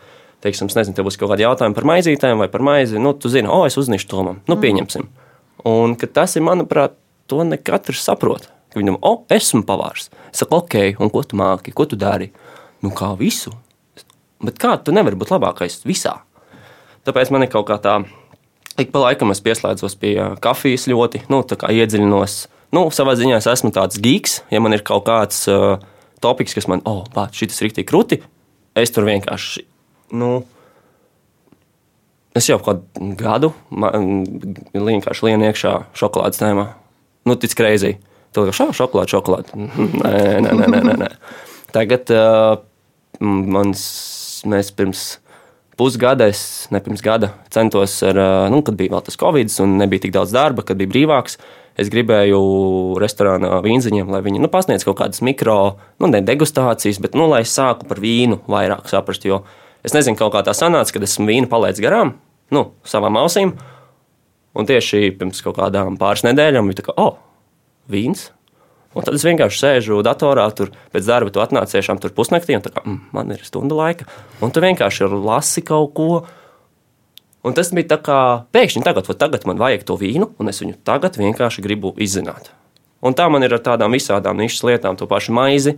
Teiksim, 0.44 0.68
es 0.68 0.76
nezinu, 0.76 0.98
tev 0.98 1.08
būs 1.08 1.16
kaut 1.18 1.32
kādi 1.32 1.46
jautājumi 1.46 1.78
par 1.78 1.88
maizītēm 1.90 2.44
vai 2.44 2.50
par 2.52 2.62
maizi. 2.68 3.00
Nu, 3.02 3.16
tu 3.18 3.32
zini, 3.32 3.48
o, 3.50 3.64
es 3.66 3.80
uznišu 3.80 4.10
to 4.12 4.26
man. 4.28 4.42
Nu, 4.52 4.60
pieņemsim. 4.62 5.08
Un 5.66 5.96
tas 5.96 6.36
ir, 6.36 6.44
manuprāt, 6.46 7.00
to 7.32 7.40
ne 7.48 7.58
katrs 7.58 8.04
saprot. 8.06 8.50
Viņam, 8.76 9.00
o, 9.08 9.16
esmu 9.32 9.64
pavārs. 9.66 10.12
Es 10.30 10.44
saku, 10.44 10.60
ok, 10.60 11.00
un 11.00 11.10
ko 11.14 11.24
tu 11.24 11.40
māki, 11.40 11.74
ko 11.74 11.88
tu 11.90 11.98
dari? 11.98 12.28
Nu, 12.84 12.92
kā 12.94 13.14
visu. 13.18 13.56
Bet 14.44 14.60
kā 14.62 14.76
tu 14.84 14.94
nevari 14.94 15.18
būt 15.18 15.32
labākais 15.34 15.80
visā? 15.88 16.20
Tāpēc 17.08 17.32
man 17.34 17.46
ir 17.46 17.52
kaut 17.54 17.68
kā 17.70 17.80
tā, 17.82 18.00
ik 18.82 18.92
pa 18.92 19.04
laikam 19.06 19.32
es 19.34 19.42
pieslēdzos 19.44 19.98
pie 20.02 20.16
kafijas 20.44 20.88
ļoti, 20.92 21.26
nu, 21.32 21.42
tā 21.48 21.58
kā 21.60 21.72
iedziļinos. 21.74 22.38
Nu, 22.76 22.88
savā 22.92 23.16
ziņā 23.18 23.40
es 23.40 23.48
esmu 23.50 23.72
tāds 23.76 24.00
geeks, 24.02 24.42
ja 24.52 24.60
man 24.64 24.76
ir 24.76 24.84
kaut 24.86 25.06
kāds 25.08 25.46
uh, 25.52 25.78
topiks, 26.24 26.56
kas 26.58 26.68
man, 26.72 26.84
oh, 26.90 27.06
bāt, 27.16 27.38
šis 27.38 27.62
ir 27.62 27.70
rīktīgi 27.70 27.88
krūti. 27.92 28.20
Es 28.76 28.92
tur 28.92 29.08
vienkārši, 29.08 29.64
nu, 30.20 30.32
es 32.36 32.50
jau 32.50 32.60
kādu 32.64 33.14
gadu 33.20 33.54
man, 33.72 34.26
vienkārši 34.76 35.30
lienu 35.30 35.48
iekšā 35.48 35.76
šokolādes 35.96 36.42
tēmā. 36.42 36.68
Nu, 37.26 37.38
tic 37.40 37.56
kreizī. 37.58 37.96
Tur 38.36 38.52
jau 38.52 38.72
šokolāde, 38.76 39.14
šokolāde. 39.14 39.56
Nē, 40.04 40.42
nē, 40.44 40.52
nē, 40.52 40.68
nē, 40.68 40.82
nē, 40.90 40.96
nē. 41.00 41.12
Tagad 41.76 42.12
uh, 42.12 42.58
mans, 43.24 43.86
mēs 44.48 44.74
pirms 44.76 45.06
pusgada, 45.80 46.30
es 46.32 46.68
ne 46.74 46.82
pirms 46.84 47.04
gada 47.04 47.34
centos, 47.54 47.98
ar, 48.06 48.18
nu, 48.52 48.62
kad 48.66 48.78
bija 48.80 48.96
vēl 48.96 49.06
tas 49.06 49.20
covid, 49.20 49.52
un 49.64 49.78
nebija 49.82 50.06
tik 50.06 50.16
daudz 50.16 50.34
darba, 50.36 50.66
kad 50.66 50.80
bija 50.80 50.92
brīvāks. 50.94 51.40
Es 51.76 51.90
gribēju 51.92 52.40
restorānā 53.04 53.58
vīnziņiem, 53.66 54.08
lai 54.08 54.22
viņi 54.24 54.40
nu, 54.40 54.48
pasniedz 54.52 54.86
kaut 54.88 54.96
kādas 55.02 55.20
mikro, 55.26 55.76
nu, 56.00 56.08
ne 56.08 56.22
degustācijas, 56.24 57.02
bet 57.04 57.18
nu, 57.20 57.28
lai 57.28 57.42
es 57.44 57.52
sāku 57.52 57.90
par 57.90 58.00
vīnu 58.00 58.40
vairāk 58.48 58.88
saprast. 58.88 59.28
Jo 59.28 59.42
es 59.84 59.92
nezinu, 59.92 60.16
kā 60.16 60.44
tā 60.48 60.56
sanāca, 60.56 60.96
kad 60.96 61.04
esmu 61.04 61.28
vīnu 61.28 61.52
palaidis 61.52 61.84
garām, 61.84 62.16
nu, 62.56 62.70
savām 62.88 63.20
ausīm. 63.20 63.58
Un 64.56 64.70
tieši 64.70 65.12
pirms 65.20 65.44
kaut 65.44 65.58
kādām 65.60 66.00
pāris 66.00 66.24
nedēļām 66.24 66.72
bija 66.72 66.80
tā, 66.80 66.88
ka, 66.88 66.96
oh, 66.96 67.18
vīns. 67.92 68.30
Un 68.96 69.04
tad 69.04 69.18
es 69.18 69.26
vienkārši 69.28 69.60
sēžu 69.60 70.00
datorā, 70.08 70.48
tur 70.56 70.72
pēc 70.96 71.08
darba 71.08 71.34
tu 71.34 71.44
atnāc 71.44 71.72
tiešām 71.74 72.00
tur 72.00 72.14
pusnaktī, 72.16 72.56
un 72.56 72.64
kā 72.64 72.72
mm, 72.80 73.00
man 73.16 73.34
ir 73.36 73.44
stunda 73.44 73.76
laika, 73.76 74.08
un 74.40 74.54
tu 74.56 74.64
vienkārši 74.64 75.10
lasi 75.12 75.64
kaut 75.68 75.92
ko. 75.98 76.10
Un 77.46 77.54
tas 77.54 77.70
bija 77.76 77.92
tā 77.92 77.98
kā 78.02 78.20
pēkšņi 78.56 78.86
tagad, 78.88 79.10
tagad 79.20 79.44
man 79.46 79.60
vajag 79.62 79.84
to 79.86 80.00
vīnu, 80.00 80.32
un 80.40 80.50
es 80.50 80.64
viņu 80.64 80.80
tagad 80.88 81.20
vienkārši 81.20 81.62
gribu 81.62 81.92
izzināt. 82.02 82.50
Un 83.06 83.14
tā 83.14 83.28
man 83.30 83.44
ir 83.46 83.54
ar 83.54 83.62
tādām 83.62 83.94
visādām 83.94 84.40
nišas 84.40 84.64
lietām, 84.66 84.96
to 84.98 85.06
pašu 85.06 85.36
maizi, 85.36 85.76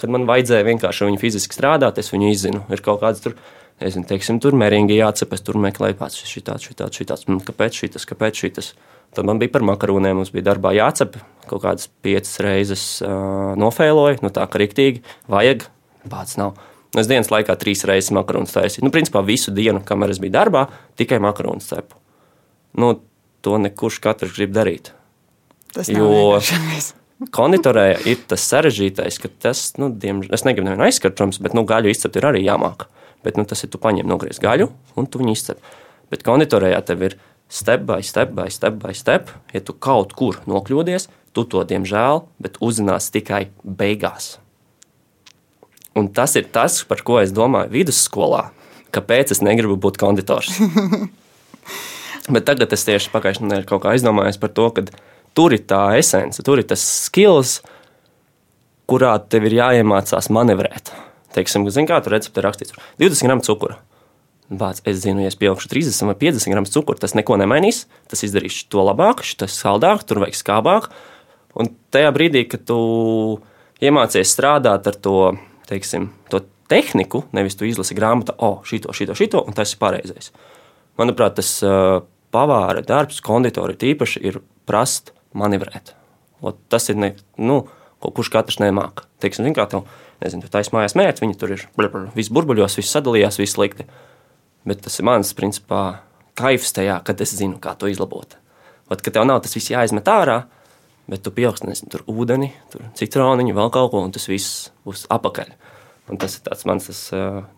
kad 0.00 0.12
man 0.12 0.24
vajadzēja 0.30 0.64
vienkārši 0.70 1.10
viņu 1.10 1.20
fiziski 1.20 1.58
strādāt, 1.58 1.98
es 2.00 2.08
viņu 2.14 2.30
izzinu. 2.32 2.62
Ir 2.72 2.80
kaut 2.86 3.02
kāds 3.02 3.20
tur, 3.20 3.34
nezinu, 3.82 4.06
teiksim, 4.08 4.38
tur 4.40 4.56
meringi 4.56 4.96
jācepes, 4.96 5.42
tur 5.44 5.58
meklēju 5.60 5.98
pats 5.98 6.22
šitāds, 6.24 6.70
šitāds, 6.70 7.02
šitāds, 7.02 7.26
mm, 7.28 7.42
kāpēc 7.50 7.82
šitas, 7.82 8.08
kāpēc 8.08 8.40
šitas. 8.46 8.72
Tad 9.12 9.26
man 9.26 9.42
bija 9.42 9.52
par 9.58 9.66
makaroniem, 9.66 10.22
mums 10.22 10.32
bija 10.32 10.52
darbā 10.52 10.72
jācep 10.76 11.18
kaut 11.50 11.64
kādas 11.64 11.90
piecas 12.04 12.38
reizes 12.44 12.84
uh, 13.04 13.52
nofēloju, 13.60 14.22
nu 14.24 14.30
tā 14.34 14.46
kā 14.50 14.62
rīktīgi, 14.62 15.02
vajag, 15.30 15.66
pats 16.10 16.38
nav. 16.40 16.58
Es 16.98 17.06
dienas 17.06 17.30
laikā 17.30 17.54
trīs 17.58 17.84
reizes 17.86 18.10
makaronus 18.14 18.54
taisīju. 18.54 18.82
Nu, 18.86 18.90
principā 18.94 19.22
visu 19.22 19.52
dienu, 19.54 19.82
kamēr 19.86 20.14
es 20.14 20.18
biju 20.22 20.34
darbā, 20.34 20.64
tikai 20.98 21.20
makaronus 21.22 21.68
cepu. 21.70 21.98
Nu, 22.78 22.96
to 23.46 23.58
nekurš 23.62 24.00
katrs 24.02 24.34
grib 24.34 24.54
darīt. 24.56 24.90
Tas 25.74 25.90
jo 25.92 26.40
konditorē 27.36 27.92
ir 28.10 28.24
tas 28.30 28.46
sarežģītais, 28.50 29.20
ka 29.22 29.30
tas, 29.46 29.68
nu, 29.78 29.90
diemžēl, 29.92 30.34
es 30.34 30.46
negribu 30.46 30.66
nevienu 30.66 30.88
aizskart, 30.88 31.14
protams, 31.18 31.38
bet 31.42 31.54
nu, 31.54 31.66
gaļu 31.68 31.92
izcept 31.92 32.18
ir 32.18 32.26
arī 32.32 32.42
jāmāk. 32.42 32.88
Bet 33.26 33.36
nu, 33.36 33.44
tas 33.46 33.62
ir, 33.62 33.70
tu 33.70 33.78
paņem 33.78 34.08
nogriez 34.08 34.40
gaļu 34.42 34.70
un 34.98 35.06
tu 35.06 35.20
viņu 35.20 35.36
izcep. 35.36 35.72
Bet 36.10 36.24
konditorē 36.26 36.72
tev 36.86 37.04
ir 37.06 37.18
step 37.50 37.84
by 37.86 38.02
step, 38.02 38.32
by 38.34 38.48
step, 38.50 38.80
by 38.82 38.94
step. 38.96 39.30
Ja 39.54 39.62
tu 39.62 39.76
kaut 39.76 40.14
kur 40.18 40.40
nokļūdies, 40.48 41.10
tu 41.36 41.44
to 41.46 41.62
diemžēl, 41.66 42.24
bet 42.42 42.58
uzzināsi 42.64 43.12
tikai 43.18 43.42
beigās. 43.64 44.38
Un 45.98 46.08
tas 46.14 46.36
ir 46.38 46.46
tas, 46.54 46.80
par 46.86 47.02
ko 47.06 47.18
es 47.22 47.34
domāju 47.34 47.72
vidusskolā, 47.74 48.48
kāpēc 48.94 49.34
es 49.34 49.42
negribu 49.42 49.76
būt 49.80 49.98
konditors. 50.00 50.52
bet 52.34 52.46
tagad 52.46 52.72
es 52.74 52.86
tieši 52.86 53.12
pagājušajā 53.12 53.46
nedēļā 53.46 53.68
kaut 53.68 53.84
kā 53.84 53.94
aizdomājos 53.94 54.38
par 54.40 54.54
to, 54.54 54.70
ka 54.76 54.86
tur 55.34 55.54
ir 55.54 55.66
tā 55.66 55.82
esence, 55.98 56.42
tur 56.46 56.62
ir 56.62 56.68
tas 56.70 56.82
skills, 57.06 57.58
kurā 58.90 59.16
tev 59.30 59.46
ir 59.50 59.58
jāiemācās 59.60 60.30
manevrēt. 60.34 60.94
Teiksim, 61.34 61.66
kā 61.86 62.00
tur 62.02 62.16
recepte 62.16 62.42
rakstīts, 62.42 62.74
20 62.98 63.28
gramu 63.28 63.46
cukura. 63.46 63.78
Bāc, 64.50 64.80
es 64.82 65.04
zinu, 65.04 65.22
ja 65.22 65.30
es 65.30 65.38
pieaugšu 65.38 65.68
30 65.70 66.08
vai 66.08 66.16
50 66.18 66.50
gramus 66.50 66.72
cukuru, 66.74 66.98
tas 66.98 67.14
neko 67.14 67.36
nemainīs. 67.38 67.84
Tas 68.10 68.24
izdarīs 68.26 68.64
to 68.66 68.82
labāk, 68.82 69.22
tas 69.38 69.54
saldāk, 69.54 70.02
tur 70.02 70.18
vajag 70.24 70.34
skābāk. 70.34 70.88
Un 71.58 71.72
tajā 71.90 72.10
brīdī, 72.14 72.44
kad 72.50 72.62
tu 72.68 72.78
iemācies 73.82 74.30
strādāt 74.30 74.86
ar 74.86 74.98
to, 75.02 75.16
teiksim, 75.70 76.10
to 76.30 76.44
tehniku, 76.70 77.24
nevis 77.34 77.58
tu 77.58 77.66
izlasi 77.66 77.96
grāmatā, 77.98 78.36
o, 78.38 78.52
oh, 78.52 78.66
šito, 78.66 78.94
šito, 78.94 79.16
šito, 79.18 79.42
un 79.42 79.56
tas 79.56 79.72
ir 79.74 79.80
pareizais. 79.80 80.30
Manuprāt, 81.00 81.38
tas 81.40 81.56
pavāra 82.30 82.84
darbs, 82.86 83.22
konditori 83.24 83.78
tīpaši 83.78 84.22
ir 84.30 84.38
prast 84.68 85.14
manevrēt. 85.34 85.94
Ot, 86.46 86.60
tas 86.72 86.86
ir 86.92 86.98
ne, 87.00 87.14
nu, 87.40 87.64
ko 88.00 88.12
kurš 88.16 88.30
katrs 88.32 88.60
nemāca. 88.62 89.06
Teiksim, 89.20 89.50
kā 89.56 89.66
tev, 89.70 89.88
nezinu, 90.22 90.44
tu 90.44 90.52
taisīji 90.52 90.76
mājās 90.76 90.96
mērķi, 90.96 91.24
viņi 91.24 91.40
tur 91.40 91.56
ir, 91.56 91.66
viss 92.14 92.32
burbuļos, 92.32 92.78
viss 92.78 92.94
sadalījās, 92.94 93.40
viss 93.40 93.58
slikti. 93.58 93.88
Bet 94.68 94.84
tas 94.84 95.00
ir 95.00 95.08
mans, 95.08 95.34
principā, 95.36 96.00
kaifs 96.38 96.72
tajā, 96.76 97.00
kad 97.04 97.20
es 97.20 97.34
zinu, 97.36 97.58
kā 97.60 97.74
to 97.76 97.90
izlabot. 97.90 98.38
Ot, 98.90 99.02
ka 99.04 99.12
tev 99.12 99.26
nav 99.28 99.42
tas 99.44 99.56
viss 99.56 99.72
jāizmet 99.72 100.08
ārā, 100.10 100.42
bet 101.10 101.24
tu 101.26 101.32
pieaugsi 101.34 101.66
nezinu, 101.66 101.90
tur 101.92 102.06
ūdeni, 102.10 102.52
tur 102.72 102.86
citroniņu, 102.98 103.56
vēl 103.56 103.72
kaut 103.74 103.90
ko, 103.92 104.04
un 104.06 104.14
tas 104.14 104.28
viss 104.30 104.70
būs 104.86 105.08
apakaļ. 105.10 105.52
Un 106.10 106.18
tas 106.18 106.38
ir 106.38 106.62
mans 106.66 106.86
tas, 106.88 107.02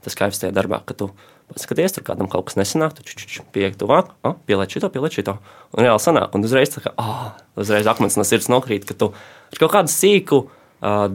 tas 0.05 0.17
kaifs 0.19 0.43
tajā 0.43 0.53
darbā, 0.57 0.83
ka 0.85 0.97
tu 0.97 1.09
paskaties, 1.53 1.95
tur 1.97 2.05
kādam 2.07 2.29
kaut 2.33 2.49
kas 2.49 2.59
nesanāk, 2.59 2.97
tu 2.97 3.45
pieeji 3.55 3.77
tuvāk, 3.81 4.13
pieliec 4.49 4.73
šito, 4.73 4.91
pieliec 4.93 5.17
šito. 5.17 5.37
Un 5.73 5.85
reāli 5.85 6.03
sanāk, 6.03 6.35
un 6.37 6.45
uzreiz, 6.49 6.75
kā, 6.83 6.93
oh, 7.01 7.31
uzreiz 7.61 7.89
akmens 7.89 8.19
no 8.21 8.27
sirds 8.29 8.51
nokrīt, 8.53 8.87
ka 8.89 8.97
tu 8.99 9.13
ar 9.13 9.61
kaut 9.61 9.73
kādu 9.73 9.93
sīku 9.93 10.45
uh, 10.45 11.07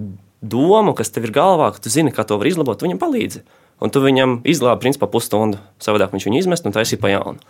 domu, 0.42 0.94
kas 0.98 1.14
tev 1.14 1.30
ir 1.30 1.36
galvā, 1.36 1.72
ka 1.76 1.84
tu 1.84 1.94
zini, 1.94 2.14
kā 2.14 2.26
to 2.28 2.38
var 2.42 2.50
izlabot, 2.50 2.86
viņam 2.86 3.02
palīdzi. 3.02 3.46
Un 3.86 3.94
tu 3.94 4.02
viņam 4.02 4.40
izglābi 4.50 4.88
principā 4.88 5.10
pusstundu. 5.10 5.60
Savādāk 5.84 6.14
viņš 6.14 6.26
viņu 6.26 6.40
izmest 6.42 6.66
un 6.66 6.74
taisīja 6.74 7.02
pa 7.02 7.14
jaunu. 7.14 7.42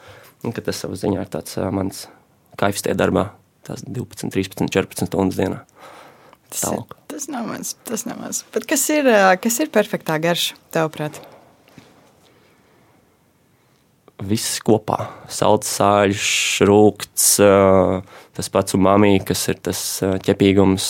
Un, 0.43 0.51
tas 0.51 0.83
savā 0.83 0.99
ziņā 0.99 1.23
ir 1.23 1.29
tāds 1.31 1.55
uh, 1.59 1.69
mans 1.71 2.05
kaifs 2.59 2.83
tajā 2.83 2.97
darbā. 2.99 3.29
Tās 3.67 3.83
12, 3.83 4.31
13, 4.31 4.69
14 4.71 5.09
stundas 5.09 5.39
dienā. 5.39 5.63
Tas, 6.47 6.63
ir, 6.71 6.83
tas 7.11 7.25
nav 7.27 7.49
mans. 7.49 7.73
Tas 7.87 8.05
nav 8.07 8.21
mans. 8.21 8.45
Bet 8.53 8.67
kas 8.69 8.85
ir, 8.93 9.09
kas 9.43 9.59
ir 9.59 9.71
perfektā 9.73 10.15
garša, 10.23 10.55
tavuprāt? 10.71 11.19
Viss 14.27 14.61
kopā. 14.65 15.11
Salds, 15.29 15.69
sāļš, 15.77 16.29
rūkts, 16.65 17.27
tas 18.39 18.49
pats 18.53 18.77
umami, 18.77 19.19
kas 19.27 19.43
ir 19.51 19.59
tas 19.67 19.81
ķepīgums. 20.25 20.87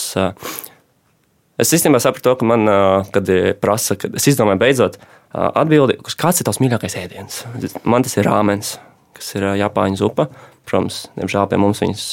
Es 1.57 1.73
īstenībā 1.73 1.99
sapratu 1.99 2.29
to, 2.29 2.35
ka 2.39 2.47
man, 2.47 2.69
kad 3.11 3.31
prasa, 3.59 3.97
kad 3.99 4.15
es 4.15 4.29
izdomāju 4.29 4.61
beidzot, 4.61 4.99
atbildi, 5.33 5.97
kāds 6.13 6.39
ir 6.39 6.47
tavs 6.47 6.61
mīļākais 6.63 6.99
ēdiens. 7.01 7.41
Man 7.83 8.05
tas 8.05 8.15
ir 8.15 8.29
rāmens, 8.29 8.77
kas 9.17 9.33
ir 9.35 9.49
Japāņu 9.59 9.99
zupa. 10.05 10.29
Protams, 10.67 11.06
diemžēl 11.17 11.47
pie 11.51 11.60
mums 11.62 11.82
viņas 11.84 12.06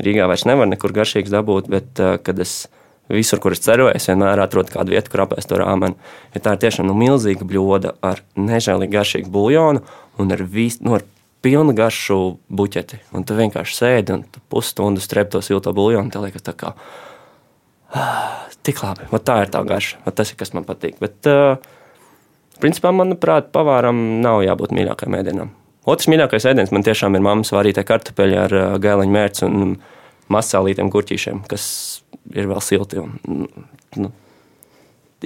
Rīgā 0.00 0.26
vairs 0.30 0.46
nevar 0.48 0.68
nekur 0.70 0.94
garšīgas 0.96 1.32
dabūt, 1.32 1.68
bet 1.70 2.00
kad 2.24 2.38
es 2.42 2.64
visur, 3.10 3.40
kur 3.42 3.54
es 3.54 3.62
ceroju, 3.64 3.92
es 3.94 4.06
vienmēr 4.08 4.40
atrodu 4.40 4.72
kādu 4.72 4.94
vietu, 4.94 5.12
kur 5.12 5.24
apēst 5.26 5.50
to 5.50 5.58
rāmeni. 5.60 5.98
Ja 6.34 6.42
tā 6.44 6.54
ir 6.56 6.62
tiešām 6.64 6.88
nu, 6.88 6.94
milzīga 6.98 7.46
bļoda 7.46 7.96
ar 8.06 8.22
nežēlīgi 8.38 8.94
garšīgu 8.94 9.32
buļļonu 9.34 9.82
un 10.22 10.36
ar, 10.36 10.44
vis, 10.54 10.78
nu, 10.84 10.94
ar 10.98 11.04
pilnu 11.44 11.74
garšu 11.76 12.20
buķeti. 12.48 13.00
Un 13.16 13.26
tu 13.28 13.36
vienkārši 13.36 13.76
sēdi 13.76 14.16
un 14.16 14.24
pusstundu 14.52 15.02
strep 15.02 15.32
to 15.34 15.42
silto 15.44 15.74
buļļonu. 15.76 16.14
Tā 16.14 16.22
liekas 16.22 16.46
tā 16.46 16.54
kā. 16.56 16.72
Ah, 17.90 18.46
tik 18.66 18.80
labi. 18.86 19.10
Vat 19.10 19.26
tā 19.26 19.40
ir 19.44 19.52
tā 19.52 19.64
garša. 19.66 20.00
Vat 20.06 20.18
tas 20.20 20.30
ir 20.32 20.38
kas 20.40 20.54
man 20.54 20.68
patīk. 20.68 21.00
Bet, 21.02 21.18
uh, 21.28 21.58
Principā, 22.60 22.90
manuprāt, 22.92 23.48
pavāram 23.54 24.20
nav 24.20 24.42
jābūt 24.44 24.74
mīļākajam 24.76 25.16
ēdienam. 25.16 25.52
Otrs 25.88 26.10
mīļākais 26.12 26.44
ēdiens 26.50 26.72
man 26.74 26.84
tiešām 26.84 27.16
ir 27.16 27.24
mammas 27.24 27.52
varītā 27.54 27.84
kartupeļa 27.88 28.40
ar 28.44 28.56
uh, 28.56 28.72
gaileņu 28.82 29.14
mērci 29.14 29.46
un 29.46 29.76
masālītiem 30.30 30.90
gurķīšiem, 30.92 31.44
kas 31.50 31.64
ir 32.36 32.50
vēl 32.50 32.60
silti. 32.64 33.00
Un, 33.00 33.46
nu, 33.96 34.10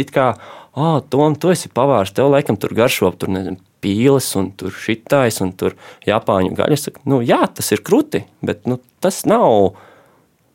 it 0.00 0.12
kā, 0.14 0.30
ah, 0.78 0.98
Tom, 1.10 1.36
tu 1.40 1.50
esi 1.52 1.70
pavārs, 1.74 2.14
tev 2.14 2.30
laikam 2.32 2.58
tur 2.60 2.74
garšo, 2.76 3.10
tur 3.18 3.32
nezinu, 3.34 3.58
pīles 3.84 4.30
un 4.40 4.52
tur 4.56 4.72
šitais 4.72 5.42
un 5.44 5.52
tur 5.58 5.76
Japāņu 6.08 6.54
gaļas. 6.56 6.88
Nu, 7.10 7.20
jā, 7.24 7.42
tas 7.52 7.74
ir 7.74 7.84
krūti, 7.84 8.24
bet 8.46 8.64
nu, 8.70 8.78
tas 9.04 9.24
nav, 9.28 9.74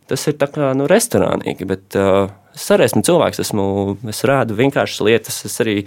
tas 0.09 0.25
ir 0.31 0.39
tā 0.41 0.49
kā 0.49 0.71
nu, 0.77 0.87
restorānīgi, 0.89 1.67
bet 1.69 1.99
uh, 1.99 2.31
Es 2.59 2.67
arī 2.75 2.85
esmu 2.89 3.01
cilvēks, 3.07 3.39
esmu, 3.39 3.65
es 4.11 4.19
rādu 4.27 4.57
vienkāršas 4.59 5.05
lietas. 5.07 5.39
Es 5.47 5.55
arī 5.63 5.77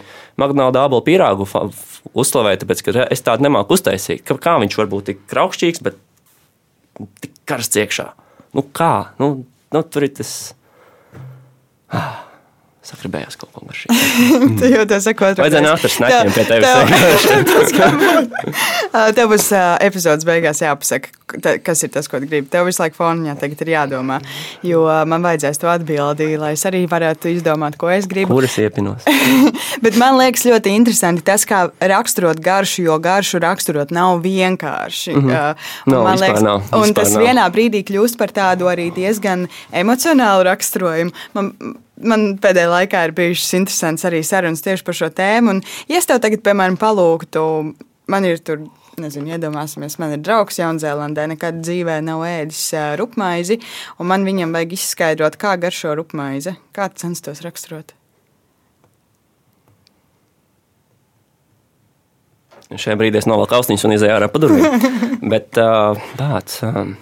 Magnāla 0.40 0.72
dābolu 0.72 1.04
pīrāgu 1.04 1.46
uzslavēju, 2.16 2.62
tāpēc, 2.62 2.82
ka 2.86 3.06
es 3.12 3.24
tādu 3.26 3.44
nemāku 3.46 3.76
uztaisīt. 3.76 4.24
Kā 4.24 4.56
viņš 4.62 4.80
var 4.80 4.90
būt 4.94 5.10
tik 5.10 5.22
kraukšķīgs, 5.28 5.84
bet 5.84 6.00
tik 7.20 7.36
karsts 7.48 7.82
iekšā? 7.84 8.08
Nu, 8.56 8.64
kā? 8.64 9.12
Nu, 9.20 9.34
nu, 9.72 9.84
tur 9.84 10.08
ir 10.08 10.16
tas. 10.16 10.34
Ah. 11.92 12.31
Sakribējās 12.92 13.38
kaut 13.40 13.48
ko 13.56 13.64
garšīgu. 13.64 13.94
tu 14.60 14.68
jau 14.68 14.82
tā 14.88 14.98
saki, 15.00 15.24
otrā. 15.24 15.46
Vajadzēja 15.46 15.64
nākt 15.64 15.86
ar 15.88 15.92
snakiem 15.94 16.32
pie 16.36 16.44
tevis. 16.44 16.68
tev 19.16 19.26
būs 19.32 19.46
uh, 19.56 19.76
epizodes 19.86 20.26
beigās 20.28 20.60
jāpasaka, 20.60 21.08
kas 21.64 21.82
ir 21.86 21.92
tas, 21.94 22.08
ko 22.10 22.20
tu 22.20 22.28
gribi. 22.28 22.50
Tev 22.52 22.68
visu 22.68 22.82
laiku 22.82 22.98
foniņā 22.98 23.34
tagad 23.40 23.62
ir 23.64 23.70
jādomā, 23.72 24.18
jo 24.66 24.84
man 25.08 25.24
vajadzēs 25.24 25.62
to 25.62 25.70
atbildi, 25.72 26.34
lai 26.40 26.52
es 26.58 26.64
arī 26.68 26.82
varētu 26.90 27.32
izdomāt, 27.32 27.78
ko 27.80 27.88
es 27.92 28.08
gribu. 28.10 28.34
Kuras 28.34 28.58
iepinos? 28.60 29.08
Bet 29.84 29.96
man 30.00 30.18
liekas 30.20 30.44
ļoti 30.48 30.74
interesanti 30.76 31.24
tas, 31.24 31.46
kā 31.48 31.64
raksturot 31.80 32.42
garšu, 32.44 32.84
jo 32.90 32.98
garšu 33.02 33.40
raksturot 33.42 33.94
nav 33.94 34.20
vienkārši. 34.26 35.16
Mm 35.16 35.30
-hmm. 35.30 35.54
no, 35.86 36.02
man 36.04 36.20
liekas, 36.20 36.44
nav, 36.44 36.68
un 36.76 36.92
tas 36.94 37.16
nav. 37.16 37.24
vienā 37.24 37.48
brīdī 37.56 37.80
kļūst 37.88 38.20
par 38.20 38.36
tādu 38.36 38.68
arī 38.68 38.92
diezgan 38.92 39.48
emocionālu 39.72 40.44
raksturojumu. 40.50 41.16
Man, 41.32 41.54
man 42.00 42.36
pēdējā 42.42 42.68
laikā 42.72 43.06
ir 43.08 43.16
bijušas 43.16 43.56
interesantas 43.60 44.06
arī 44.08 44.22
sarunas 44.26 44.64
tieši 44.64 44.86
par 44.86 44.98
šo 44.98 45.10
tēmu. 45.14 45.56
Un, 45.56 45.64
ja 45.90 46.00
es 46.00 46.08
tev 46.08 46.22
tagad, 46.24 46.44
piemēram, 46.46 46.78
palūgtu, 46.80 47.42
man 48.12 48.28
ir 48.28 48.40
tur. 48.44 48.64
Nezinu, 49.00 49.30
iedomāsimies, 49.32 49.94
man 49.96 50.10
ir 50.12 50.18
draugs 50.20 50.58
Jaunzēlandē, 50.60 51.24
nekad 51.30 51.62
dzīvē 51.64 51.94
nav 52.04 52.26
ēdis 52.28 52.60
uh, 52.76 52.90
rupmaizi, 53.00 53.56
un 53.96 54.10
man 54.10 54.26
viņam 54.28 54.52
vajag 54.52 54.74
izskaidrot, 54.76 55.38
kā 55.40 55.54
garšo 55.56 55.94
rupmaize. 55.96 56.52
Kā 56.76 56.90
censtos 57.00 57.40
raksturot? 57.40 57.94
Šajā 62.68 62.98
brīdī 63.00 63.22
es 63.22 63.28
novelku 63.28 63.56
austiņas 63.56 63.86
un 63.88 63.96
izēju 63.96 64.18
ārā 64.18 64.28
pa 64.28 64.44
durvīm. 64.44 64.84
Bet 65.32 65.56
uh, 65.60 65.96
tāds. 66.20 66.60
Um, 66.68 66.92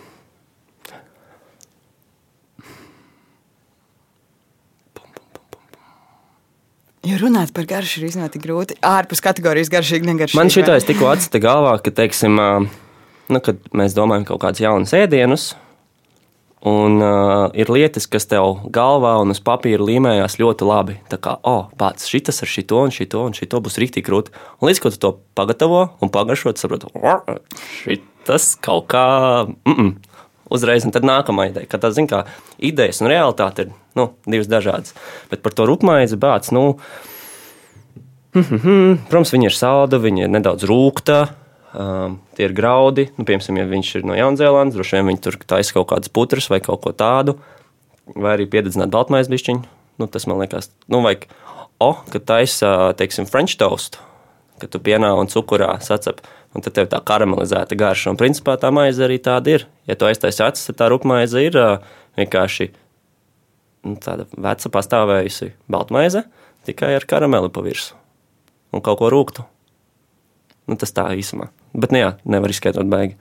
runāt 7.21 7.55
par 7.57 7.65
garšu 7.65 8.03
ir 8.05 8.29
tik 8.29 8.43
grūti. 8.45 8.77
Ārpus 8.85 9.23
kategorijas 9.25 9.73
garšīgi, 9.73 10.09
negaršīgi. 10.11 10.37
Man 10.41 10.53
šī 10.53 10.67
tādas 10.67 10.85
tikko 10.89 11.09
atsita 11.09 11.41
galvā, 11.41 11.79
ka, 11.81 11.91
teiksim, 11.91 12.37
nu, 12.37 13.41
kad 13.41 13.63
mēs 13.73 13.97
domājam 13.97 14.29
kaut 14.29 14.43
kādus 14.45 14.61
jaunus 14.67 14.93
ēdienus, 14.97 15.55
Un 16.61 17.01
uh, 17.01 17.49
ir 17.57 17.71
lietas, 17.73 18.05
kas 18.05 18.27
tev 18.29 18.67
galvā 18.69 19.15
un 19.23 19.33
uz 19.33 19.39
papīra 19.41 19.81
līmējās 19.81 20.37
ļoti 20.43 20.67
labi. 20.69 20.99
Tā 21.09 21.17
kā, 21.17 21.39
oh, 21.49 21.71
pats 21.81 22.05
šis 22.11 22.43
ar 22.45 22.51
šito 22.53 22.83
un 22.85 22.93
šito 22.93 23.23
un 23.25 23.37
šito 23.37 23.63
būs 23.65 23.81
rīktīgi 23.81 24.05
krūti. 24.05 24.35
Un 24.61 24.69
līdz 24.69 24.83
ko 24.85 24.93
tu 24.93 25.01
to 25.01 25.13
pagatavo 25.39 25.87
un 26.05 26.13
pagaršo, 26.13 26.53
saproti, 26.61 26.93
šis 28.29 28.53
kaut 28.61 28.91
kā. 28.93 29.07
Mm 29.65 29.73
-mm. 29.73 30.10
Uzreiz, 30.51 30.87
un 30.87 30.95
tad 30.95 31.07
nākamā 31.07 31.51
ideja, 31.51 31.69
ka 31.71 31.79
tā 31.83 31.93
zina, 31.95 32.11
kā 32.11 32.23
idejas 32.59 33.03
un 33.03 33.11
realitāte 33.13 33.67
ir 33.67 33.75
nu, 33.99 34.11
divas 34.27 34.51
dažādas. 34.51 34.97
Bet 35.31 35.45
par 35.45 35.55
to 35.55 35.69
rupmaizi 35.71 36.19
bācis, 36.21 36.55
nu, 36.57 36.75
protams, 38.35 39.35
viņa 39.35 39.51
ir 39.51 39.57
salda, 39.57 40.03
viņa 40.03 40.27
ir 40.27 40.35
nedaudz 40.39 40.67
rūkta, 40.71 41.21
Um, 41.71 42.17
tie 42.35 42.49
ir 42.49 42.55
graudi. 42.57 43.05
Nu, 43.15 43.23
piemēram, 43.23 43.61
ja 43.61 43.65
viņš 43.71 43.91
ir 44.01 44.07
no 44.09 44.17
Jaunzēlandes, 44.19 44.75
droši 44.75 44.97
vien 44.97 45.07
viņi 45.13 45.21
tur 45.23 45.37
taisa 45.39 45.77
kaut 45.77 45.93
kādas 45.93 46.11
putras 46.11 46.49
vai 46.51 46.59
kaut 46.65 46.81
ko 46.83 46.91
tādu, 46.91 47.37
vai 48.11 48.33
arī 48.35 48.49
piededzināt 48.51 48.91
baltmaizi 48.91 49.31
bišķiņu. 49.31 49.63
Nu, 50.03 50.09
tas 50.11 50.27
man 50.27 50.41
liekas, 50.43 50.73
nu, 50.91 50.99
vajag, 51.05 51.29
o, 51.79 51.93
kad 52.11 52.27
taisa, 52.27 52.73
teiksim, 52.99 53.29
French 53.31 53.55
toast, 53.61 54.01
kad 54.59 54.73
tu 54.75 54.81
pienā 54.83 55.13
un 55.15 55.31
cukurā 55.31 55.77
sacep, 55.85 56.25
un 56.55 56.65
tad 56.65 56.75
tev 56.77 56.91
tā 56.91 57.01
karamelizēta 57.07 57.79
garša, 57.79 58.13
un 58.13 58.21
principā 58.21 58.57
tā 58.61 58.73
maize 58.75 59.05
arī 59.07 59.21
tāda 59.23 59.59
ir. 59.59 59.67
Ja 59.91 59.97
tu 59.99 60.09
aiztaisi 60.09 60.43
acis, 60.47 60.71
tad 60.71 60.81
tā 60.81 60.91
rupmaize 60.91 61.43
ir 61.45 61.59
vienkārši 62.19 62.71
nu, 63.87 63.97
tāda 64.03 64.27
veca 64.35 64.73
pastāvējusi 64.75 65.53
baltmaize, 65.71 66.25
tikai 66.69 66.95
ar 66.99 67.07
karameli 67.09 67.53
pa 67.53 67.65
virsmu 67.65 68.01
un 68.71 68.83
kaut 68.85 69.01
ko 69.01 69.11
rūktu. 69.11 69.45
Nu, 70.71 70.77
tas 70.79 70.93
tā 70.95 71.09
īsumā. 71.19 71.49
Bet, 71.75 71.91
nu, 71.95 71.99
jā, 72.03 72.11
nevar 72.31 72.53
izskaidrot 72.53 72.87
baigi. 72.91 73.17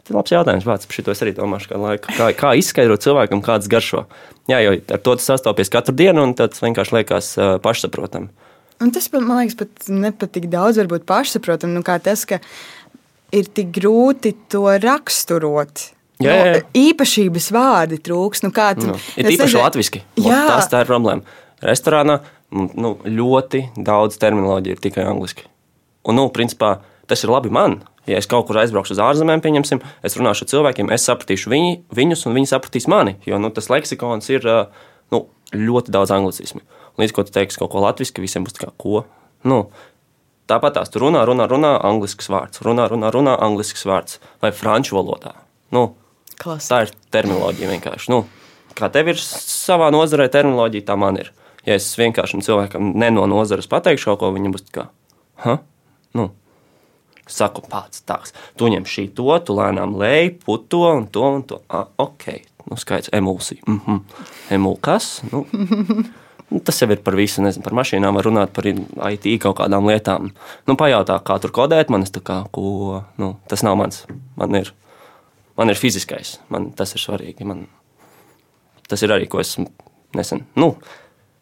Tas 0.00 0.10
ir 0.10 0.16
labs 0.18 0.32
jautājums. 0.34 0.66
Vārds 0.66 0.88
par 0.88 0.96
šo 0.96 1.12
es 1.12 1.22
arī 1.22 1.34
domāšu, 1.36 1.70
kā, 1.70 1.78
laiku. 1.78 2.14
kā, 2.16 2.30
kā 2.34 2.50
izskaidrot 2.58 3.04
cilvēkam, 3.04 3.42
kāds 3.46 3.70
garšo. 3.70 4.04
Jā, 4.50 4.58
jo 4.64 4.74
ar 4.74 5.02
to 5.02 5.14
tas 5.18 5.28
sastopies 5.30 5.70
katru 5.70 5.94
dienu, 5.98 6.24
un 6.26 6.34
tas 6.38 6.62
vienkārši 6.62 6.96
liekas 6.98 7.30
pašsaprotami. 7.62 8.32
Un 8.82 8.92
tas 8.92 9.08
man 9.12 9.30
liekas, 9.30 9.56
pat 9.56 9.88
nepatīk 9.88 10.50
daudz, 10.52 10.80
varbūt 10.82 11.06
pašsaprotami. 11.08 11.78
Nu, 11.78 11.84
tas, 11.84 12.26
ka 12.28 12.40
ir 13.34 13.48
tik 13.48 13.72
grūti 13.76 14.34
to 14.52 14.66
raksturot. 14.82 15.90
Jā, 16.22 16.32
jā, 16.32 16.44
jā. 16.44 16.52
No, 16.60 16.70
īpašības 16.80 17.50
vārdi 17.52 17.98
trūks. 18.04 18.44
Nu, 18.44 18.52
kā, 18.56 18.70
tu, 18.76 18.88
nu, 18.92 19.00
ir 19.20 19.32
īpaši 19.34 19.60
latviešu. 19.60 20.02
Tas 20.24 20.70
tā 20.72 20.84
ir 20.84 20.88
problēma. 20.88 21.36
Restorānā 21.64 22.20
nu, 22.52 22.94
ļoti 23.04 23.66
daudz 23.76 24.20
terminoloģiju 24.22 24.76
ir 24.76 24.82
tikai 24.84 25.04
angliski. 25.08 25.44
Un, 26.06 26.16
nu, 26.20 26.28
principā, 26.32 26.78
tas 27.10 27.24
ir 27.24 27.32
labi 27.32 27.52
man. 27.52 27.80
Ja 28.06 28.20
es 28.20 28.28
kaut 28.30 28.46
kur 28.46 28.60
aizbraukšu 28.60 28.94
uz 28.94 29.00
ārzemēm, 29.02 29.42
pieņemsim, 29.42 29.80
es 30.06 30.14
runāšu 30.14 30.44
ar 30.44 30.50
cilvēkiem, 30.52 30.92
es 30.94 31.08
sapratīšu 31.08 31.50
viņi, 31.50 31.72
viņus, 31.96 32.22
un 32.28 32.36
viņi 32.36 32.52
sapratīs 32.52 32.86
mani. 32.90 33.16
Jo 33.26 33.40
nu, 33.42 33.50
tas 33.54 33.66
leksikons 33.72 34.30
ir 34.30 34.46
nu, 34.46 35.24
ļoti 35.54 35.92
daudz 35.94 36.14
anglicismu. 36.14 36.62
Līdz 36.96 37.12
ko 37.12 37.26
tu 37.26 37.34
teiksi 37.34 37.60
kaut 37.60 37.74
ko 37.74 37.84
latviešu, 37.84 38.16
visiem 38.24 38.46
būs 38.46 38.56
tā 38.56 38.66
kā 38.66 38.72
ko. 38.80 39.04
Nu, 39.46 39.66
Tāpat 40.46 40.76
tās 40.76 40.92
tur 40.94 41.08
runā, 41.08 41.24
runā, 41.26 41.48
runā 41.50 41.72
anglisks 41.82 42.28
vārds, 42.30 42.60
runā, 42.62 42.84
runā, 42.90 43.10
runā 43.10 43.32
anglisks 43.42 43.82
vārds 43.88 44.20
vai 44.42 44.52
franču 44.54 44.94
valodā. 44.94 45.32
Nu, 45.74 45.96
Klasi. 46.38 46.68
tā 46.70 46.78
ir 46.84 46.92
terminoloģija 47.10 47.70
vienkārši. 47.72 48.12
Nu, 48.14 48.20
kā 48.78 48.86
tev 48.94 49.10
ir 49.10 49.18
savā 49.18 49.88
nozarē 49.90 50.28
terminoloģija, 50.30 50.86
tā 50.86 50.94
man 51.02 51.18
ir. 51.18 51.32
Ja 51.66 51.74
es 51.74 51.88
vienkārši 51.98 52.38
cilvēkam 52.46 52.92
ne 52.94 53.10
no 53.10 53.26
nozares 53.26 53.66
pateikšu 53.66 54.12
kaut 54.12 54.20
ko, 54.20 54.30
viņam 54.36 54.54
būs 54.54 54.68
kā, 54.70 54.86
ha? 55.42 55.56
Nu, 56.14 56.28
saku, 57.26 57.62
pats 57.70 58.02
tāds. 58.06 58.34
Tu 58.58 58.70
ņem 58.72 58.86
šī 58.88 59.08
to, 59.16 59.28
tu 59.44 59.56
lēnām 59.56 59.96
lej, 59.98 60.32
put 60.44 60.68
to 60.72 60.84
un 60.88 61.08
to 61.12 61.24
un 61.26 61.42
to. 61.46 61.60
Ah, 61.68 61.88
ok, 61.98 62.28
nu, 62.70 62.78
skaidrs, 62.78 63.10
emulsija. 63.12 63.62
Mm 63.66 63.80
-hmm. 63.86 64.00
Emul 64.50 64.78
kas? 64.80 65.22
Nu, 65.32 65.46
nu, 66.50 66.60
tas 66.60 66.82
jau 66.82 66.90
ir 66.90 67.02
par 67.02 67.14
visu. 67.14 67.42
Nezinu, 67.42 67.64
par 67.64 67.72
mašīnām 67.72 68.14
var 68.14 68.24
runāt 68.24 68.52
par 68.52 68.66
IT 69.12 69.40
kaut 69.42 69.58
kādām 69.58 69.86
lietām. 69.86 70.30
Nu, 70.66 70.76
pajautā, 70.76 71.20
kā 71.22 71.40
tur 71.40 71.50
kodēt, 71.50 71.90
man 71.90 72.02
kā, 72.02 72.44
ko, 72.50 73.02
nu, 73.16 73.36
tas 73.48 73.62
nav 73.62 73.76
mans. 73.76 74.06
Man 74.36 74.54
ir, 74.54 74.72
man 75.56 75.70
ir 75.70 75.76
fiziskais, 75.76 76.40
man 76.48 76.70
tas 76.72 76.94
ir 76.94 77.00
svarīgi. 77.00 77.44
Man, 77.44 77.66
tas 78.88 79.02
ir 79.02 79.10
arī, 79.10 79.28
ko 79.28 79.40
es 79.40 79.56
nesen. 80.14 80.46
Nu, 80.54 80.76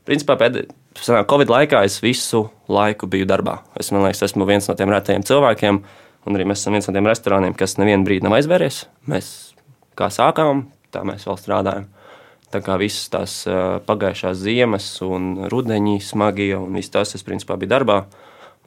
principā 0.08 0.36
pēdējā 0.40 1.24
Covid 1.30 1.50
laikā 1.50 1.82
es 1.86 1.98
visu 2.02 2.46
laiku 2.70 3.08
biju 3.10 3.26
darbā. 3.28 3.58
Es 3.80 3.90
liekas, 3.92 4.22
esmu 4.28 4.46
viens 4.48 4.68
no 4.68 4.76
tiem 4.78 4.92
retajiem 4.92 5.24
cilvēkiem, 5.26 5.80
un 6.24 6.38
arī 6.38 6.46
mēs 6.48 6.62
esam 6.62 6.76
viens 6.76 6.88
no 6.88 6.94
tiem 6.94 7.08
restorāniem, 7.10 7.56
kas 7.58 7.78
nevienu 7.80 8.06
brīdi 8.06 8.26
nav 8.26 8.38
aizvēries. 8.38 8.84
Mēs 9.10 9.28
kā 9.98 10.10
sākām, 10.14 10.66
tā 10.94 11.04
mēs 11.06 11.26
vēl 11.28 11.40
strādājam. 11.40 11.88
Tā 12.54 12.60
kā 12.62 12.76
visas 12.78 13.08
tās 13.10 13.32
pagājušās 13.88 14.38
ziemas 14.44 14.86
un 15.02 15.48
rudenī 15.50 15.96
smagie, 16.04 16.52
un 16.54 16.76
viss 16.78 16.92
tas, 16.94 17.16
es 17.18 17.26
principā 17.26 17.58
biju 17.58 17.72
darbā. 17.72 18.04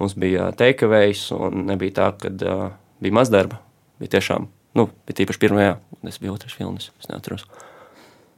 Mums 0.02 0.14
bija 0.20 0.52
takeaways, 0.54 1.30
un 1.34 1.64
nebija 1.72 1.96
tā, 1.96 2.12
ka 2.22 2.30
uh, 2.30 2.66
bija 3.02 3.16
maz 3.18 3.32
darba. 3.34 3.62
Bija 3.98 4.18
tiešām, 4.18 4.46
nu, 4.78 4.90
bija 5.08 5.24
tīpaši 5.24 5.42
pirmajā, 5.42 5.78
un 5.98 6.12
es 6.12 6.20
biju 6.22 6.36
otrs 6.36 6.54
filmas, 6.54 6.92
es 7.02 7.10
neatceros. 7.10 7.48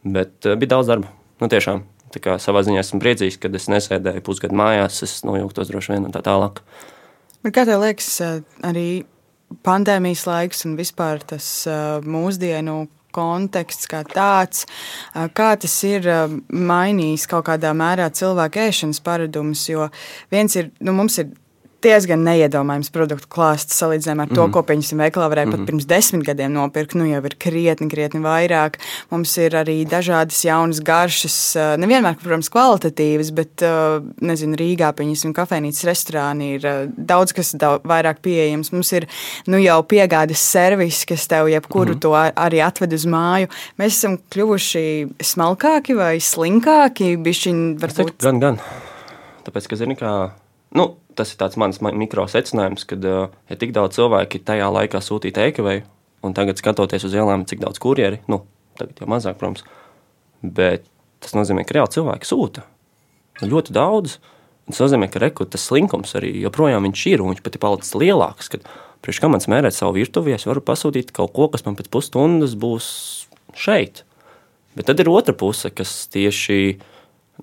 Bet 0.05 0.47
uh, 0.47 0.55
bija 0.55 0.77
daudz 0.77 0.93
darba. 0.93 1.11
Nu, 1.41 1.49
tiešām 1.51 1.83
Tā 2.13 2.21
kā 2.23 2.37
savā 2.41 2.63
ziņā 2.65 2.81
esmu 2.81 3.01
priecīgs, 3.03 3.37
ka 3.41 3.51
es 3.53 3.67
nesēdēju 3.71 4.23
pusgadu 4.25 4.57
mājās, 4.57 5.01
es 5.05 5.19
nojautos 5.27 5.69
droši 5.69 5.93
vien 5.93 6.07
un 6.07 6.15
tā 6.15 6.23
tālāk. 6.25 6.63
Bet 7.43 7.55
kā 7.55 7.65
tev 7.67 7.83
liekas, 7.83 8.09
eh, 8.21 8.39
arī 8.67 8.87
pandēmijas 9.65 10.25
laiks 10.27 10.65
un 10.67 10.77
vispār 10.79 11.21
tas 11.23 11.67
eh, 11.67 11.99
mūsdienu 12.03 12.87
konteksts 13.15 13.87
kā 13.89 14.03
tāds, 14.05 14.65
eh, 15.15 15.29
kā 15.33 15.53
tas 15.59 15.75
ir 15.87 16.09
mainījis 16.49 17.27
kaut 17.29 17.47
kādā 17.47 17.71
mērā 17.77 18.09
cilvēku 18.09 18.65
ēšanas 18.65 19.01
paradumus. 19.05 19.67
Jo 19.69 19.89
viens 20.31 20.55
ir, 20.59 20.71
nu, 20.81 20.93
mums 20.97 21.17
ir 21.21 21.31
diezgan 21.83 22.23
neiedomājams 22.25 22.91
produktu 22.93 23.29
klāsts 23.31 23.77
salīdzinājumā 23.79 24.25
ar 24.25 24.31
to, 24.31 24.41
mm. 24.41 24.53
ko 24.55 24.63
pieņemsim 24.67 25.01
veikalā 25.03 25.29
varēja 25.31 25.47
mm. 25.47 25.53
pat 25.53 25.61
mhm. 25.61 25.67
pirms 25.69 25.87
desmit 25.89 26.25
gadiem 26.27 26.53
nopirkt. 26.55 26.95
Nu 26.99 27.07
jau 27.07 27.21
ir 27.25 27.35
krietni, 27.41 27.89
krietni 27.91 28.21
vairāk. 28.23 28.79
Mums 29.13 29.35
ir 29.41 29.55
arī 29.59 29.77
dažādas 29.89 30.41
jaunas 30.45 30.81
garšas, 30.85 31.37
nevienmēr, 31.81 32.17
protams, 32.21 32.51
kvalitatīvas, 32.53 33.31
bet, 33.37 33.65
nezinu, 34.25 34.57
Rīgā, 34.59 34.91
pieņemsim, 34.97 35.33
kafejnīcas 35.37 35.87
restorāni 35.87 36.53
ir 36.57 36.67
daudz 36.95 37.35
kas 37.37 37.53
daudz 37.59 37.87
vairāk 37.89 38.21
pieejams. 38.25 38.73
Mums 38.75 38.91
ir 38.97 39.07
nu, 39.49 39.61
jau 39.61 39.79
piegādes 39.87 40.43
servis, 40.43 41.05
kas 41.09 41.27
tev 41.31 41.51
jebkuru 41.53 41.95
mm. 41.95 42.03
to 42.03 42.13
arī 42.17 42.63
atved 42.65 42.97
uz 42.97 43.07
māju. 43.09 43.51
Mēs 43.79 44.01
esam 44.01 44.19
kļuvuši 44.33 44.85
smalkāki 45.31 45.95
vai 45.97 46.13
slinkāki, 46.23 47.15
bišķiņi 47.23 47.71
varbūt. 47.81 48.19
Gan, 48.25 48.43
gan. 48.43 48.61
Tāpēc, 49.47 49.71
ka, 49.71 49.79
zini, 49.79 49.95
kā 49.97 50.13
Nu, 50.69 50.85
tas 51.19 51.35
ir 51.35 51.59
mans 51.61 51.81
mikro 51.83 52.25
secinājums, 52.31 52.87
ka 52.89 52.97
uh, 52.99 53.35
ja 53.51 53.59
tik 53.59 53.75
daudz 53.75 53.99
cilvēku 53.99 54.41
tajā 54.47 54.71
laikā 54.71 55.03
sūtīja 55.03 55.51
e-kavēju, 55.51 55.85
un 56.25 56.35
tagad 56.35 56.59
skatoties 56.59 57.05
uz 57.07 57.15
ielām, 57.15 57.45
cik 57.49 57.61
daudz 57.63 57.79
kurjeri, 57.83 58.23
nu, 58.31 58.43
tagad 58.79 59.03
jau 59.03 59.11
mazāk, 59.11 59.37
protams, 59.39 59.67
bet 60.43 60.87
tas 61.23 61.35
nozīmē, 61.35 61.67
ka 61.67 61.75
reāli 61.77 61.99
cilvēki 61.99 62.27
sūta 62.27 62.65
ļoti 63.47 63.75
daudz. 63.75 64.17
Tas 64.69 64.81
nozīmē, 64.83 65.07
ka 65.09 65.21
reku, 65.21 65.47
tas 65.49 65.63
slinkums 65.65 66.13
arī 66.17 66.33
joprojām 66.43 66.85
ir, 66.85 67.23
un 67.23 67.33
viņš 67.33 67.41
pat 67.45 67.55
ir 67.55 67.63
palicis 67.63 67.95
lielāks. 67.97 68.51
Kad, 68.53 68.67
priekš 69.01 69.21
kā 69.23 69.29
man 69.31 69.41
smērēt 69.41 69.73
savu 69.73 69.97
virtuvi, 69.97 70.35
es 70.35 70.45
varu 70.45 70.61
pasūtīt 70.61 71.13
kaut 71.15 71.33
ko, 71.33 71.47
kas 71.49 71.65
man 71.65 71.77
pēc 71.79 71.89
pusstundas 71.89 72.53
būs 72.59 72.89
šeit. 73.57 74.03
Bet 74.77 74.85
tad 74.91 75.01
ir 75.01 75.09
otra 75.09 75.33
puse, 75.33 75.71
kas 75.73 76.05
tieši, 76.13 76.77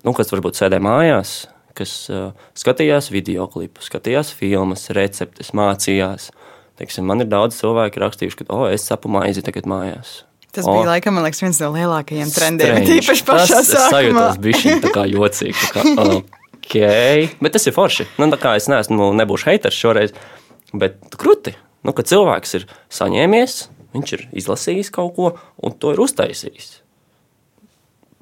nu, 0.05 0.13
kas 0.15 0.31
varbūt 0.31 0.59
sēdē 0.59 0.79
mājās, 0.79 1.49
kas 1.77 1.95
skatījās 2.57 3.11
video 3.13 3.47
klipus, 3.51 3.89
skatījās 3.91 4.33
filmas, 4.35 4.87
receptes, 4.97 5.53
mācījās. 5.57 6.31
Teiksim, 6.77 7.07
man 7.09 7.23
ir 7.23 7.29
daudz 7.31 7.57
cilvēku 7.57 8.01
rakstījuši, 8.03 8.43
ka, 8.43 8.49
oh, 8.53 8.67
es 8.69 8.85
sapu 8.85 9.09
maizi 9.09 9.41
tagad 9.45 9.69
mājās. 9.69 10.21
Tas 10.53 10.65
oh, 10.65 10.77
bija 10.77 10.91
laikam, 10.91 11.19
liekas, 11.21 11.41
viens 11.43 11.59
no 11.61 11.69
lielākajiem 11.73 12.33
trendiem. 12.33 12.79
Tīpaši 12.87 13.25
pašā 13.27 13.59
tas, 13.59 13.71
sākumā. 13.91 14.25
Tas 14.31 14.41
bija 14.41 14.77
tā 14.81 14.91
kā 14.93 15.05
jocīgi. 15.09 15.57
Tā 15.59 15.69
kā, 15.75 16.07
okay. 16.57 17.27
Bet 17.41 17.57
tas 17.57 17.67
ir 17.69 17.75
forši. 17.75 18.07
Nu, 18.17 18.29
tā 18.33 18.39
kā 18.41 18.55
es 18.57 18.69
neesmu, 18.71 19.11
nebūšu 19.19 19.51
haters 19.51 19.77
šoreiz, 19.77 20.15
bet 20.73 21.17
krūti. 21.19 21.53
Nu, 21.85 21.93
kad 21.97 22.09
cilvēks 22.09 22.57
ir 22.57 22.65
saņēmies, 22.93 23.59
viņš 23.93 24.15
ir 24.17 24.25
izlasījis 24.41 24.91
kaut 24.93 25.13
ko 25.17 25.31
un 25.63 25.77
to 25.77 25.93
ir 25.93 26.01
uztaisījis. 26.03 26.71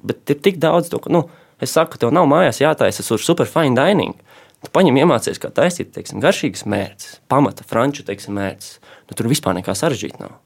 Bet 0.06 0.32
ir 0.32 0.40
tik 0.44 0.60
daudz 0.62 0.92
to, 0.92 1.00
ka, 1.02 1.12
nu, 1.12 1.26
Es 1.62 1.72
saku, 1.72 1.98
tev 2.00 2.12
nav 2.12 2.26
mājās 2.28 2.60
jātaisa 2.60 3.04
uz 3.14 3.24
super 3.24 3.48
fine 3.48 3.76
dining. 3.78 4.16
Tu 4.64 4.72
paņem, 4.72 4.98
iemācies, 5.00 5.38
kā 5.40 5.50
taisīt 5.52 5.92
teiksim, 5.94 6.20
garšīgas 6.20 6.66
mērces, 6.68 7.20
pamata 7.28 7.64
franču 7.64 8.04
mērces. 8.06 8.80
Nu, 9.06 9.14
tur 9.14 9.28
vispār 9.30 9.54
nekā 9.56 9.76
sarežģīta 9.76 10.20
nav. 10.20 10.36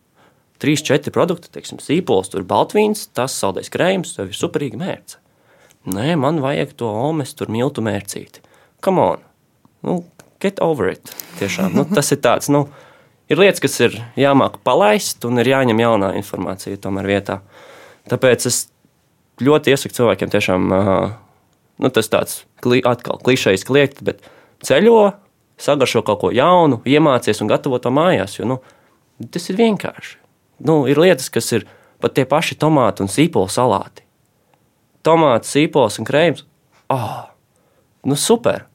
Trīs, 0.60 0.82
četri 0.84 1.12
produkti, 1.14 1.48
teiksim, 1.48 1.80
sīpols, 1.80 2.28
tur 2.28 2.44
baltvīns, 2.44 3.06
tas 3.16 3.32
saldais 3.32 3.72
krējums, 3.72 4.12
tev 4.18 4.28
ir 4.28 4.36
superīga 4.36 4.76
mērce. 4.76 5.16
Nē, 5.88 6.18
man 6.20 6.42
vajag 6.44 6.74
to 6.76 6.90
omes, 6.90 7.32
tur 7.34 7.48
miltu 7.48 7.80
mērcīti. 7.80 8.42
come 8.80 9.00
on, 9.00 9.18
nu, 9.80 10.04
get 10.40 10.60
over 10.60 10.88
it. 10.88 11.12
Tiešām, 11.38 11.72
nu, 11.76 11.84
tas 11.84 12.12
ir 12.12 12.20
tāds, 12.24 12.48
nu, 12.52 12.66
ir 13.28 13.40
lietas, 13.40 13.60
kas 13.60 13.76
ir 13.80 13.96
jāmāk 14.20 14.60
palaist 14.64 15.24
un 15.28 15.40
ir 15.40 15.52
jāņem 15.52 15.80
jaunā 15.80 16.12
informācija 16.20 16.80
tomēr 16.80 17.08
vietā. 17.08 17.40
Tāpēc 18.10 18.46
es 18.48 18.66
ļoti 19.44 19.74
iesaku 19.74 19.96
cilvēkiem 19.96 20.32
tiešām, 20.32 20.68
nu, 21.80 21.90
tas 21.94 22.10
tāds 22.12 22.42
atkal 22.62 23.20
klišejs 23.24 23.66
kliegt, 23.68 24.02
bet 24.06 24.22
ceļo, 24.66 25.12
sagaršo 25.60 26.02
kaut 26.06 26.22
ko 26.22 26.30
jaunu, 26.34 26.80
iemācies 26.88 27.42
un 27.42 27.50
gatavo 27.50 27.80
to 27.82 27.92
mājās, 27.94 28.38
jo, 28.38 28.48
nu, 28.48 28.60
tas 29.32 29.48
ir 29.52 29.60
vienkārši. 29.60 30.16
Nu, 30.66 30.84
ir 30.90 31.00
lietas, 31.00 31.30
kas 31.32 31.48
ir 31.56 31.66
pat 32.00 32.16
tie 32.16 32.26
paši 32.28 32.56
tomāti 32.60 33.04
un 33.04 33.10
sīpolu 33.12 33.48
salāti. 33.52 34.04
Tomāts, 35.04 35.52
sīpols 35.54 35.96
un 36.00 36.08
krējums. 36.08 36.44
Oh, 36.92 37.30
nu 38.04 38.16
super! 38.16 38.66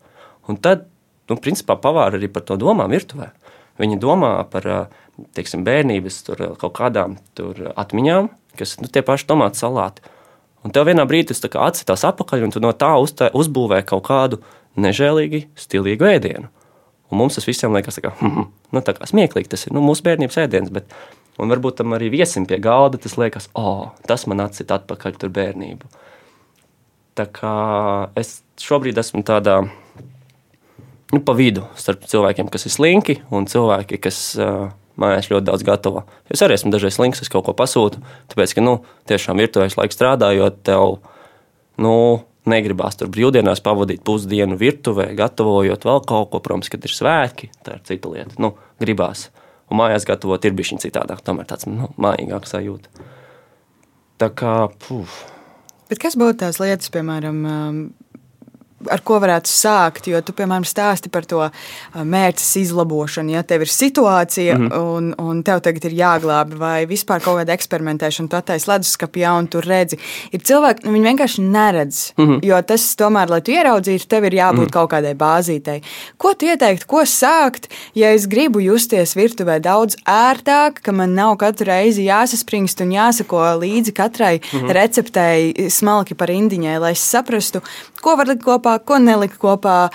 Un 0.49 0.57
tad, 0.61 0.87
nu, 1.29 1.37
principā, 1.41 1.77
pavāri 1.81 2.19
arī 2.19 2.29
par 2.33 2.45
to 2.45 2.57
domā 2.61 2.87
virtuvē. 2.89 3.31
Viņi 3.81 3.99
domā 4.01 4.37
par 4.49 4.65
teiksim, 5.35 5.65
bērnības 5.67 6.19
tur, 6.27 6.43
kaut 6.61 6.75
kādām 6.77 7.17
tur, 7.37 7.71
atmiņām, 7.75 8.29
kas 8.59 8.75
ir 8.75 8.85
nu, 8.85 8.91
tie 8.91 9.03
paši 9.05 9.27
tomātu 9.29 9.61
salāti. 9.61 10.05
Un 10.65 10.73
tev 10.73 10.87
vienā 10.89 11.05
brīdī 11.05 11.29
tas 11.29 11.43
atsitās 11.45 12.05
atpakaļ, 12.09 12.47
un 12.47 12.53
tu 12.55 12.61
no 12.63 12.71
tā 12.73 12.95
uztē, 12.97 13.29
uzbūvē 13.37 13.83
kaut 13.85 14.07
kādu 14.07 14.41
nežēlīgi, 14.81 15.45
stilīgu 15.59 16.07
ēdienu. 16.09 16.49
Un 17.13 17.21
mums 17.21 17.37
tas 17.37 17.45
visiem 17.45 17.75
liekas, 17.75 17.99
kā, 18.01 18.15
nu, 18.73 18.81
tā 18.81 18.95
kā 18.97 19.05
smieklīgi. 19.09 19.51
Tas 19.51 19.67
ir 19.67 19.75
nu, 19.77 19.83
mūsu 19.85 20.05
bērnības 20.07 20.39
ēdiens, 20.41 20.73
bet 20.73 20.89
un 21.37 21.53
varbūt 21.53 21.79
tam 21.81 21.93
arī 21.97 22.09
viesim 22.13 22.47
pie 22.49 22.57
galda 22.63 22.97
tas 23.01 23.17
liekas, 23.21 23.51
oh, 23.59 23.91
tas 24.09 24.25
man 24.31 24.41
atcīt 24.47 24.73
atpakaļ 24.73 25.19
tur 25.21 25.33
bērnību. 25.35 25.91
Tā 27.15 27.27
kā 27.31 27.55
es 28.19 28.39
šobrīd 28.59 28.97
esmu 28.99 29.21
tādā 29.27 29.61
nu, 31.13 31.21
pa 31.21 31.35
vidu 31.37 31.63
starp 31.79 32.07
cilvēkiem, 32.09 32.49
kas 32.51 32.65
ir 32.67 32.73
slinki 32.73 33.19
un 33.31 33.45
cilvēki, 33.47 34.01
kas 34.03 34.19
uh, 34.41 34.65
mājās 35.01 35.29
ļoti 35.31 35.47
daudz 35.49 35.65
gatavo. 35.67 36.05
Es 36.31 36.43
arī 36.45 36.57
esmu 36.57 36.71
dažreiz 36.73 36.97
slinks, 36.97 37.23
es 37.23 37.31
kaut 37.31 37.47
ko 37.47 37.55
pasūtu, 37.57 38.01
tāpēc, 38.31 38.55
ka 38.57 38.63
nu, 38.63 38.77
tiešām 39.09 39.41
virtuvēs 39.41 39.77
laiks 39.79 39.97
strādājot, 39.97 40.61
tev 40.67 40.99
nu, 41.81 41.95
negribās 42.49 42.99
tur 42.99 43.09
brīvdienās 43.13 43.63
pavadīt 43.65 44.03
pusdienu 44.05 44.57
virtuvē, 44.59 45.09
gatavojot 45.17 45.87
vēl 45.87 46.01
kaut 46.07 46.31
ko, 46.31 46.41
protams, 46.43 46.69
kad 46.71 46.85
ir 46.85 46.93
svētki, 46.93 47.51
tā 47.65 47.79
ir 47.79 47.85
cita 47.87 48.11
lieta. 48.11 48.37
Nu, 48.41 48.53
gribās. 48.81 49.29
Un 49.71 49.81
mājās 49.81 50.05
gatavot 50.05 50.43
ir 50.45 50.53
bijis 50.53 50.75
citādāk, 50.83 51.23
tomēr 51.25 51.47
tāds 51.49 51.65
nu, 51.69 51.89
mājīgāks 52.01 52.53
sajūta. 52.53 53.05
Tā 54.21 54.29
kā, 54.31 54.57
puf. 54.85 55.23
Bet 55.89 55.99
kas 56.01 56.15
būtu 56.17 56.39
tās 56.43 56.61
lietas, 56.61 56.91
piemēram, 56.93 57.39
um, 57.49 57.79
ar 58.91 59.01
ko 59.05 59.19
varētu 59.23 59.49
sākt. 59.51 60.07
Jo 60.07 60.21
tu, 60.21 60.33
piemēram, 60.33 60.65
stāsti 60.67 61.11
par 61.11 61.25
to 61.25 61.41
mērķis 61.95 62.55
izlabošanu. 62.63 63.35
Ja 63.35 63.43
tev 63.43 63.65
ir 63.65 63.71
situācija, 63.71 64.57
mm 64.57 64.67
-hmm. 64.67 64.95
un, 64.97 65.13
un 65.17 65.43
tev 65.43 65.61
tagad 65.61 65.85
ir 65.85 65.91
jāglābj, 65.91 66.57
vai 66.57 66.85
vispār 66.85 67.21
kaut 67.23 67.39
kāda 67.39 67.53
eksperimentēšana, 67.53 68.29
tu 68.29 68.35
attaisi 68.35 68.69
leduskapī, 68.69 69.19
ja 69.19 69.33
un 69.33 69.47
tur 69.47 69.63
redzi. 69.63 69.97
Ir 70.31 70.39
cilvēki, 70.39 70.85
nu, 70.85 70.91
viņi 70.91 71.09
vienkārši 71.09 71.41
neredz. 71.41 72.11
Mm 72.17 72.27
-hmm. 72.27 72.39
Jo 72.45 72.61
tas, 72.61 72.95
tomēr, 72.95 73.29
lai 73.29 73.41
tu 73.41 73.51
ieraudzītu, 73.51 74.07
tev 74.07 74.23
ir 74.23 74.33
jābūt 74.33 74.53
mm 74.53 74.65
-hmm. 74.65 74.71
kaut 74.71 74.91
kādai 74.91 75.15
bāzītei. 75.15 75.81
Ko 76.17 76.33
tu 76.33 76.45
ieteiktu, 76.45 76.85
ko 76.87 77.01
sākt, 77.01 77.69
ja 77.93 78.13
es 78.13 78.27
gribu 78.27 78.59
justies 78.59 79.15
virtuvē 79.15 79.59
daudz 79.59 79.95
ērtāk, 80.05 80.81
ka 80.81 80.91
man 80.91 81.13
nav 81.13 81.37
katru 81.37 81.65
reizi 81.65 82.05
jāsaspringst 82.05 82.81
un 82.81 82.91
jāsako 82.91 83.41
līdzi 83.61 83.93
katrai 83.93 84.39
mm 84.39 84.59
-hmm. 84.59 84.71
receptei 84.71 85.69
smalki 85.69 86.13
par 86.13 86.29
indiņai, 86.29 86.79
lai 86.79 86.91
es 86.91 87.09
saprastu, 87.11 87.61
ko 88.01 88.15
var 88.15 88.27
likt 88.27 88.43
kopā 88.43 88.74
kopā, 88.79 88.85
ko 88.85 88.99
nelikt 88.99 89.37
kopā. 89.39 89.89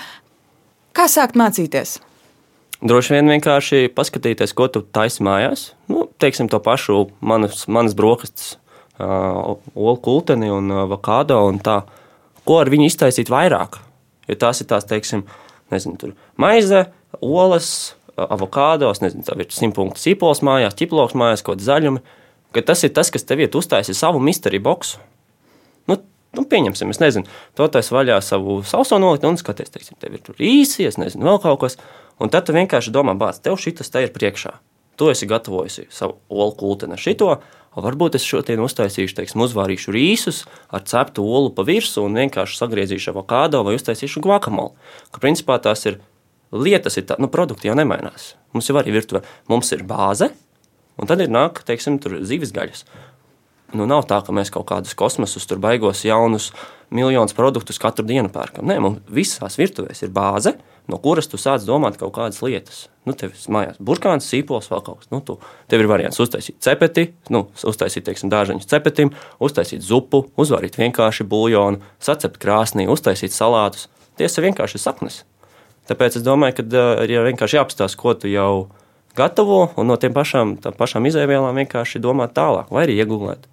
Kā 0.93 1.07
sākt 1.07 1.35
mācīties? 1.35 1.99
Droši 2.81 3.13
vien 3.13 3.29
vienkārši 3.29 3.91
paskatīties, 3.93 4.53
ko 4.53 4.67
tu 4.67 4.81
taisi 4.81 5.23
mājās. 5.23 5.73
Nu, 5.87 6.07
teiksim, 6.19 6.49
to 6.49 6.59
pašu 6.59 7.11
manas, 7.21 7.67
manas 7.67 7.93
brokastis, 7.93 8.57
uh, 8.99 9.57
olu 9.75 9.97
kulteni 10.01 10.49
un 10.49 10.71
avokado 10.71 11.37
un 11.47 11.59
tā. 11.59 11.83
Ko 12.43 12.57
ar 12.57 12.69
viņu 12.69 12.89
iztaisīt 12.89 13.29
vairāk? 13.29 13.77
Jo 14.27 14.35
tās 14.35 14.61
ir 14.61 14.67
tās, 14.67 14.87
teiksim, 14.89 15.27
nezinu, 15.71 15.97
tur 15.97 16.15
maize, 16.37 16.87
olas, 17.21 17.93
avokādos, 18.17 19.01
nezinu, 19.03 19.23
tā 19.27 19.37
ir 19.37 19.53
simtpunktu 19.53 20.01
sīpols 20.01 20.41
mājās, 20.41 20.75
ķiploks 20.79 21.13
mājās, 21.13 21.45
kaut 21.45 21.59
kāda 21.59 21.67
zaļuma. 21.67 22.01
Ka 22.51 22.65
tas 22.65 22.81
ir 22.83 22.91
tas, 22.91 23.11
kas 23.13 23.23
tev 23.23 23.39
iet 23.45 23.55
uztaisīt 23.55 23.95
savu 23.95 24.19
mystery 24.19 24.59
boxu. 24.59 24.97
Nu, 26.37 26.45
pieņemsim, 26.47 26.93
es 26.93 27.01
nezinu, 27.01 27.27
to 27.59 27.67
taisa 27.67 27.91
vaļā 27.91 28.17
savu 28.23 28.61
sauso 28.67 28.99
nolikt 29.03 29.25
un 29.27 29.39
skaties, 29.39 29.71
teiksim, 29.73 29.97
tev 29.99 30.15
ir 30.15 30.21
tur 30.23 30.37
īsi, 30.39 30.85
es 30.87 30.95
nezinu, 31.01 31.27
vēl 31.27 31.41
kaut 31.43 31.59
kas. 31.65 31.75
Un 32.23 32.31
tad 32.31 32.45
tu 32.47 32.55
vienkārši 32.55 32.93
domā, 32.95 33.17
bāc, 33.19 33.41
tev 33.43 33.57
šis 33.59 33.91
te 33.91 34.05
ir 34.05 34.13
priekšā. 34.15 34.53
Tu 34.99 35.09
esi 35.11 35.27
gatavojusi 35.27 35.89
savu 35.91 36.19
olu 36.29 36.53
kulteni 36.55 36.95
ar 36.95 37.01
šito, 37.01 37.33
varbūt 37.75 38.15
es 38.19 38.27
šodien 38.27 38.61
uztaisīšu, 38.63 39.15
teiksim, 39.17 39.43
uzvārīšu 39.43 39.91
rīsus 39.95 40.43
ar 40.71 40.85
ceptu 40.87 41.25
olu 41.25 41.51
pa 41.55 41.65
virsmu 41.67 42.05
un 42.07 42.19
vienkārši 42.21 42.59
sagriezīšu 42.59 43.11
avokado 43.11 43.63
vai 43.67 43.75
uztaisīšu 43.79 44.23
guacamole. 44.23 44.75
Ka 45.11 45.23
principā 45.23 45.57
tās 45.63 45.83
ir 45.89 45.99
lietas, 46.51 46.99
ir 46.99 47.07
tā, 47.09 47.17
nu, 47.19 47.31
produkti 47.31 47.71
jau 47.71 47.75
nemainās. 47.79 48.35
Mums 48.55 48.67
jau 48.69 48.77
arī 48.79 48.95
virtuvē, 48.95 49.23
mums 49.51 49.71
ir 49.75 49.83
bāze, 49.87 50.29
un 50.99 51.09
tad 51.09 51.23
ir 51.23 51.31
nāk, 51.31 51.63
teiksim, 51.67 51.99
zivis 52.27 52.53
gaļas. 52.55 52.85
Nu, 53.71 53.87
nav 53.87 54.03
tā, 54.09 54.19
ka 54.25 54.33
mēs 54.35 54.51
kaut 54.51 54.67
kādus 54.67 54.95
kosmosus, 54.99 55.45
tur 55.47 55.61
baigos 55.63 56.03
jaunus 56.03 56.49
miljonus 56.91 57.35
produktus 57.35 57.79
katru 57.79 58.03
dienu 58.03 58.27
pērkam. 58.31 58.67
Nē, 58.67 58.79
mums 58.83 58.99
visās 59.07 59.55
virtuvēs 59.59 60.03
ir 60.03 60.11
bāze, 60.11 60.57
no 60.91 60.99
kuras 60.99 61.29
tu 61.31 61.39
sāc 61.39 61.63
domāt 61.63 61.95
kaut 62.01 62.11
kādas 62.17 62.41
lietas. 62.43 62.81
Nu, 63.07 63.15
tev 63.17 63.31
ir 63.31 63.53
mājās 63.55 63.79
burkāns, 63.79 64.27
sīpols, 64.27 64.67
vēl 64.73 64.83
kaut 64.83 65.01
kas. 65.01 65.11
Nu, 65.13 65.21
tu, 65.23 65.37
tev 65.71 65.83
ir 65.83 65.89
variants 65.89 66.19
uztaisīt 66.19 66.59
cepeti, 66.61 67.07
nu, 67.31 67.45
uztaisīt, 67.71 68.05
teiksim, 68.09 68.31
dārzeņu 68.33 68.67
cepetim, 68.67 69.13
uztaisīt 69.39 69.85
zupu, 69.87 70.25
uzvārīt 70.35 70.75
vienkārši 70.81 71.25
buļļonu, 71.31 71.81
sacept 72.03 72.41
krāsnī, 72.43 72.89
uztaisīt 72.91 73.31
salātus. 73.35 73.87
Tie 74.19 74.27
ir 74.27 74.47
vienkārši 74.49 74.83
saknes. 74.83 75.23
Tāpēc 75.87 76.19
es 76.19 76.27
domāju, 76.27 76.59
ka 76.59 76.83
ir 77.07 77.15
ja 77.15 77.23
vienkārši 77.25 77.57
jāapstāsta, 77.57 77.97
ko 77.97 78.13
tu 78.19 78.29
jau 78.29 78.67
gatavo, 79.17 79.63
un 79.79 79.89
no 79.89 79.97
tiem 79.99 80.13
pašām, 80.15 80.57
pašām 80.77 81.07
izēvielām 81.09 81.57
vienkārši 81.63 82.03
domāt 82.03 82.35
tālāk, 82.37 82.69
vai 82.71 82.85
arī 82.85 82.99
iegūlēt. 83.01 83.47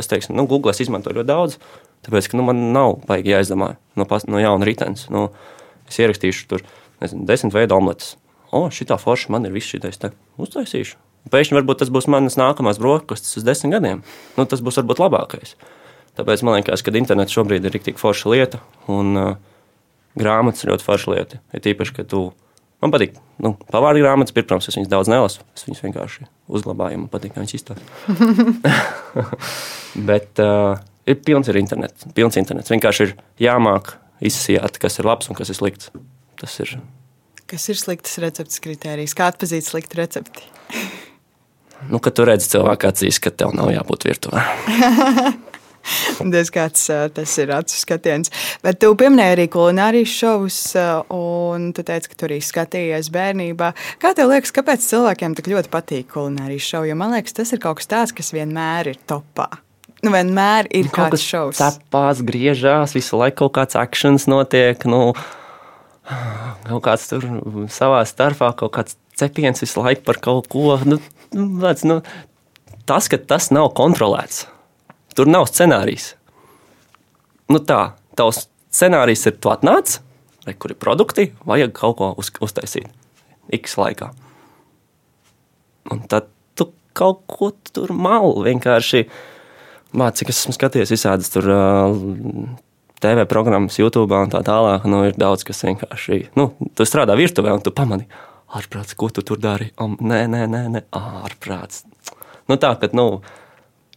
Es 0.00 0.10
teiktu, 0.10 0.34
nu, 0.34 0.46
Google 0.50 0.74
es 0.74 0.82
izmantoju 0.82 1.20
ļoti 1.20 1.30
daudz, 1.30 1.58
tāpēc, 2.06 2.28
ka 2.30 2.38
nu, 2.38 2.46
man 2.48 2.60
nav 2.74 2.98
baigi 3.08 3.34
jāizdomā 3.34 3.74
no, 3.94 4.06
pas, 4.10 4.26
no 4.26 4.42
jauna 4.42 4.66
ritenis. 4.66 5.06
Nu, 5.14 5.28
es 5.88 6.00
ierakstīšu 6.02 6.48
tur, 6.50 6.64
nezinu, 7.02 7.26
desmit 7.28 7.54
veidu 7.54 7.76
omletes. 7.78 8.16
O, 8.54 8.66
šitā 8.74 8.98
forša 9.00 9.32
man 9.34 9.46
ir 9.46 9.54
viss 9.54 9.70
šitais, 9.70 9.98
tā 10.02 10.12
uztaisīšu. 10.40 10.98
Pēkšņi 11.32 11.56
varbūt 11.56 11.80
tas 11.80 11.90
būs 11.94 12.06
manas 12.12 12.36
nākamās 12.36 12.78
brokastis 12.82 13.38
uz 13.40 13.46
desmit 13.46 13.72
gadiem. 13.72 14.02
Nu, 14.36 14.44
tas 14.50 14.60
būs 14.64 14.82
varbūt 14.82 15.00
labākais. 15.00 15.54
Tāpēc 16.18 16.44
man 16.46 16.58
liekas, 16.58 16.84
ka 16.84 16.92
internets 16.94 17.34
šobrīd 17.34 17.64
ir 17.64 17.78
tik 17.82 17.98
forša 17.98 18.30
lieta, 18.30 18.60
un 18.92 19.18
uh, 19.18 19.30
grāmatas 20.20 20.62
ir 20.62 20.74
ļoti 20.74 20.86
forša 20.86 21.14
lieta. 21.14 21.40
Ir 21.56 21.64
tīpaši, 21.64 21.96
ka 21.96 22.04
tu 22.10 22.26
Man 22.84 22.92
patīk, 22.92 23.14
nu, 23.40 23.54
pavāri 23.72 24.02
grāmatas, 24.04 24.34
pirmkārt, 24.36 24.66
es 24.68 24.76
viņas 24.76 24.90
daudz 24.92 25.08
nelasu. 25.08 25.40
Es 25.56 25.64
viņas 25.64 25.80
vienkārši 25.86 26.26
uzglabāju, 26.52 26.98
man 27.00 27.08
patīk, 27.08 27.32
kā 27.32 27.40
viņas 27.40 27.56
izstāsta. 27.56 28.74
Bet 30.10 30.42
uh, 30.44 30.82
ir 31.08 31.16
pilns 31.24 31.48
ir 31.48 31.56
internets. 31.62 32.04
Pilns 32.16 32.36
internets. 32.36 32.68
Vienkārši 32.74 33.06
ir 33.06 33.14
jāmāk 33.46 33.94
izsijāt, 34.20 34.76
kas 34.82 35.00
ir 35.00 35.08
labs 35.08 35.32
un 35.32 35.38
kas 35.38 35.48
ir 35.48 35.56
slikts. 35.56 35.88
Tas 36.40 36.58
ir. 36.60 36.76
Kas 37.48 37.64
ir 37.72 37.80
sliktas 37.80 38.20
receptes 38.20 38.60
kritērijas? 38.60 39.16
Kā 39.16 39.32
atpazīt 39.32 39.64
sliktu 39.64 40.02
recepti? 40.02 40.44
nu, 41.88 42.00
kad 42.04 42.14
tu 42.16 42.24
redzi 42.28 42.52
cilvēku 42.52 42.88
acīs, 42.88 43.20
ka 43.22 43.32
tev 43.32 43.56
nav 43.56 43.72
jābūt 43.72 44.08
virtuvē. 44.08 44.44
Tas 46.34 46.50
kāds 46.54 46.86
tas 47.14 47.34
ir 47.42 47.52
acu 47.54 47.76
skatiens. 47.76 48.32
Bet 48.64 48.80
tu 48.82 48.92
pieminēji 48.98 49.36
arī 49.36 49.46
kulinārijas 49.52 50.14
šovus, 50.14 50.60
un 51.14 51.70
tu 51.76 51.84
teici, 51.86 52.10
ka 52.10 52.18
tur 52.20 52.32
arī 52.32 52.40
skatījies 52.44 53.10
bērnībā. 53.14 53.70
Kā 54.02 54.14
tev 54.16 54.32
liekas, 54.32 54.54
kāpēc 54.54 54.84
cilvēkiem 54.86 55.36
tik 55.38 55.52
ļoti 55.52 55.72
patīk 55.72 56.10
kulinārijas 56.14 56.70
šovi? 56.72 56.92
Jo 56.92 56.98
man 57.00 57.14
liekas, 57.16 57.36
tas 57.36 57.54
ir 57.54 57.62
kaut 57.62 57.80
kas 57.80 57.90
tāds, 57.90 58.16
kas 58.16 58.32
vienmēr 58.36 58.94
ir 58.94 59.00
topā. 59.08 59.50
Nu, 60.04 60.12
vienmēr 60.12 60.68
ir 60.74 60.88
nu, 60.88 60.92
kaut 60.92 61.14
kāds 61.14 61.24
šovs. 61.24 61.60
Cepās, 61.62 62.20
griežās, 62.26 62.92
visu 62.96 63.20
laiku 63.20 63.46
kaut 63.46 63.54
kāds 63.56 63.78
akcents 63.80 64.28
notiek. 64.28 64.84
Nu, 64.88 65.14
kaut 66.68 66.84
kāds 66.84 67.08
tur 67.08 67.24
savā 67.72 68.02
starpā, 68.08 68.52
kaut 68.60 68.74
kāds 68.76 68.98
cepiens 69.16 69.64
visu 69.64 69.80
laiku 69.80 70.04
par 70.04 70.20
kaut 70.20 70.50
ko. 70.52 70.76
Nu, 70.84 71.00
nu, 71.32 71.72
nu, 71.88 72.00
tas, 72.84 73.08
ka 73.08 73.20
tas 73.20 73.48
nav 73.54 73.72
kontrolēts 73.78 74.44
Tur 75.14 75.30
nav 75.30 75.46
scenārijs. 75.50 76.14
Nu 77.52 77.60
tā, 77.62 77.94
tavs 78.18 78.46
scenārijs 78.74 79.26
ir, 79.30 79.36
tu 79.38 79.52
atnāc, 79.52 79.98
vai 80.46 80.54
kur 80.58 80.74
ir 80.74 80.80
produkti, 80.80 81.28
vajag 81.46 81.74
kaut 81.76 81.98
ko 82.00 82.10
uz, 82.18 82.32
uztaisīt 82.42 82.88
X 83.54 83.76
laikā. 83.78 84.10
Un 85.92 86.02
tad 86.10 86.30
tu 86.56 86.70
kaut 86.96 87.22
ko 87.30 87.52
tur 87.72 87.92
malu 87.92 88.42
vienkārši. 88.46 89.04
Māc, 89.94 90.18
cik 90.18 90.32
es 90.32 90.40
esmu 90.42 90.54
skatījies 90.56 90.90
visādas 90.96 91.30
tur 91.30 91.46
TV 93.04 93.26
programmas, 93.30 93.78
YouTube 93.78 94.16
un 94.16 94.32
tā 94.32 94.40
tālāk. 94.46 94.88
Nu, 94.90 95.04
ir 95.06 95.18
daudz, 95.20 95.44
kas 95.46 95.62
vienkārši. 95.66 96.30
Nu, 96.38 96.50
tu 96.74 96.86
strādā 96.88 97.14
virtuvē 97.18 97.52
un 97.54 97.62
tu 97.62 97.70
pamani, 97.74 98.08
ārprāts, 98.56 98.96
ko 98.98 99.10
tu 99.12 99.22
tur 99.26 99.38
dari. 99.42 99.70
Um, 99.78 99.98
nē, 100.00 100.24
nē, 100.32 100.46
nē, 100.50 100.62
nē 100.72 100.84
ārprāts. 100.98 101.84
Nu, 102.48 102.56
tā, 102.60 102.74
ka, 102.80 102.90
nu, 102.96 103.20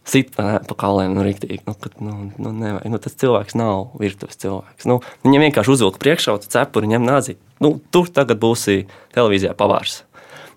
sit 0.08 0.32
pa 0.34 0.58
kalniem, 0.78 1.14
nu, 1.16 1.22
rīktīgi. 1.26 1.62
Nu, 1.68 1.76
kad, 1.78 1.96
nu, 2.02 2.16
nu, 2.40 2.52
nevajag, 2.52 2.90
nu, 2.92 3.00
tas 3.04 3.16
cilvēks 3.20 3.56
nav 3.58 3.94
virtuves 4.00 4.40
cilvēks. 4.40 4.88
Nu, 4.88 5.00
viņam 5.26 5.46
vienkārši 5.48 5.74
uzvilka 5.74 6.02
priekšautu 6.02 6.50
cepuri, 6.52 6.90
ņem 6.94 7.06
nāzi. 7.06 7.38
Nu, 7.64 7.76
tu 7.92 8.04
tagad 8.08 8.40
būsi 8.42 8.86
televīzijā 9.16 9.54
pavārs. 9.58 10.02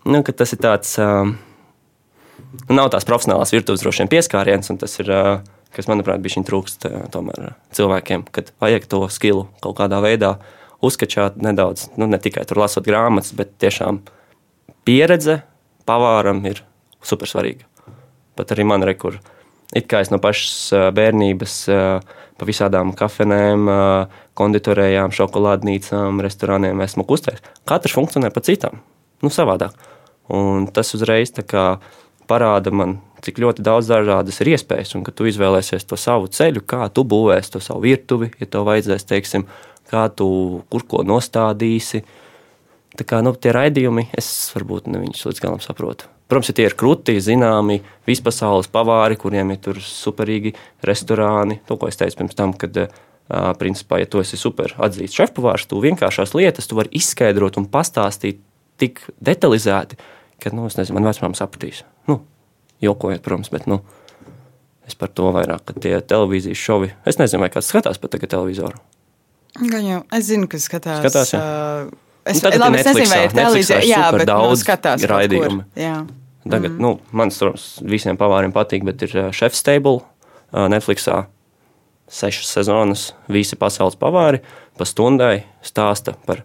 Nu, 0.08 0.24
tas 0.26 0.56
ir 0.56 0.62
tāds, 0.64 0.96
um, 1.02 1.36
nu, 2.68 2.78
nav 2.78 2.94
tās 2.94 3.08
profesionālās 3.08 3.54
virtuves 3.54 3.84
droši 3.84 4.06
vien 4.06 4.14
pieskāriens, 4.16 4.72
un 4.74 4.82
tas 4.82 5.00
ir. 5.04 5.12
Uh, 5.12 5.58
kas, 5.76 5.88
manuprāt, 5.88 6.22
bija 6.24 6.38
šī 6.38 6.44
trūkst 6.48 6.88
tomēr 7.14 7.54
cilvēkiem, 7.76 8.26
kad 8.36 8.52
vajag 8.60 8.88
to 8.92 9.06
skilu 9.14 9.46
kaut 9.64 9.78
kādā 9.80 10.02
veidā 10.04 10.36
uzskačāt 10.84 11.38
nedaudz, 11.42 11.90
nu, 12.00 12.08
ne 12.10 12.20
tikai 12.22 12.44
tur 12.50 12.62
lasot 12.64 12.86
grāmatas, 12.88 13.34
bet 13.38 13.54
tiešām 13.62 14.02
pieredze 14.88 15.42
pavāram 15.88 16.42
ir 16.50 16.64
super 17.06 17.30
svarīga. 17.30 17.68
Pat 18.38 18.54
arī 18.56 18.66
man 18.68 18.84
rekur. 18.88 19.20
It 19.76 19.88
kā 19.92 20.02
es 20.04 20.10
no 20.12 20.20
pašas 20.20 20.92
bērnības 20.96 21.54
pa 21.70 22.48
visādām 22.48 22.92
kafejnēm, 22.98 23.70
konditorējām, 24.36 25.14
šokolādnīcām, 25.16 26.20
restorāniem 26.26 26.82
esmu 26.84 27.06
kustējis. 27.08 27.46
Katrs 27.70 27.96
funkcionē 27.96 28.34
pa 28.36 28.44
citām, 28.44 28.82
nu 29.24 29.32
savādāk. 29.32 29.78
Un 30.32 30.68
tas 30.74 30.92
uzreiz 30.98 31.32
parāda 32.28 32.72
man 32.72 33.00
cik 33.22 33.42
ļoti 33.42 33.64
daudz 33.66 33.90
dažādas 33.90 34.40
ir 34.42 34.54
iespējas, 34.56 34.96
un 34.98 35.06
ka 35.06 35.14
tu 35.16 35.28
izvēlēsies 35.30 35.86
to 35.88 35.98
savu 36.00 36.30
ceļu, 36.32 36.64
kā 36.66 36.88
tu 36.94 37.06
būvēsi 37.08 37.54
to 37.54 37.62
savu 37.64 37.86
virtuvi, 37.86 38.32
ja 38.42 38.50
tev 38.50 38.66
vajadzēs, 38.70 39.06
teiksim, 39.10 39.46
kā 39.92 40.08
tu 40.16 40.28
kur 40.72 40.86
ko 40.90 41.06
nostādīsi. 41.08 42.04
Tā 42.98 43.08
kā 43.08 43.22
nu, 43.24 43.34
tie 43.38 43.54
raidījumi, 43.56 44.10
es 44.18 44.28
varbūt 44.56 44.90
ne 44.92 45.04
viņus 45.04 45.28
līdz 45.30 45.44
galam 45.44 45.62
saprotu. 45.64 46.10
Protams, 46.32 46.48
ja 46.48 46.56
tie 46.56 46.66
ir 46.70 46.78
krūti, 46.80 47.18
zināmi, 47.20 47.82
vispasaules 48.08 48.72
pavāri, 48.72 49.20
kuriem 49.20 49.52
ir 49.52 49.82
superīgi 49.84 50.54
restorāni. 50.88 51.60
To, 51.68 51.76
ko 51.76 51.90
es 51.92 52.00
teicu 52.00 52.22
pirms 52.22 52.38
tam, 52.40 52.54
kad, 52.56 52.86
principā, 53.60 54.00
ja 54.02 54.08
tu 54.10 54.22
esi 54.24 54.40
super 54.40 54.74
atzīts 54.82 55.16
šefpavārs, 55.16 55.68
tu 55.70 55.80
vienkāršās 55.84 56.34
lietas 56.36 56.68
tu 56.68 56.78
vari 56.80 56.92
izskaidrot 57.00 57.60
un 57.60 57.68
pastāstīt 57.72 58.42
tik 58.82 59.04
detalizēti, 59.24 59.98
ka, 60.42 60.52
nu, 60.56 60.68
es 60.68 60.78
nezinu, 60.80 60.98
man 60.98 61.10
vecmāmiņa 61.12 61.40
sapratīs. 61.40 61.84
Nu, 62.10 62.22
jokojot, 62.84 63.22
protams, 63.26 63.52
bet 63.54 63.68
nu, 63.72 63.82
es 64.88 64.98
par 64.98 65.12
to 65.16 65.32
vairāk, 65.36 65.64
ka 65.68 65.76
tie 65.80 65.98
televīzijas 66.00 66.60
šovi, 66.60 66.92
es 67.08 67.20
nezinu, 67.22 67.44
vai 67.46 67.52
kāds 67.54 67.70
skatās 67.72 68.02
pat 68.02 68.16
tagad 68.16 68.34
televizoru. 68.34 68.82
Gan 69.60 69.84
jau, 69.86 70.00
es 70.16 70.32
zinu, 70.32 70.48
ka 70.52 70.60
skatās. 70.64 71.04
skatās 71.04 71.36
jā. 71.36 71.44
uh, 71.44 71.92
es, 72.26 72.42
nu, 72.42 72.56
labi, 72.56 72.82
es 72.82 72.90
nezinu, 72.90 73.12
vai 73.12 73.22
ir 73.28 73.38
televīzija, 73.38 73.84
jā, 73.86 74.02
bet 74.16 74.26
nu, 74.26 74.32
daudz 74.34 74.56
nu, 74.56 74.64
skatās 74.64 75.06
raidījumi. 75.12 75.68
Jā. 75.80 76.00
Tagad, 76.42 76.72
mm. 76.74 76.82
nu, 76.82 76.96
man, 77.14 77.30
protams, 77.30 77.76
visiem 77.86 78.18
pavāriem 78.18 78.54
patīk, 78.56 78.86
bet 78.88 79.04
ir 79.06 79.14
Chef's 79.36 79.62
Table 79.66 80.00
Netflixā 80.52 81.26
sešas 82.12 82.50
sezonas, 82.58 83.12
visi 83.32 83.56
pasaules 83.56 83.96
pavāri 84.00 84.42
pa 84.78 84.88
stundai 84.88 85.46
stāsta 85.64 86.16
par 86.26 86.44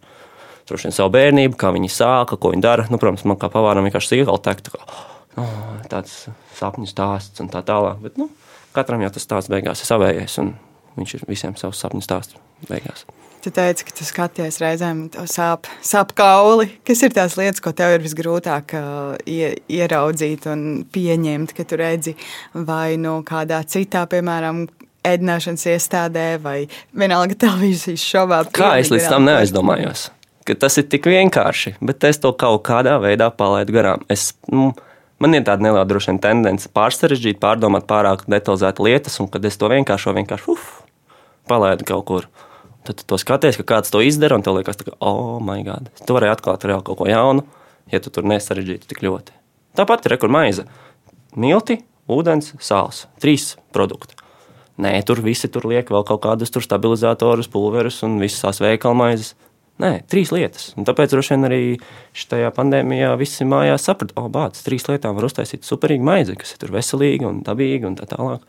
vien, 0.69 0.95
savu 0.95 1.11
bērnību, 1.15 1.59
kā 1.59 1.73
viņi 1.75 1.91
sāka, 1.93 2.39
ko 2.39 2.53
viņi 2.53 2.65
dara. 2.65 2.87
Nu, 2.93 3.01
protams, 3.03 3.25
man 3.27 3.39
kā 3.41 3.51
pavāram 3.53 3.87
vienkārši 3.87 4.13
sīkā 4.13 4.37
teikt, 4.47 4.71
ka 4.75 4.83
oh, 5.43 5.53
tāds 5.91 6.27
sapņu 6.59 6.91
stāsts 6.91 7.43
un 7.43 7.51
tā 7.53 7.63
tālāk. 7.67 8.03
Bet, 8.03 8.19
nu, 8.21 8.29
katram 8.77 9.05
jau 9.07 9.13
tas 9.15 9.27
stāsts 9.27 9.53
beigās 9.53 9.83
ir 9.83 9.91
savējais, 9.91 10.41
un 10.43 10.55
viņš 10.99 11.19
ir 11.19 11.31
visiem 11.31 11.57
savs 11.59 11.83
sapņu 11.83 12.05
stāsts 12.05 12.39
beigās. 12.71 13.07
Tu 13.47 13.53
teici, 13.55 13.85
ka 13.87 13.93
tu 13.95 14.03
skaties 14.03 14.57
reizēm 14.59 15.05
sāp, 15.31 15.69
sāp 15.79 16.11
kauli. 16.19 16.65
Kas 16.83 17.05
ir 17.07 17.13
tās 17.15 17.37
lietas, 17.39 17.61
ko 17.63 17.71
tev 17.79 17.93
ir 17.95 18.03
visgrūtāk 18.03 18.73
uh, 18.75 19.13
ie, 19.23 19.53
ieraudzīt 19.71 20.49
un 20.51 20.65
pieņemt, 20.91 21.53
ka 21.55 21.63
tu 21.63 21.77
redzi 21.79 22.17
vai 22.59 22.97
no 22.99 23.21
kādā 23.23 23.61
citā, 23.71 24.03
piemēram, 24.11 24.65
ēdināšanas 25.07 25.63
iestādē 25.77 26.25
vai 26.43 26.57
vienalga 26.91 27.37
televīzijas 27.45 28.03
šovā? 28.03 28.41
Kā 28.51 28.73
es 28.81 28.91
līdz 28.91 29.07
tam 29.13 29.29
neaizdomājos? 29.31 30.09
Ka 30.43 30.57
tas 30.67 30.81
ir 30.83 30.89
tik 30.91 31.07
vienkārši, 31.07 31.77
bet 31.87 32.03
es 32.11 32.19
to 32.19 32.35
kaut 32.35 32.65
kādā 32.67 32.97
veidā 32.99 33.31
palaidu 33.31 33.79
garām. 33.79 34.03
Es, 34.11 34.33
nu, 34.51 34.73
Man 35.23 35.33
ir 35.33 35.47
tāda 35.47 35.65
neliela 35.65 35.87
vien 35.87 36.19
tendence 36.21 36.69
pārsarežģīt, 36.77 37.39
pārdomāt 37.41 37.87
pārāk 37.89 38.27
detalizēti 38.29 38.85
lietas, 38.85 39.15
un 39.23 39.31
kad 39.33 39.47
es 39.49 39.57
to 39.57 39.71
vienkāršo 39.73 40.13
vienkārši 40.19 40.51
uf, 40.53 40.67
palaidu 41.49 41.87
kaut 41.89 42.05
kur. 42.11 42.27
Tad 42.87 43.03
tu 43.03 43.19
skaties, 43.19 43.59
ka 43.61 43.67
kāds 43.67 43.91
to 43.93 44.03
izdara, 44.05 44.39
un 44.39 44.45
tev 44.47 44.59
liekas, 44.59 44.79
ka, 44.87 44.95
oh, 45.03 45.39
my 45.43 45.63
God, 45.67 45.91
tu 46.07 46.17
vari 46.17 46.31
atklāt 46.31 46.67
reāli 46.69 46.87
kaut 46.87 47.01
ko 47.01 47.09
jaunu, 47.11 47.47
ja 47.93 48.03
tu 48.03 48.13
tur 48.15 48.27
nesarežģītu 48.29 48.91
tik 48.91 49.03
ļoti. 49.07 49.35
Tāpat 49.77 50.07
ir 50.07 50.17
rekur 50.17 50.33
maize. 50.33 50.67
Milti, 51.37 51.81
ūdens, 52.09 52.55
sāls. 52.63 53.05
Trīs 53.23 53.55
produkti. 53.75 54.17
Nē, 54.81 54.93
tur 55.09 55.23
visi 55.25 55.49
tur 55.49 55.65
liek 55.69 55.89
vēl 55.89 56.05
kaut 56.05 56.23
kādus 56.25 56.53
stabilizatorus, 56.53 57.49
pulverus 57.49 58.03
un 58.05 58.19
visas 58.21 58.45
tās 58.45 58.61
veikala 58.61 58.97
maizes. 58.97 59.35
Nē, 59.81 60.07
trīs 60.09 60.31
lietas. 60.33 60.71
Un 60.77 60.87
tāpēc 60.89 61.13
droši 61.13 61.35
vien 61.35 61.49
arī 61.49 61.61
šajā 62.17 62.49
pandēmijā 62.57 63.11
visi 63.21 63.45
mājās 63.49 63.85
saprata, 63.89 64.15
ka 64.17 64.25
oh, 64.25 64.31
bācis 64.33 64.65
trīs 64.65 64.87
lietām 64.89 65.17
var 65.17 65.29
uztaisīt 65.29 65.69
superīgu 65.69 66.05
maizi, 66.05 66.37
kas 66.41 66.55
ir 66.57 66.73
veselīga 66.73 67.29
un 67.29 67.43
dabīga 67.45 67.91
un 67.91 67.99
tā 67.99 68.09
tālāk. 68.09 68.45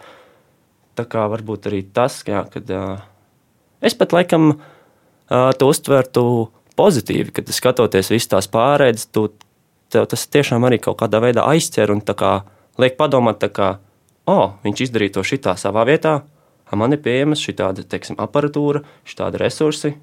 Tā 0.95 1.03
kā 1.11 1.25
varbūt 1.31 1.67
arī 1.67 1.81
tas, 1.95 2.21
jā, 2.27 2.45
kad 2.51 2.71
uh, 2.71 3.01
es 3.81 3.97
pat 3.97 4.15
laikam 4.15 4.53
uh, 4.53 5.51
to 5.57 5.69
uztvertu 5.69 6.23
pozitīvi, 6.77 7.33
kad 7.33 7.49
skatoties 7.53 8.11
visas 8.13 8.31
tās 8.33 8.49
pārēdes, 8.53 9.09
tu, 9.11 9.29
tev 9.93 10.07
tas 10.11 10.27
tiešām 10.27 10.65
arī 10.67 10.79
kaut 10.83 10.99
kādā 11.01 11.21
veidā 11.23 11.45
aizķer 11.49 11.93
un 11.93 12.01
kā, 12.01 12.33
liek 12.77 12.97
padomāt, 12.99 13.45
kā, 13.53 13.77
oh, 14.29 14.57
viņš 14.63 14.87
izdarīja 14.87 15.17
to 15.17 15.25
šitā 15.25 15.57
savā 15.57 15.87
vietā, 15.89 16.19
man 16.77 16.93
ir 16.93 17.01
pieejama 17.01 17.37
šī 17.39 17.55
tāda 17.57 17.85
aparatūra, 18.17 18.83
šī 19.07 19.23
tāda 19.23 19.41
resursi 19.41 19.95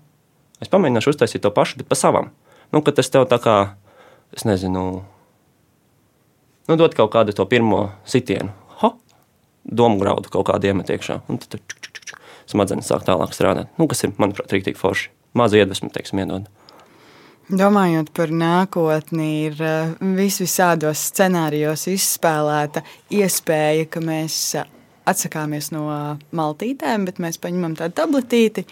Es 0.63 0.71
pamēģināšu 0.73 1.15
uztaisīt 1.15 1.43
to 1.45 1.51
pašu, 1.55 1.81
bet 1.81 1.91
pa 1.91 1.99
savam. 1.99 2.31
Nu, 2.73 2.83
tas 2.85 3.11
tev 3.13 3.27
tā 3.31 3.37
kā, 3.43 3.57
es 4.35 4.47
nezinu, 4.49 4.85
nu, 6.69 6.77
dod 6.81 6.95
kaut 6.97 7.13
kādu 7.15 7.35
to 7.37 7.47
pirmo 7.51 7.89
sitienu. 8.09 8.55
Ha! 8.81 8.95
Domu 9.65 10.01
graudu 10.01 10.31
kaut 10.33 10.49
kādu 10.51 10.71
iemet 10.71 10.93
iekšā. 10.95 11.21
Un 11.29 11.41
tad 11.43 11.59
čuk, 11.59 11.84
smadzenes 12.51 12.91
sāk 12.91 13.07
tālāk 13.07 13.35
strādāt. 13.37 13.71
Nu, 13.81 13.89
kas 13.91 14.05
ir, 14.07 14.15
manuprāt, 14.21 14.53
rīktīgi 14.55 14.81
forši. 14.81 15.11
Maza 15.35 15.59
iedvesma, 15.59 15.91
teiksim, 15.95 16.21
iedod. 16.23 16.47
Domājot 17.45 18.09
par 18.17 18.31
nākotni, 18.33 19.29
ir 19.51 19.59
eh, 19.61 19.91
vis 20.17 20.39
visādos 20.41 21.03
scenārijos 21.11 21.85
izspēlēta 21.93 22.81
iespēja, 23.13 23.89
ka 23.93 24.01
mēs 24.01 24.39
atsakāmies 25.09 25.71
no 25.75 25.85
maltītēm, 26.35 27.05
bet 27.09 27.21
mēs 27.23 27.37
paņemam 27.43 27.77
tādu 27.79 27.97
tabletīti, 27.99 28.65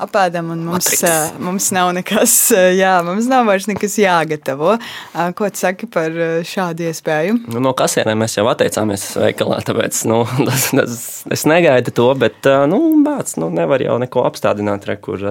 apēdam, 0.00 0.52
un 0.54 0.62
mums, 0.68 0.86
Matrix. 0.86 1.40
mums 1.42 1.70
nav 1.74 1.92
nekas, 1.96 2.34
jā, 2.78 2.92
mums 3.06 3.26
nav 3.30 3.48
vairs 3.48 3.66
nekas 3.70 3.98
jāgatavo. 4.00 4.76
Ko 5.38 5.50
tu 5.50 5.62
saki 5.62 5.90
par 5.90 6.14
šādu 6.46 6.86
iespēju? 6.90 7.40
Nu, 7.50 7.62
no 7.64 7.74
kasienēm 7.76 8.22
mēs 8.22 8.38
jau 8.38 8.46
atteicāmies 8.52 9.08
veikalā, 9.18 9.60
tāpēc 9.66 10.04
nu, 10.10 10.22
tas, 10.48 10.70
tas, 10.76 10.96
es 11.38 11.46
negaidu 11.50 11.94
to, 11.96 12.08
bet 12.20 12.48
nu, 12.70 12.80
bāc, 13.06 13.34
nu, 13.42 13.50
nevar 13.54 13.82
jau 13.84 13.98
neko 14.02 14.24
apstādināt, 14.30 14.86
re, 14.88 14.98
kur 15.02 15.26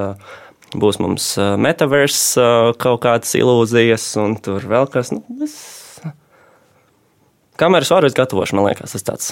būs 0.75 0.99
mums 1.01 1.33
metaverse 1.57 2.43
kaut 2.81 3.03
kādas 3.05 3.31
ilūzijas, 3.39 4.11
un 4.21 4.35
tur 4.43 4.67
vēl 4.69 4.91
kas. 4.91 5.15
Nu, 5.15 5.23
es... 5.45 5.55
Kameras 7.59 7.89
varu 7.91 8.11
gatavošu, 8.15 8.55
man 8.55 8.69
liekas, 8.69 8.93
tas 8.95 9.07
tāds 9.07 9.31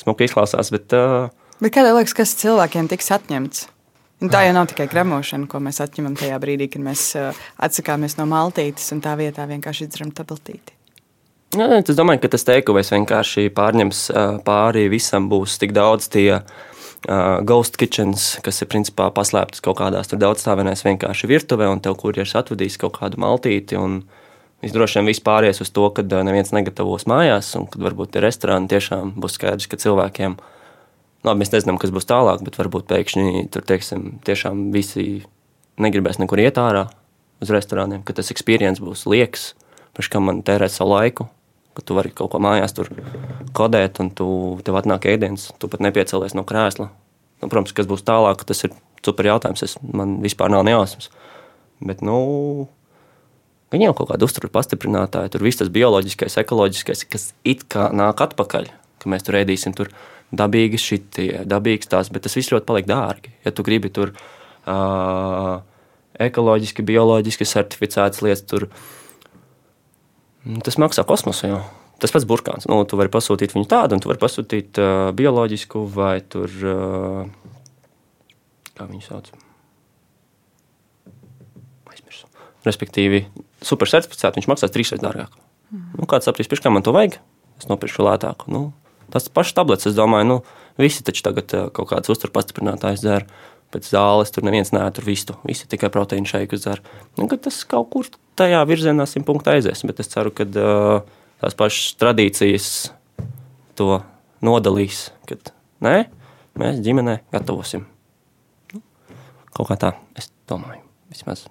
smuki 0.00 0.28
izklausās. 0.28 0.70
Bet, 0.74 0.92
uh, 0.96 1.30
bet 1.62 1.74
kādā 1.76 1.94
liekas, 1.96 2.14
kas 2.16 2.36
cilvēkiem 2.42 2.90
tiks 2.92 3.12
atņemts? 3.16 3.66
Un 4.24 4.30
tā 4.32 4.46
jau 4.46 4.54
nav 4.56 4.70
tikai 4.70 4.86
gremošana, 4.88 5.44
ko 5.50 5.60
mēs 5.60 5.82
atņemam 5.84 6.14
tajā 6.16 6.38
brīdī, 6.40 6.70
kad 6.72 6.84
mēs 6.84 7.10
uh, 7.20 7.36
atsakāmies 7.60 8.16
no 8.16 8.24
maltītes 8.30 8.88
un 8.96 9.02
tā 9.04 9.12
vietā 9.20 9.44
vienkārši 9.48 9.88
izdarām 9.88 10.14
tabletīti. 10.16 10.72
Jā, 11.56 11.68
es 11.78 11.96
domāju, 11.96 12.22
ka 12.24 12.32
tas 12.32 12.44
teikums 12.44 12.90
vienkārši 12.92 13.50
pārņems 13.56 14.00
pāri 14.44 14.88
visam. 14.92 15.28
Būs 15.30 15.54
tik 15.60 15.72
daudz 15.76 16.08
tie 16.12 16.40
uh, 16.40 16.44
ghost 17.46 17.76
kitchens, 17.80 18.34
kas 18.44 18.60
ir 18.64 18.72
principā 18.72 19.10
paslēptas 19.14 19.62
kaut 19.64 19.78
kādās 19.78 20.10
daudzstāvēnēs 20.10 20.84
vienkārši 20.88 21.30
virtuvē, 21.30 21.68
un 21.70 21.84
tev 21.84 21.96
kurjeris 22.00 22.34
atvedīs 22.40 22.80
kaut 22.80 22.96
kādu 22.98 23.20
maltīti. 23.22 23.78
Un, 23.78 24.00
uh, 24.00 24.25
Visdroši 24.64 25.00
vien 25.00 25.10
viss 25.10 25.22
pāries 25.22 25.60
uz 25.60 25.70
to, 25.74 25.84
ka 25.92 26.02
neviens 26.02 26.52
negatavos 26.56 27.04
mājās, 27.10 27.52
un 27.58 27.66
kad 27.68 27.82
varbūt 27.84 28.16
ir 28.16 28.24
restorāni 28.24 28.70
tiešām 28.72 29.12
būs 29.20 29.36
skaidrs, 29.36 29.68
ka 29.68 29.78
cilvēkiem, 29.82 30.38
labi, 31.28 31.42
mēs 31.42 31.52
nezinām, 31.52 31.78
kas 31.82 31.92
būs 31.92 32.08
tālāk, 32.08 32.40
bet 32.46 32.56
varbūt 32.56 32.88
pēkšņi 32.88 33.46
tur, 33.52 33.66
teiksim, 33.68 34.16
tiešām 34.26 34.70
visi 34.74 35.26
negribēs 35.82 36.20
nekur 36.22 36.40
iet 36.40 36.56
ārā 36.60 36.86
uz 37.44 37.52
restorāniem, 37.52 38.00
ka 38.06 38.16
tas 38.16 38.32
experience 38.32 38.80
būs 38.80 39.04
liekas, 39.10 39.50
paši 39.96 40.14
kam 40.14 40.30
man 40.30 40.40
tērēt 40.46 40.72
savu 40.72 40.96
laiku, 40.96 41.28
ka 41.76 41.84
tu 41.84 41.96
vari 41.98 42.12
kaut 42.16 42.32
ko 42.32 42.40
mājās 42.40 42.72
tur 42.76 42.88
kodēt, 43.56 44.00
un 44.00 44.08
tu, 44.16 44.28
tev 44.64 44.80
atnāk 44.80 45.04
ēdiens, 45.12 45.50
tu 45.60 45.68
pat 45.68 45.84
nepiecelies 45.84 46.36
no 46.36 46.46
krēsla. 46.48 46.88
Nu, 47.42 47.50
protams, 47.52 47.74
kas 47.76 47.88
būs 47.88 48.04
tālāk, 48.06 48.46
tas 48.48 48.64
ir 48.64 48.72
super 49.04 49.28
jautājums. 49.28 49.62
Es, 49.66 49.76
man 49.84 50.16
vispār 50.24 50.48
nav 50.52 50.64
nejausmas. 50.64 51.10
Bet, 51.84 52.00
nu, 52.04 52.16
Jau 53.74 53.92
kaut 53.98 54.12
kāda 54.12 54.22
uzturu 54.28 54.46
pastiprinātāja, 54.54 55.32
tur 55.34 55.42
viss 55.42 55.58
tas 55.58 55.70
bioloģiskais, 55.74 56.38
ekoloģiskais, 56.38 57.02
kas 57.10 57.32
it 57.42 57.64
kā 57.72 57.88
nāk 57.90 58.20
atpakaļ, 58.22 58.68
ka 59.02 59.10
mēs 59.10 59.26
tur 59.26 59.40
ēdīsim 59.40 59.74
tur 59.74 59.90
dabīgi 60.30 60.78
šitie, 60.78 61.26
dabīgs 61.50 61.90
tās, 61.90 62.10
bet 62.14 62.22
tas 62.26 62.36
viss 62.38 62.52
ļoti 62.54 62.66
paliek 62.68 62.86
dārgi. 62.86 63.32
Ja 63.42 63.50
tu 63.54 63.64
gribi 63.66 63.90
tur 63.90 64.12
uh, 64.14 65.56
ekoloģiski, 66.22 66.84
bioloģiski 66.86 67.48
certificētas 67.50 68.22
lietas, 68.22 68.44
tur 68.46 68.68
tas 70.62 70.78
maksā 70.78 71.02
kosmosu 71.08 71.50
jau. 71.50 71.58
Tas 71.98 72.12
pats 72.12 72.26
burkāns. 72.28 72.66
Nu, 72.68 72.82
tu 72.84 72.98
vari 73.00 73.08
pasūtīt 73.10 73.54
viņu 73.56 73.66
tādu, 73.72 73.96
un 73.96 74.02
tu 74.04 74.10
vari 74.10 74.20
pasūtīt 74.20 74.78
uh, 74.78 75.10
bioloģisku 75.16 75.86
vai 75.94 76.20
tur, 76.20 76.52
uh, 76.62 77.52
kā 78.76 78.86
viņu 78.86 79.02
sauc. 79.06 79.30
Aizmirsu. 81.88 82.28
Respektīvi, 82.68 83.24
super 83.66 83.90
certificēts, 83.90 84.38
viņš 84.38 84.48
maksās 84.50 84.72
trīsreiz 84.74 85.02
dārgāk. 85.02 85.34
Mm. 85.72 85.88
Nu, 86.00 86.08
kāds 86.10 86.30
pirms 86.30 86.62
kā 86.62 86.72
man 86.72 86.84
to 86.86 86.94
vajag, 86.94 87.18
es 87.60 87.68
nopirkšu 87.70 88.06
lētāku. 88.06 88.50
Nu, 88.52 88.62
tas 89.12 89.28
pašs 89.32 89.56
tablets, 89.56 89.88
es 89.88 89.96
domāju, 89.98 90.28
nu, 90.30 90.38
visi 90.80 91.04
taču 91.06 91.24
tagad 91.26 91.54
uh, 91.56 91.68
kaut 91.74 91.90
kādas 91.92 92.12
uzturpastiprinātājas 92.14 93.04
dzēra. 93.04 93.44
Pēc 93.74 93.88
zāles 93.90 94.30
tur 94.30 94.44
neviens 94.46 94.70
nē, 94.70 94.84
tur 94.94 95.04
visu, 95.08 95.34
visi 95.44 95.66
tikai 95.66 95.90
proteīnu 95.92 96.28
šeiku 96.30 96.58
dzer. 96.60 96.84
Nu, 97.18 97.26
tas 97.26 97.58
kaut 97.66 97.90
kur 97.90 98.06
tajā 98.38 98.60
virzienā 98.68 99.08
simt 99.10 99.26
punktu 99.26 99.50
aizies, 99.56 99.82
bet 99.88 99.98
es 100.04 100.12
ceru, 100.12 100.30
ka 100.30 100.46
uh, 100.46 101.02
tās 101.42 101.58
pašas 101.58 101.96
tradīcijas 101.98 102.70
to 103.76 103.98
nodalīs. 104.46 105.08
Kad 105.26 105.50
nē, 105.82 105.96
mēs 106.62 106.80
ģimenē 106.86 107.18
gatavosim. 107.34 107.88
Nu, 108.70 108.82
kaut 109.50 109.72
kā 109.72 109.80
tā, 109.82 109.96
es 110.14 110.30
domāju. 110.46 110.84
Vismaz. 111.10 111.46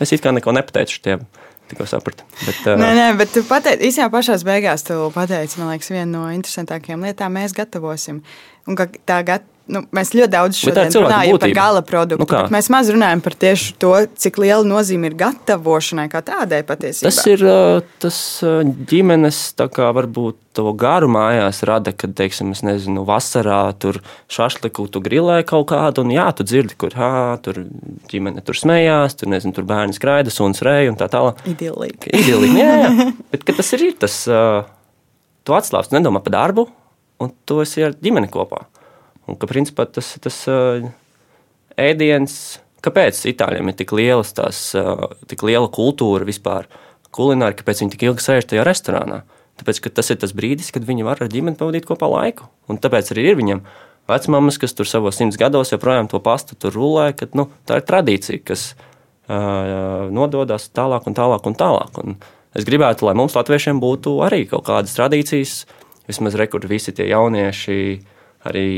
Es 0.00 0.12
it 0.14 0.22
kā 0.24 0.32
neko 0.34 0.54
nepateicu 0.56 0.98
šiem. 0.98 1.24
Tikko 1.70 1.86
sapratu. 1.88 2.26
Bet, 2.42 2.58
uh, 2.66 2.76
nē, 2.80 2.90
nē, 2.98 3.06
bet 3.20 3.32
tu 3.32 3.44
pateici, 3.48 3.88
īstenībā 3.88 4.10
pašā 4.12 4.36
beigās 4.46 4.84
tu 4.88 4.98
pateici, 5.14 5.60
man 5.60 5.72
liekas, 5.72 5.92
viena 5.94 6.10
no 6.10 6.24
interesantākajām 6.34 7.06
lietām 7.06 7.38
mēs 7.38 7.54
gatavosim. 7.56 8.20
Un 8.68 8.78
tā 8.78 9.22
gat, 9.26 9.46
nu, 9.70 9.82
mēs 9.94 10.12
ļoti 10.16 10.32
daudz 10.32 10.60
runājam 10.96 11.38
par 11.42 11.54
gala 11.56 11.82
produktu. 11.86 12.26
Nu 12.26 12.52
mēs 12.52 12.68
maz 12.72 12.90
runājam 12.92 13.22
par 13.24 13.36
tieši 13.38 13.74
to, 13.82 13.92
cik 14.24 14.40
liela 14.42 14.64
nozīme 14.66 15.10
ir 15.10 15.16
gatavošanai 15.20 16.08
kā 16.12 16.22
tādai 16.26 16.62
patiesībā. 16.66 17.10
Tas 17.10 17.20
ir 17.30 17.44
tas 18.02 18.18
ģimenes 18.90 19.44
kā, 19.72 19.90
varbūt 19.94 20.38
to 20.56 20.66
garu 20.76 21.08
mājās 21.12 21.62
rada, 21.68 21.94
kad, 21.96 22.12
teiksim, 22.18 22.50
es 22.52 22.60
nezinu, 22.66 23.06
vasarā 23.08 23.60
tur 23.80 24.02
šašliku 24.32 24.84
tu 24.92 25.00
grilē 25.04 25.40
kaut 25.48 25.70
kādu, 25.70 26.04
un 26.04 26.12
jā, 26.12 26.26
tu 26.36 26.44
dzirdi, 26.46 26.76
kur 26.80 26.96
hā, 26.98 27.38
tur 27.44 27.62
ģimene 28.12 28.44
tur 28.44 28.58
smējās, 28.58 29.16
tur, 29.20 29.32
nezinu, 29.32 29.54
tur 29.56 29.68
bērni 29.68 29.96
skraida, 29.96 30.32
suns 30.34 30.60
reja 30.66 30.92
un 30.92 31.00
tā 31.00 31.08
tālāk. 31.12 31.40
Idilīgi. 31.48 32.12
Idilīgi, 32.20 32.60
jā, 32.60 32.76
jā. 32.84 33.08
Bet 33.32 33.48
tas 33.48 33.72
ir 33.78 33.88
tas, 34.02 34.18
tu 35.42 35.56
atslābst, 35.56 35.96
nedomā 35.96 36.20
par 36.24 36.36
darbu, 36.36 36.68
un 37.22 37.32
tu 37.48 37.62
esi 37.64 37.84
ar 37.86 37.96
ģimeni 38.02 38.30
kopā. 38.32 38.66
Un 39.30 39.38
ka 39.38 39.48
principā 39.50 39.86
tas, 39.86 40.14
tas 40.22 40.38
uh, 40.50 40.82
ēdiens, 41.78 42.34
kāpēc 42.82 43.20
itāļiem 43.30 43.70
ir 43.70 43.76
tik, 43.78 43.94
tās, 44.34 44.64
uh, 44.78 45.12
tik 45.30 45.44
liela 45.46 45.70
kultūra 45.72 46.26
vispār, 46.28 46.66
kulināri, 47.14 47.58
kāpēc 47.58 47.84
viņi 47.84 47.94
tik 47.94 48.06
ilgi 48.08 48.24
sēž 48.24 48.48
tajā 48.50 48.66
restorānā. 48.66 49.22
Tāpēc 49.60 49.82
tas 49.94 50.10
ir 50.10 50.18
tas 50.18 50.32
brīdis, 50.34 50.72
kad 50.74 50.84
viņi 50.88 51.06
var 51.06 51.20
ar 51.22 51.30
ģimeni 51.30 51.58
pavadīt 51.60 51.86
kopā 51.86 52.08
laiku. 52.10 52.48
Un 52.72 52.80
tāpēc 52.82 53.12
arī 53.12 53.28
ir 53.30 53.38
viņam 53.38 53.60
vecmāmas, 54.10 54.58
kas 54.58 54.74
tur 54.74 54.88
savos 54.88 55.20
simts 55.20 55.38
gados 55.38 55.70
joprojām 55.74 56.08
to 56.10 56.18
pastu 56.24 56.56
tur 56.58 56.74
rulē, 56.74 57.12
ka 57.14 57.28
nu, 57.38 57.46
tā 57.68 57.78
ir 57.78 57.86
tradīcija, 57.86 58.42
kas 58.48 58.72
uh, 58.74 60.08
nododas 60.10 60.70
tālāk 60.74 61.06
un 61.06 61.18
tālāk 61.18 61.46
un 61.46 61.58
tālāk. 61.58 62.00
Un 62.02 62.16
es 62.58 62.66
gribētu, 62.66 63.06
lai 63.06 63.14
mums, 63.18 63.36
latviešiem, 63.38 63.78
būtu 63.82 64.16
arī 64.26 64.46
kaut 64.50 64.66
kādas 64.70 64.96
tradīcijas, 64.96 65.54
vismaz 66.08 66.36
rekur 66.40 66.66
visi 66.66 66.96
tie 66.96 67.06
jaunieši, 67.12 67.78
arī 68.48 68.68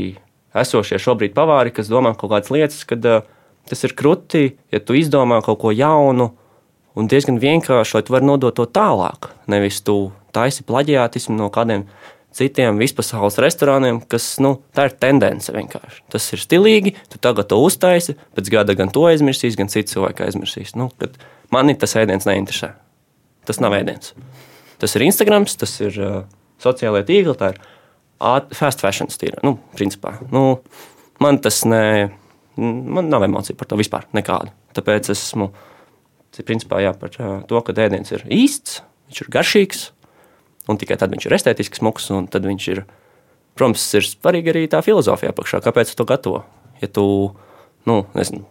esošie 0.55 0.99
šobrīd 1.01 1.35
pavāri, 1.35 1.73
kas 1.75 1.91
domā 1.91 2.15
kaut 2.15 2.31
kādas 2.33 2.51
lietas, 2.53 2.81
kad 2.87 3.05
uh, 3.09 3.23
tas 3.69 3.85
ir 3.87 3.95
krūti, 3.97 4.55
ja 4.73 4.81
tu 4.81 4.97
izdomā 4.97 5.41
kaut 5.45 5.61
ko 5.63 5.73
jaunu 5.75 6.31
un 6.95 7.09
diezgan 7.11 7.39
vienkārši, 7.41 7.97
lai 7.97 8.03
tu 8.05 8.15
varētu 8.15 8.29
nodot 8.29 8.55
to 8.55 8.65
tālāk. 8.69 9.31
Nevis 9.51 9.81
tu 9.85 10.11
taisi 10.35 10.65
plaģiātismu 10.67 11.35
no 11.37 11.49
kādiem 11.53 11.85
citiem 12.35 12.79
vispasaules 12.79 13.37
restorāniem, 13.39 14.01
kas 14.11 14.35
nu, 14.43 14.57
tā 14.75 14.89
ir 14.89 14.95
tendence 14.99 15.53
vienkārši. 15.55 16.03
Tas 16.11 16.27
ir 16.35 16.43
stilīgi, 16.43 16.95
tu 17.11 17.19
tagad 17.23 17.47
to 17.51 17.59
uztaisi, 17.63 18.17
pēc 18.35 18.51
gada 18.51 18.75
gan 18.75 18.91
to 18.91 19.05
aizmirsīs, 19.07 19.55
gan 19.59 19.71
citu 19.71 19.95
cilvēku 19.95 20.25
aizmirsīs. 20.27 20.75
Nu, 20.79 20.89
mani 21.55 21.77
tas 21.79 21.95
ēdiens 21.99 22.27
neinteresē. 22.27 22.73
Tas 23.47 23.61
nav 23.63 23.77
ēdiens. 23.77 24.11
Tas 24.81 24.97
ir 24.97 25.05
Instagram, 25.07 25.47
tas 25.47 25.77
ir 25.83 25.95
uh, 26.01 26.17
sociālai 26.63 27.05
tīkli, 27.07 27.37
tā 27.39 27.53
ir 27.53 27.61
fast 28.55 28.83
fashion 28.83 29.09
stila. 29.11 29.41
Nu, 29.43 29.57
principā, 29.75 30.15
nu, 30.31 30.59
man 31.23 31.39
tas 31.43 31.63
ne, 31.67 32.11
man 32.57 33.09
nav 33.09 33.25
emociju 33.27 33.57
par 33.59 33.69
to 33.69 33.79
vispār 33.79 34.07
nekādu. 34.15 34.53
Tāpēc 34.75 35.11
es 35.11 35.21
esmu 35.21 35.51
principā, 36.45 36.81
jā, 36.83 36.91
par 36.99 37.13
to, 37.15 37.61
ka 37.63 37.75
ēdiens 37.79 38.11
ir 38.11 38.25
īsts, 38.31 38.81
viņš 39.07 39.21
ir 39.23 39.31
garšīgs, 39.31 39.83
un 40.67 40.79
tikai 40.81 40.97
tad 40.99 41.13
viņš 41.13 41.27
ir 41.27 41.35
estētisks, 41.37 41.83
viņš 42.49 42.67
ir, 42.73 42.83
protams, 43.55 43.85
ir 43.95 44.07
svarīgi 44.07 44.51
arī 44.51 44.65
tā 44.71 44.81
filozofija 44.83 45.31
apakšā, 45.31 45.61
kāpēc 45.63 45.93
to 45.95 46.07
gatavo. 46.07 46.43
Ja 46.81 46.89
tu, 46.91 47.05
nu, 47.87 48.01
nezinu, 48.17 48.43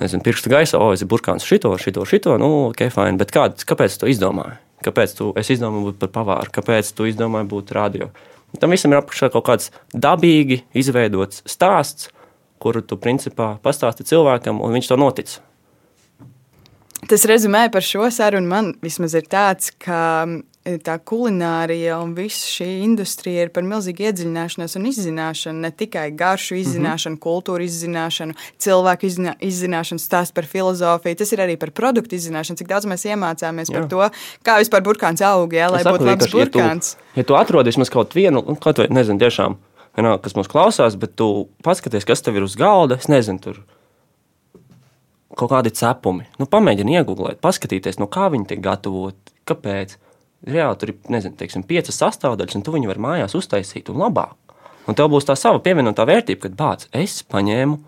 nezinu 0.00 0.24
pirkstu 0.24 0.52
gaisā, 0.52 0.80
o, 0.80 0.92
es 0.94 1.02
esmu 1.02 1.12
burkāns 1.12 1.44
šito, 1.44 1.74
šito, 1.76 2.06
šito, 2.08 2.38
nu, 2.40 2.70
ok, 2.70 2.86
fine, 2.94 3.18
bet 3.20 3.34
kāds, 3.34 3.68
kāpēc 3.68 4.00
tu 4.00 4.08
izdomāji? 4.08 4.56
Kāpēc 4.82 5.12
tu 5.14 5.30
izdomāji 5.38 5.90
būt 5.90 5.98
par 6.00 6.10
pavāru, 6.16 6.54
kāpēc 6.56 6.88
tu 6.96 7.06
izdomāji 7.06 7.50
būt 7.52 7.76
radio? 7.76 8.08
Tam 8.60 8.74
visam 8.74 8.92
ir 8.92 9.00
apakšā 9.00 9.30
kaut 9.32 9.46
kāds 9.48 9.70
dabīgi 9.94 10.62
izveidots 10.76 11.44
stāsts, 11.48 12.10
kuru 12.62 12.82
tu 12.84 12.98
principā 13.00 13.56
pastāsti 13.62 14.06
cilvēkam, 14.06 14.60
un 14.62 14.76
viņš 14.76 14.90
to 14.90 14.98
notic. 15.00 15.38
Tas 17.10 17.24
rezumē 17.26 17.66
par 17.72 17.82
šo 17.82 18.06
sarunu 18.14 18.46
man 18.48 18.72
vismaz 18.84 19.16
ir 19.18 19.26
tāds, 19.30 19.72
ka 19.82 20.28
tā 20.62 20.94
kulinārija 21.02 21.96
un 22.02 22.12
visa 22.14 22.46
šī 22.46 22.68
industrija 22.84 23.46
ir 23.46 23.50
par 23.54 23.64
milzīgu 23.66 24.04
iedziļināšanos 24.06 24.76
un 24.78 24.86
izzināšanu. 24.90 25.64
Ne 25.64 25.70
tikai 25.74 26.06
garšu 26.14 26.54
mhm. 26.54 26.62
izzināšanu, 26.62 27.16
mm 27.16 27.18
-hmm. 27.18 27.24
kultūru 27.24 27.66
izzināšanu, 27.66 28.36
cilvēku 28.58 29.06
izzina, 29.06 29.34
izzināšanu, 29.40 30.02
stāstu 30.02 30.34
par 30.38 30.46
filozofiju. 30.46 31.18
Tas 31.18 31.32
ir 31.32 31.42
arī 31.42 31.56
par 31.56 31.70
produktu 31.70 32.14
izzināšanu, 32.14 32.56
cik 32.56 32.68
daudz 32.68 32.86
mēs 32.86 33.06
iemācāmies 33.10 33.70
jā. 33.70 33.74
par 33.74 33.88
to, 33.88 34.10
kā 34.44 34.58
vispār 34.62 34.82
burkāns 34.82 35.22
aug, 35.26 35.52
jā, 35.52 35.70
lai 35.70 35.82
būtu 35.82 36.06
labs 36.06 36.32
burkāns. 36.32 36.94
Ja 36.94 36.98
tu, 36.98 37.18
ja 37.18 37.24
tu 37.24 37.34
atrodies 37.34 37.90
kaut 37.90 38.14
vienu, 38.14 38.44
nu, 38.46 38.56
kaut 38.56 38.78
vai 38.78 38.86
nezinu, 38.88 39.18
tiešām, 39.18 39.56
kas 40.22 40.34
mums 40.34 40.48
klausās, 40.48 40.96
bet 40.96 41.16
tu 41.16 41.48
paskaties, 41.62 42.04
kas 42.04 42.22
tev 42.22 42.36
ir 42.36 42.42
uz 42.42 42.56
galda, 42.56 42.96
es 42.96 43.08
nezinu, 43.08 43.38
tur 43.38 43.62
kaut 45.36 45.50
kādi 45.50 45.70
cepumi. 45.70 46.28
Nu, 46.38 46.46
pamēģini 46.46 46.98
iegūt, 46.98 47.40
paskatīties, 47.40 47.98
no 47.98 48.06
kā 48.06 48.28
viņi 48.32 48.46
tiek 48.52 48.60
gatavoti, 48.60 49.32
kāpēc. 49.48 49.98
Reāli 50.48 50.78
tur 50.78 50.90
ir 50.90 51.12
nezinu, 51.12 51.36
teiksim, 51.38 51.62
piecas 51.66 52.00
sastāvdaļas, 52.02 52.56
un 52.58 52.64
tu 52.66 52.74
viņu 52.74 52.90
vari 52.90 53.02
mājās 53.02 53.36
uztaisīt 53.38 53.92
un 53.92 54.02
labāk. 54.02 54.34
Un 54.90 54.98
tev 54.98 55.12
būs 55.12 55.28
tā 55.28 55.36
sava 55.38 55.62
pievienotā 55.62 56.06
vērtība, 56.08 56.48
kad 56.48 56.58
bāc, 56.58 56.88
es 56.90 57.20
paņēmu, 57.30 57.78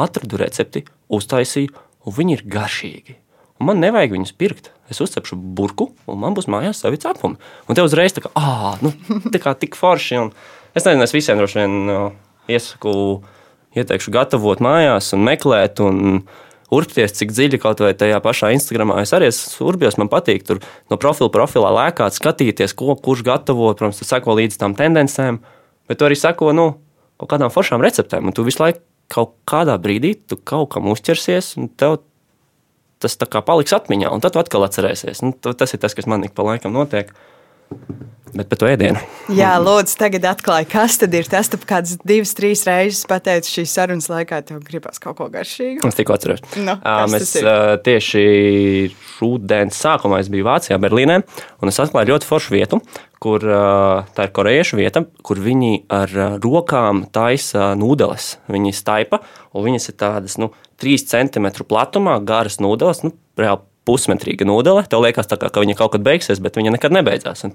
atradu 0.00 0.40
recepti, 0.40 0.86
uztaisīju, 1.12 1.74
un 2.06 2.16
viņi 2.16 2.38
ir 2.38 2.44
garšīgi. 2.56 3.16
Un 3.60 3.70
man 3.70 3.80
nevajag 3.80 4.12
viņus 4.16 4.34
pirkt. 4.36 4.70
Es 4.92 5.00
uzcepšu 5.02 5.38
burbuļu, 5.56 5.94
un 6.12 6.20
man 6.22 6.36
būs 6.36 6.48
mājās 6.52 6.82
savi 6.82 7.00
cepumi. 7.02 7.40
Un 7.66 7.76
te 7.76 7.84
uzreiz 7.84 8.14
tā 8.14 8.22
kā, 8.24 8.30
ah, 8.38 8.76
nu, 8.84 8.92
tā 9.32 9.40
kā 9.42 9.56
tik 9.58 9.78
forši. 9.78 10.20
Un 10.20 10.32
es 10.76 10.84
nezinu, 10.84 11.04
es 11.06 11.14
visiem 11.16 11.40
droši 11.40 11.62
vien 11.62 11.92
uh, 11.92 12.04
iesaku, 12.52 12.92
ieteikšu 13.76 14.12
gatavot 14.14 14.62
mājās 14.64 15.10
un 15.16 15.24
meklēt. 15.26 15.82
Un, 15.84 16.20
urpties, 16.74 17.14
cik 17.18 17.34
dziļi 17.34 17.60
kaut 17.62 17.82
vai 17.84 17.92
tajā 17.98 18.18
pašā 18.24 18.50
Instagramā. 18.56 18.98
Es 19.04 19.14
arī 19.16 19.30
esmu 19.30 19.68
urbjos, 19.70 19.98
man 20.00 20.10
patīk 20.12 20.46
tur 20.46 20.62
no 20.90 20.98
profila 21.00 21.30
profilā 21.32 21.70
lēkāt, 21.74 22.16
skatīties, 22.16 22.74
ko 22.78 22.96
kurš 22.98 23.24
gatavo. 23.26 23.70
Protams, 23.74 24.00
tu 24.00 24.08
seko 24.08 24.36
līdz 24.38 24.58
tam 24.62 24.74
tendencēm, 24.78 25.40
bet 25.86 26.00
tu 26.00 26.08
arī 26.08 26.18
seko 26.18 26.52
nu, 26.56 26.72
kaut 27.20 27.32
kādām 27.32 27.52
foršām 27.54 27.84
receptēm. 27.84 28.32
Tu 28.34 28.46
visu 28.46 28.64
laiku 28.64 28.82
kaut 29.12 29.36
kādā 29.46 29.76
brīdī 29.78 30.16
tu 30.26 30.38
kaut 30.38 30.72
kam 30.74 30.90
uzķersies, 30.90 31.54
un 31.60 31.70
tev 31.70 32.00
tas 33.02 33.16
paliks 33.46 33.74
atmiņā, 33.76 34.10
un 34.10 34.22
tad 34.24 34.34
tu 34.34 34.40
atkal 34.42 34.66
atcerēsies. 34.66 35.22
Nu, 35.22 35.34
tas 35.36 35.74
ir 35.74 35.82
tas, 35.82 35.94
kas 35.94 36.08
man 36.10 36.24
ik 36.26 36.34
pa 36.34 36.46
laikam 36.46 36.74
notiek. 36.74 37.12
Bet 38.36 38.50
par 38.50 38.58
to 38.60 38.68
ēdienu. 38.68 39.00
Jā, 39.32 39.54
lūdzu, 39.62 39.94
tagad 39.96 40.26
atklāj, 40.28 40.66
kas 40.68 40.98
tad 41.00 41.14
ir 41.16 41.28
tas, 41.30 41.48
tu 41.48 41.56
kādas 41.62 41.94
divas, 42.04 42.34
trīs 42.36 42.66
reizes 42.68 43.06
pateici 43.08 43.54
šīs 43.54 43.72
sarunas 43.78 44.08
laikā, 44.12 44.42
tev 44.44 44.58
gribās 44.66 45.00
kaut 45.00 45.16
ko 45.20 45.28
garšīgu. 45.32 45.86
Es 45.88 45.96
tikko 45.96 46.16
atceros. 46.18 46.42
Nu, 46.60 46.74
Mēs 47.12 47.32
tieši 47.86 48.24
šodienas 49.16 49.78
sākumā 49.80 50.20
biju 50.32 50.48
Vācijā, 50.48 50.76
Berlīnē, 50.82 51.20
un 51.62 51.72
es 51.72 51.80
atklāju 51.80 52.12
ļoti 52.12 52.28
foršu 52.28 52.56
vietu, 52.56 52.80
kur 53.22 53.46
tā 53.46 54.26
ir 54.28 54.34
korejiešu 54.36 54.80
vieta, 54.82 55.06
kur 55.24 55.40
viņi 55.40 55.86
ar 55.96 56.12
rokām 56.42 57.06
taisa 57.14 57.70
nūdeles. 57.78 58.34
Viņi 58.52 58.74
staipa, 58.76 59.22
un 59.56 59.64
viņas 59.70 59.88
ir 59.92 59.96
tādas 60.02 60.36
nu, 60.42 60.50
3 60.82 61.08
cm 61.08 61.48
platumā, 61.64 62.18
garas 62.26 62.60
nūdeles, 62.60 63.06
nu, 63.06 63.16
reāli 63.40 63.64
pusmetrīga 63.86 64.46
nūdele. 64.48 64.84
Tev 64.90 65.04
liekas, 65.04 65.30
kā, 65.30 65.50
ka 65.50 65.62
viņa 65.62 65.76
kaut 65.78 65.94
kad 65.94 66.04
beigsies, 66.06 66.42
bet 66.42 66.58
viņa 66.58 66.74
nekad 66.74 66.94
nebeidzās. 66.96 67.44
Un 67.46 67.54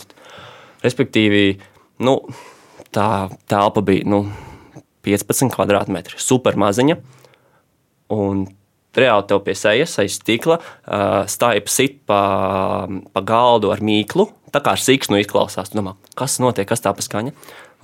respektīvi, 0.86 1.60
nu, 2.06 2.18
tā 2.96 3.10
telpa 3.52 3.84
bija 3.86 4.08
nu, 4.10 4.24
15 5.06 5.54
kvadrātmetri, 5.56 6.20
super 6.22 6.58
maziņa. 6.62 6.98
Un 8.12 8.46
reāli 8.98 9.28
tev 9.30 9.42
pie 9.46 9.56
sejas, 9.56 9.96
aiz 10.02 10.18
stikla, 10.20 10.60
stāja 11.32 11.64
sit 11.72 12.02
pa, 12.10 12.22
pa 13.14 13.24
galdu 13.26 13.72
ar 13.74 13.84
mīklu. 13.84 14.28
Tā 14.52 14.60
kā 14.60 14.76
ar 14.76 14.82
sīkstu 14.84 15.16
izklausās, 15.22 15.72
domā, 15.72 15.96
kas 16.20 16.42
notiek, 16.44 16.68
kas 16.68 16.84
tā 16.84 16.92
paskaņa. 16.96 17.32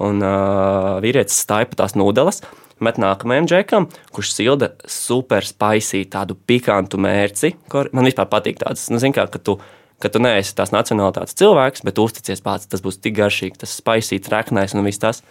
Un 0.03 0.21
uh, 0.21 0.97
vīrietis 1.01 1.39
stāja 1.41 1.69
pa 1.69 1.81
tās 1.81 1.95
nūdeles, 1.97 2.43
met 2.83 2.99
nākamajam 3.01 3.47
džekam, 3.49 3.87
kurš 4.13 4.33
silda 4.35 4.71
super 4.89 5.45
spaisītu, 5.45 6.11
tādu 6.13 6.37
pikantu 6.49 6.99
mērci. 7.01 7.55
Man 7.73 8.05
vispār 8.05 8.29
patīk 8.29 8.61
tāds, 8.61 8.87
nu, 8.93 9.01
zin 9.01 9.15
kā, 9.15 9.25
ka 9.33 9.41
tu, 9.41 9.57
ka 10.03 10.11
tu 10.13 10.21
neesi 10.21 10.53
tās 10.57 10.73
nacionālitātes 10.75 11.37
cilvēks, 11.39 11.85
bet 11.87 12.01
uzticies 12.03 12.43
pats, 12.45 12.69
tas 12.69 12.83
būs 12.85 13.01
tik 13.01 13.17
garšīgi, 13.17 13.57
tas 13.63 13.73
spaisīts, 13.81 14.29
reknais 14.33 14.77
un 14.77 14.85
viss 14.85 15.01
tas. 15.01 15.23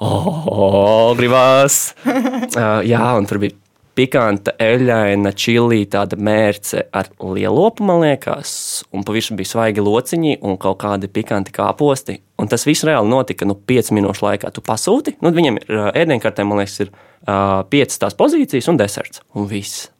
Oh, 0.00 1.10
gribās! 1.18 1.90
uh, 2.06 2.80
jā, 2.86 3.02
un 3.18 3.26
tur 3.28 3.42
bija 3.42 3.58
pikanta, 4.00 4.54
eļļaina, 4.60 5.32
čili, 5.36 5.82
tāda 5.90 6.16
mērce 6.16 6.86
ar 6.96 7.10
lielopu, 7.20 7.84
man 7.84 8.00
liekas, 8.04 8.52
un 8.96 9.04
pavisam 9.06 9.36
bija 9.36 9.52
svaigi 9.52 9.84
lociņi 9.84 10.38
un 10.46 10.56
kaut 10.60 10.80
kādi 10.80 11.10
pikanti 11.12 11.52
kāposti. 11.54 12.20
Un 12.40 12.48
tas 12.48 12.64
viss 12.64 12.86
reāli 12.88 13.10
notika 13.10 13.48
nu, 13.48 13.58
5 13.68 13.92
minūšu 13.96 14.24
laikā. 14.24 14.52
Tu 14.56 14.64
pasūti, 14.64 15.18
nu, 15.20 15.32
viņam 15.36 15.60
ir 15.60 15.80
ēdienkartē, 16.00 16.46
man 16.48 16.62
liekas, 16.62 16.78
ir 16.86 16.92
uh, 16.92 17.60
5 17.68 17.98
tās 18.00 18.16
pozīcijas 18.16 18.70
un 18.72 18.80
deserts, 18.80 19.24
un 19.36 19.50
viss. 19.50 19.90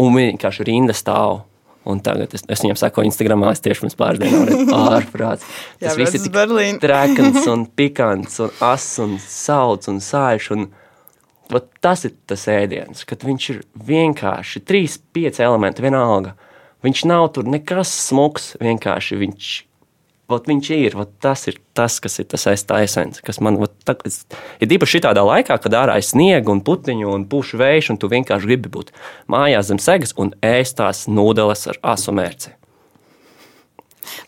Un 0.00 0.16
vienkārši 0.16 0.70
rinda 0.70 0.96
stāv. 0.96 1.42
Un 1.84 1.98
tagad 2.00 2.32
es, 2.32 2.46
es 2.48 2.62
viņam 2.64 2.78
saku, 2.80 3.02
Instagramā 3.04 3.50
es 3.52 3.60
tieši 3.60 3.84
pirms 3.84 3.98
pāris 3.98 4.22
dienām 4.22 4.72
ārprāts. 4.96 5.44
Tas 5.82 5.90
Jā, 5.90 5.98
viss 6.00 6.16
ir 6.16 6.24
tik 6.24 6.80
trekants 6.80 7.44
un 7.52 7.66
pikants 7.68 8.40
un 8.40 8.54
ass 8.64 8.96
un 9.04 9.18
sauts 9.20 9.92
un 9.92 10.00
sāļš. 10.00 10.48
Un, 10.56 10.64
vat 11.52 11.68
tas 11.84 12.04
ir 12.08 12.14
tas 12.28 12.46
ēdiens, 12.50 13.04
kad 13.08 13.24
viņš 13.26 13.50
ir 13.52 13.60
vienkārši 13.88 14.62
trīs, 14.64 14.96
pieci 15.14 15.44
elementi 15.44 15.84
vienalga. 15.84 16.34
Viņš 16.84 17.04
nav 17.08 17.30
tur 17.36 17.48
nekas 17.48 17.92
smuks, 18.08 18.52
vienkārši 18.60 19.16
viņš, 19.20 19.52
vat 20.32 20.48
viņš 20.50 20.70
ir. 20.76 20.96
Vat 21.00 21.14
tas 21.24 21.46
ir 21.48 21.60
tas, 21.76 21.96
kas 22.04 22.18
ir 22.20 22.28
tas 22.32 22.44
esence, 22.50 23.22
kas 23.24 23.40
man 23.44 23.56
vat, 23.62 23.72
tā, 23.88 23.96
ir 24.04 24.74
īpaši 24.76 25.04
tādā 25.06 25.24
laikā, 25.24 25.56
kad 25.60 25.78
ārā 25.80 25.96
ir 26.00 26.06
sniega 26.06 26.52
un 26.52 26.60
putekļi 26.64 27.08
un 27.08 27.28
pušu 27.30 27.60
vējš, 27.60 27.94
un 27.94 28.00
tu 28.00 28.12
vienkārši 28.12 28.50
gribi 28.50 28.72
būt 28.76 28.92
mājās 29.32 29.72
zem 29.72 29.80
segas 29.80 30.16
un 30.20 30.34
ēst 30.44 30.80
tās 30.80 31.06
nūdeles 31.08 31.68
ar 31.72 31.80
asu 31.94 32.12
mērci. 32.16 32.52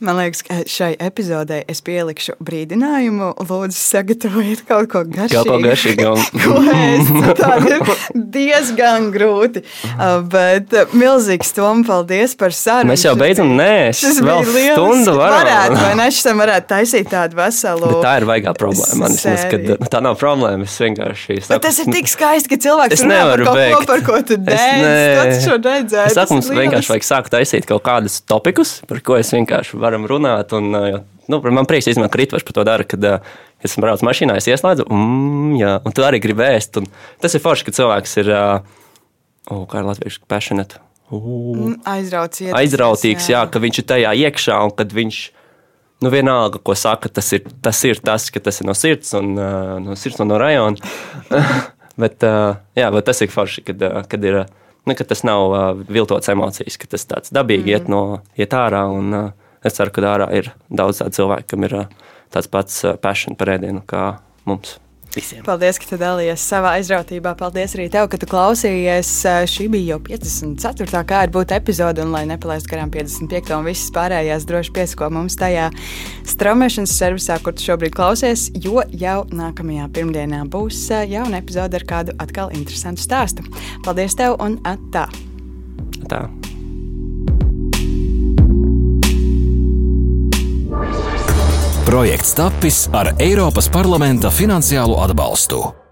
Man 0.00 0.18
liekas, 0.20 0.42
ka 0.46 0.60
šai 0.70 0.92
epizodē 1.02 1.62
es 1.70 1.80
pielikšu 1.86 2.36
brīdinājumu. 2.44 3.32
Lūdzu, 3.46 3.76
sagatavojiet 3.76 4.64
kaut 4.68 4.90
ko 4.92 5.04
garšīgu. 5.04 5.36
Kaut 5.36 5.50
ko 5.50 5.58
garšīgu. 5.64 6.12
Ko 6.46 6.58
ēst? 6.72 7.12
Tā 7.40 7.52
ir 7.66 8.26
diezgan 8.36 9.10
grūti. 9.14 9.62
Uh, 9.96 10.20
Bet 10.26 10.72
uh, 10.76 10.92
milzīgs 10.96 11.52
Tom, 11.56 11.82
paldies 11.86 12.34
par 12.38 12.54
sarunu. 12.56 12.92
Mēs 12.92 13.04
jau 13.06 13.14
beidzam, 13.18 13.52
nē, 13.58 13.70
es 13.90 14.00
Šis 14.02 14.20
vēl 14.24 14.44
stundu 14.46 15.16
varam. 15.18 15.38
Varētu, 15.40 15.78
vai 15.82 15.92
ne? 16.00 16.06
Šitam 16.16 16.40
varētu 16.42 16.70
taisīt 16.70 17.10
tādu 17.12 17.38
veselu. 17.38 17.90
Bet 17.92 18.04
tā 18.04 18.14
ir 18.20 18.26
vaigā 18.28 18.54
problēma. 18.56 18.98
Man 19.02 19.16
kad, 19.16 19.36
sēriju. 19.38 19.78
nu, 19.82 19.90
tā 19.92 20.02
nav 20.04 20.18
problēma. 20.20 20.66
Es 20.66 20.76
vienkārši 20.82 21.38
Bet 21.50 21.64
tas 21.66 21.78
ir 21.82 21.90
tik 21.92 22.08
skaisti, 22.10 22.50
ka 22.52 22.58
cilvēks 22.66 22.96
Es 22.96 23.02
kaut 23.02 23.58
beigt. 23.58 23.74
ko, 23.76 23.82
par 23.88 24.04
ko 24.06 24.20
tu 24.26 24.36
Es 24.36 24.46
dēļ. 24.46 24.82
ne- 24.82 25.40
šo 25.46 25.56
redzēji. 25.62 26.06
Es 26.10 26.16
saku, 26.18 26.36
mums 26.38 26.50
vienkārši 26.50 26.92
vajag 26.92 27.06
sākt 27.06 27.32
taisīt 27.34 27.66
kaut 27.68 27.82
kādus 27.86 28.20
topikus, 28.26 28.80
par 28.88 29.00
ko 29.04 29.16
es 29.20 29.30
vienkārši 29.34 29.65
varam 29.74 30.06
runāt. 30.08 30.54
Un, 30.56 30.70
nu, 31.26 31.42
man 31.50 31.68
prieks, 31.68 31.90
ka 31.98 32.12
Kritvers 32.12 32.46
par 32.46 32.56
to 32.58 32.66
dara, 32.68 32.86
kad 32.86 33.10
es 33.64 33.76
braucu 33.80 34.06
mašīnā, 34.06 34.38
es 34.38 34.46
ieslēdzu, 34.52 34.86
mm, 34.86 35.54
jā, 35.60 35.76
un 35.82 35.96
tu 35.96 36.06
arī 36.06 36.22
gribi 36.22 36.46
ēst. 36.46 36.78
Un 36.78 36.90
tas 37.22 37.34
ir 37.34 37.42
forši, 37.42 37.66
ka 37.66 37.78
cilvēks 37.80 38.18
ir, 38.22 38.34
oh, 38.36 39.64
kā 39.70 39.82
ir 39.82 39.88
latviešu, 39.90 40.22
passionate. 40.30 40.78
Uh, 40.78 40.86
Mm, 41.06 41.76
Aizraucies. 41.86 42.50
aizrautīgs, 42.50 43.28
jā, 43.30 43.44
ka 43.46 43.60
viņš 43.62 43.78
ir 43.78 43.86
tajā 43.86 44.12
iekšā 44.26 44.58
un 44.66 44.74
kad 44.74 44.90
viņš. 44.94 45.18
Nu, 46.04 46.10
vienalga, 46.12 46.58
ko 46.60 46.74
saka, 46.76 47.08
tas 47.08 47.30
ir 47.32 47.46
tas, 47.64 47.78
ir 47.88 48.02
tas 48.04 48.26
ka 48.28 48.40
tas 48.42 48.58
ir 48.60 48.66
no 48.68 48.74
sirds 48.76 49.14
un 49.16 49.30
uh, 49.38 49.78
no 49.80 49.94
sirds 49.96 50.20
un 50.20 50.28
no 50.28 50.36
rajona. 50.36 50.76
bet, 52.02 52.26
uh, 52.26 52.58
jā, 52.76 52.90
bet 52.92 53.06
tas 53.06 53.22
ir 53.24 53.30
forši, 53.32 53.64
kad, 53.70 53.84
kad, 54.10 54.26
ir, 54.28 54.42
nu, 54.84 54.92
kad 54.98 55.08
tas 55.08 55.24
nav 55.24 55.54
uh, 55.54 55.70
viltots 55.88 56.28
emocijas, 56.28 56.76
ka 56.76 56.90
tas 56.92 57.08
tāds 57.08 57.32
dabīgi 57.32 57.70
mm. 57.70 57.72
iet, 57.72 57.88
no, 57.88 58.02
iet 58.36 58.52
ārā. 58.58 58.82
Un, 58.92 59.16
uh, 59.16 59.45
es 59.66 59.78
ceru, 59.78 59.92
ka 59.94 60.08
ārā 60.14 60.30
ir 60.38 60.52
daudz 60.70 61.02
tādu 61.02 61.20
cilvēku, 61.20 61.50
kam 61.52 61.68
ir 61.68 61.78
tāds 62.34 62.50
pats 62.50 62.82
passion 63.02 63.38
par 63.38 63.56
ēdienu 63.56 63.84
kā 63.86 64.08
mums. 64.48 64.78
Visiem. 65.16 65.40
Paldies, 65.46 65.78
ka 65.80 65.86
tu 65.88 65.96
dalījies 65.96 66.42
savā 66.44 66.74
aizrautībā. 66.76 67.32
Paldies 67.40 67.72
arī 67.76 67.86
tev, 67.92 68.04
ka 68.12 68.18
tu 68.20 68.28
klausījies. 68.28 69.10
Šī 69.48 69.68
bija 69.72 69.94
jau 69.94 70.00
54. 70.10 71.00
kā 71.08 71.22
ir 71.24 71.32
būt 71.32 71.54
epizode, 71.56 72.02
un 72.04 72.12
lai 72.12 72.26
nepalaistu 72.28 72.74
garām 72.74 72.92
55. 72.92 73.54
un 73.56 73.64
visas 73.64 73.88
pārējās, 73.96 74.44
droši 74.48 74.74
piesako 74.76 75.08
mums 75.16 75.38
tajā 75.40 75.70
straumēšanas 76.28 76.96
servisā, 76.98 77.38
kur 77.40 77.56
tu 77.56 77.64
šobrīd 77.64 77.96
klausies, 77.96 78.50
jo 78.60 78.84
jau 78.92 79.22
nākamajā 79.32 79.88
pirmdienā 79.96 80.42
būs 80.52 80.82
jauna 81.08 81.40
epizode 81.40 81.80
ar 81.80 81.86
kādu 81.88 82.18
atkal 82.20 82.52
interesantu 82.52 83.06
stāstu. 83.06 83.46
Paldies 83.86 84.18
tev 84.20 84.36
un 84.44 84.60
atā! 84.68 85.08
Tā. 86.10 86.26
Projekts 91.86 92.34
tapis 92.34 92.84
ar 92.92 93.14
Eiropas 93.22 93.68
parlamenta 93.72 94.30
finansiālo 94.34 94.98
atbalstu. 95.04 95.85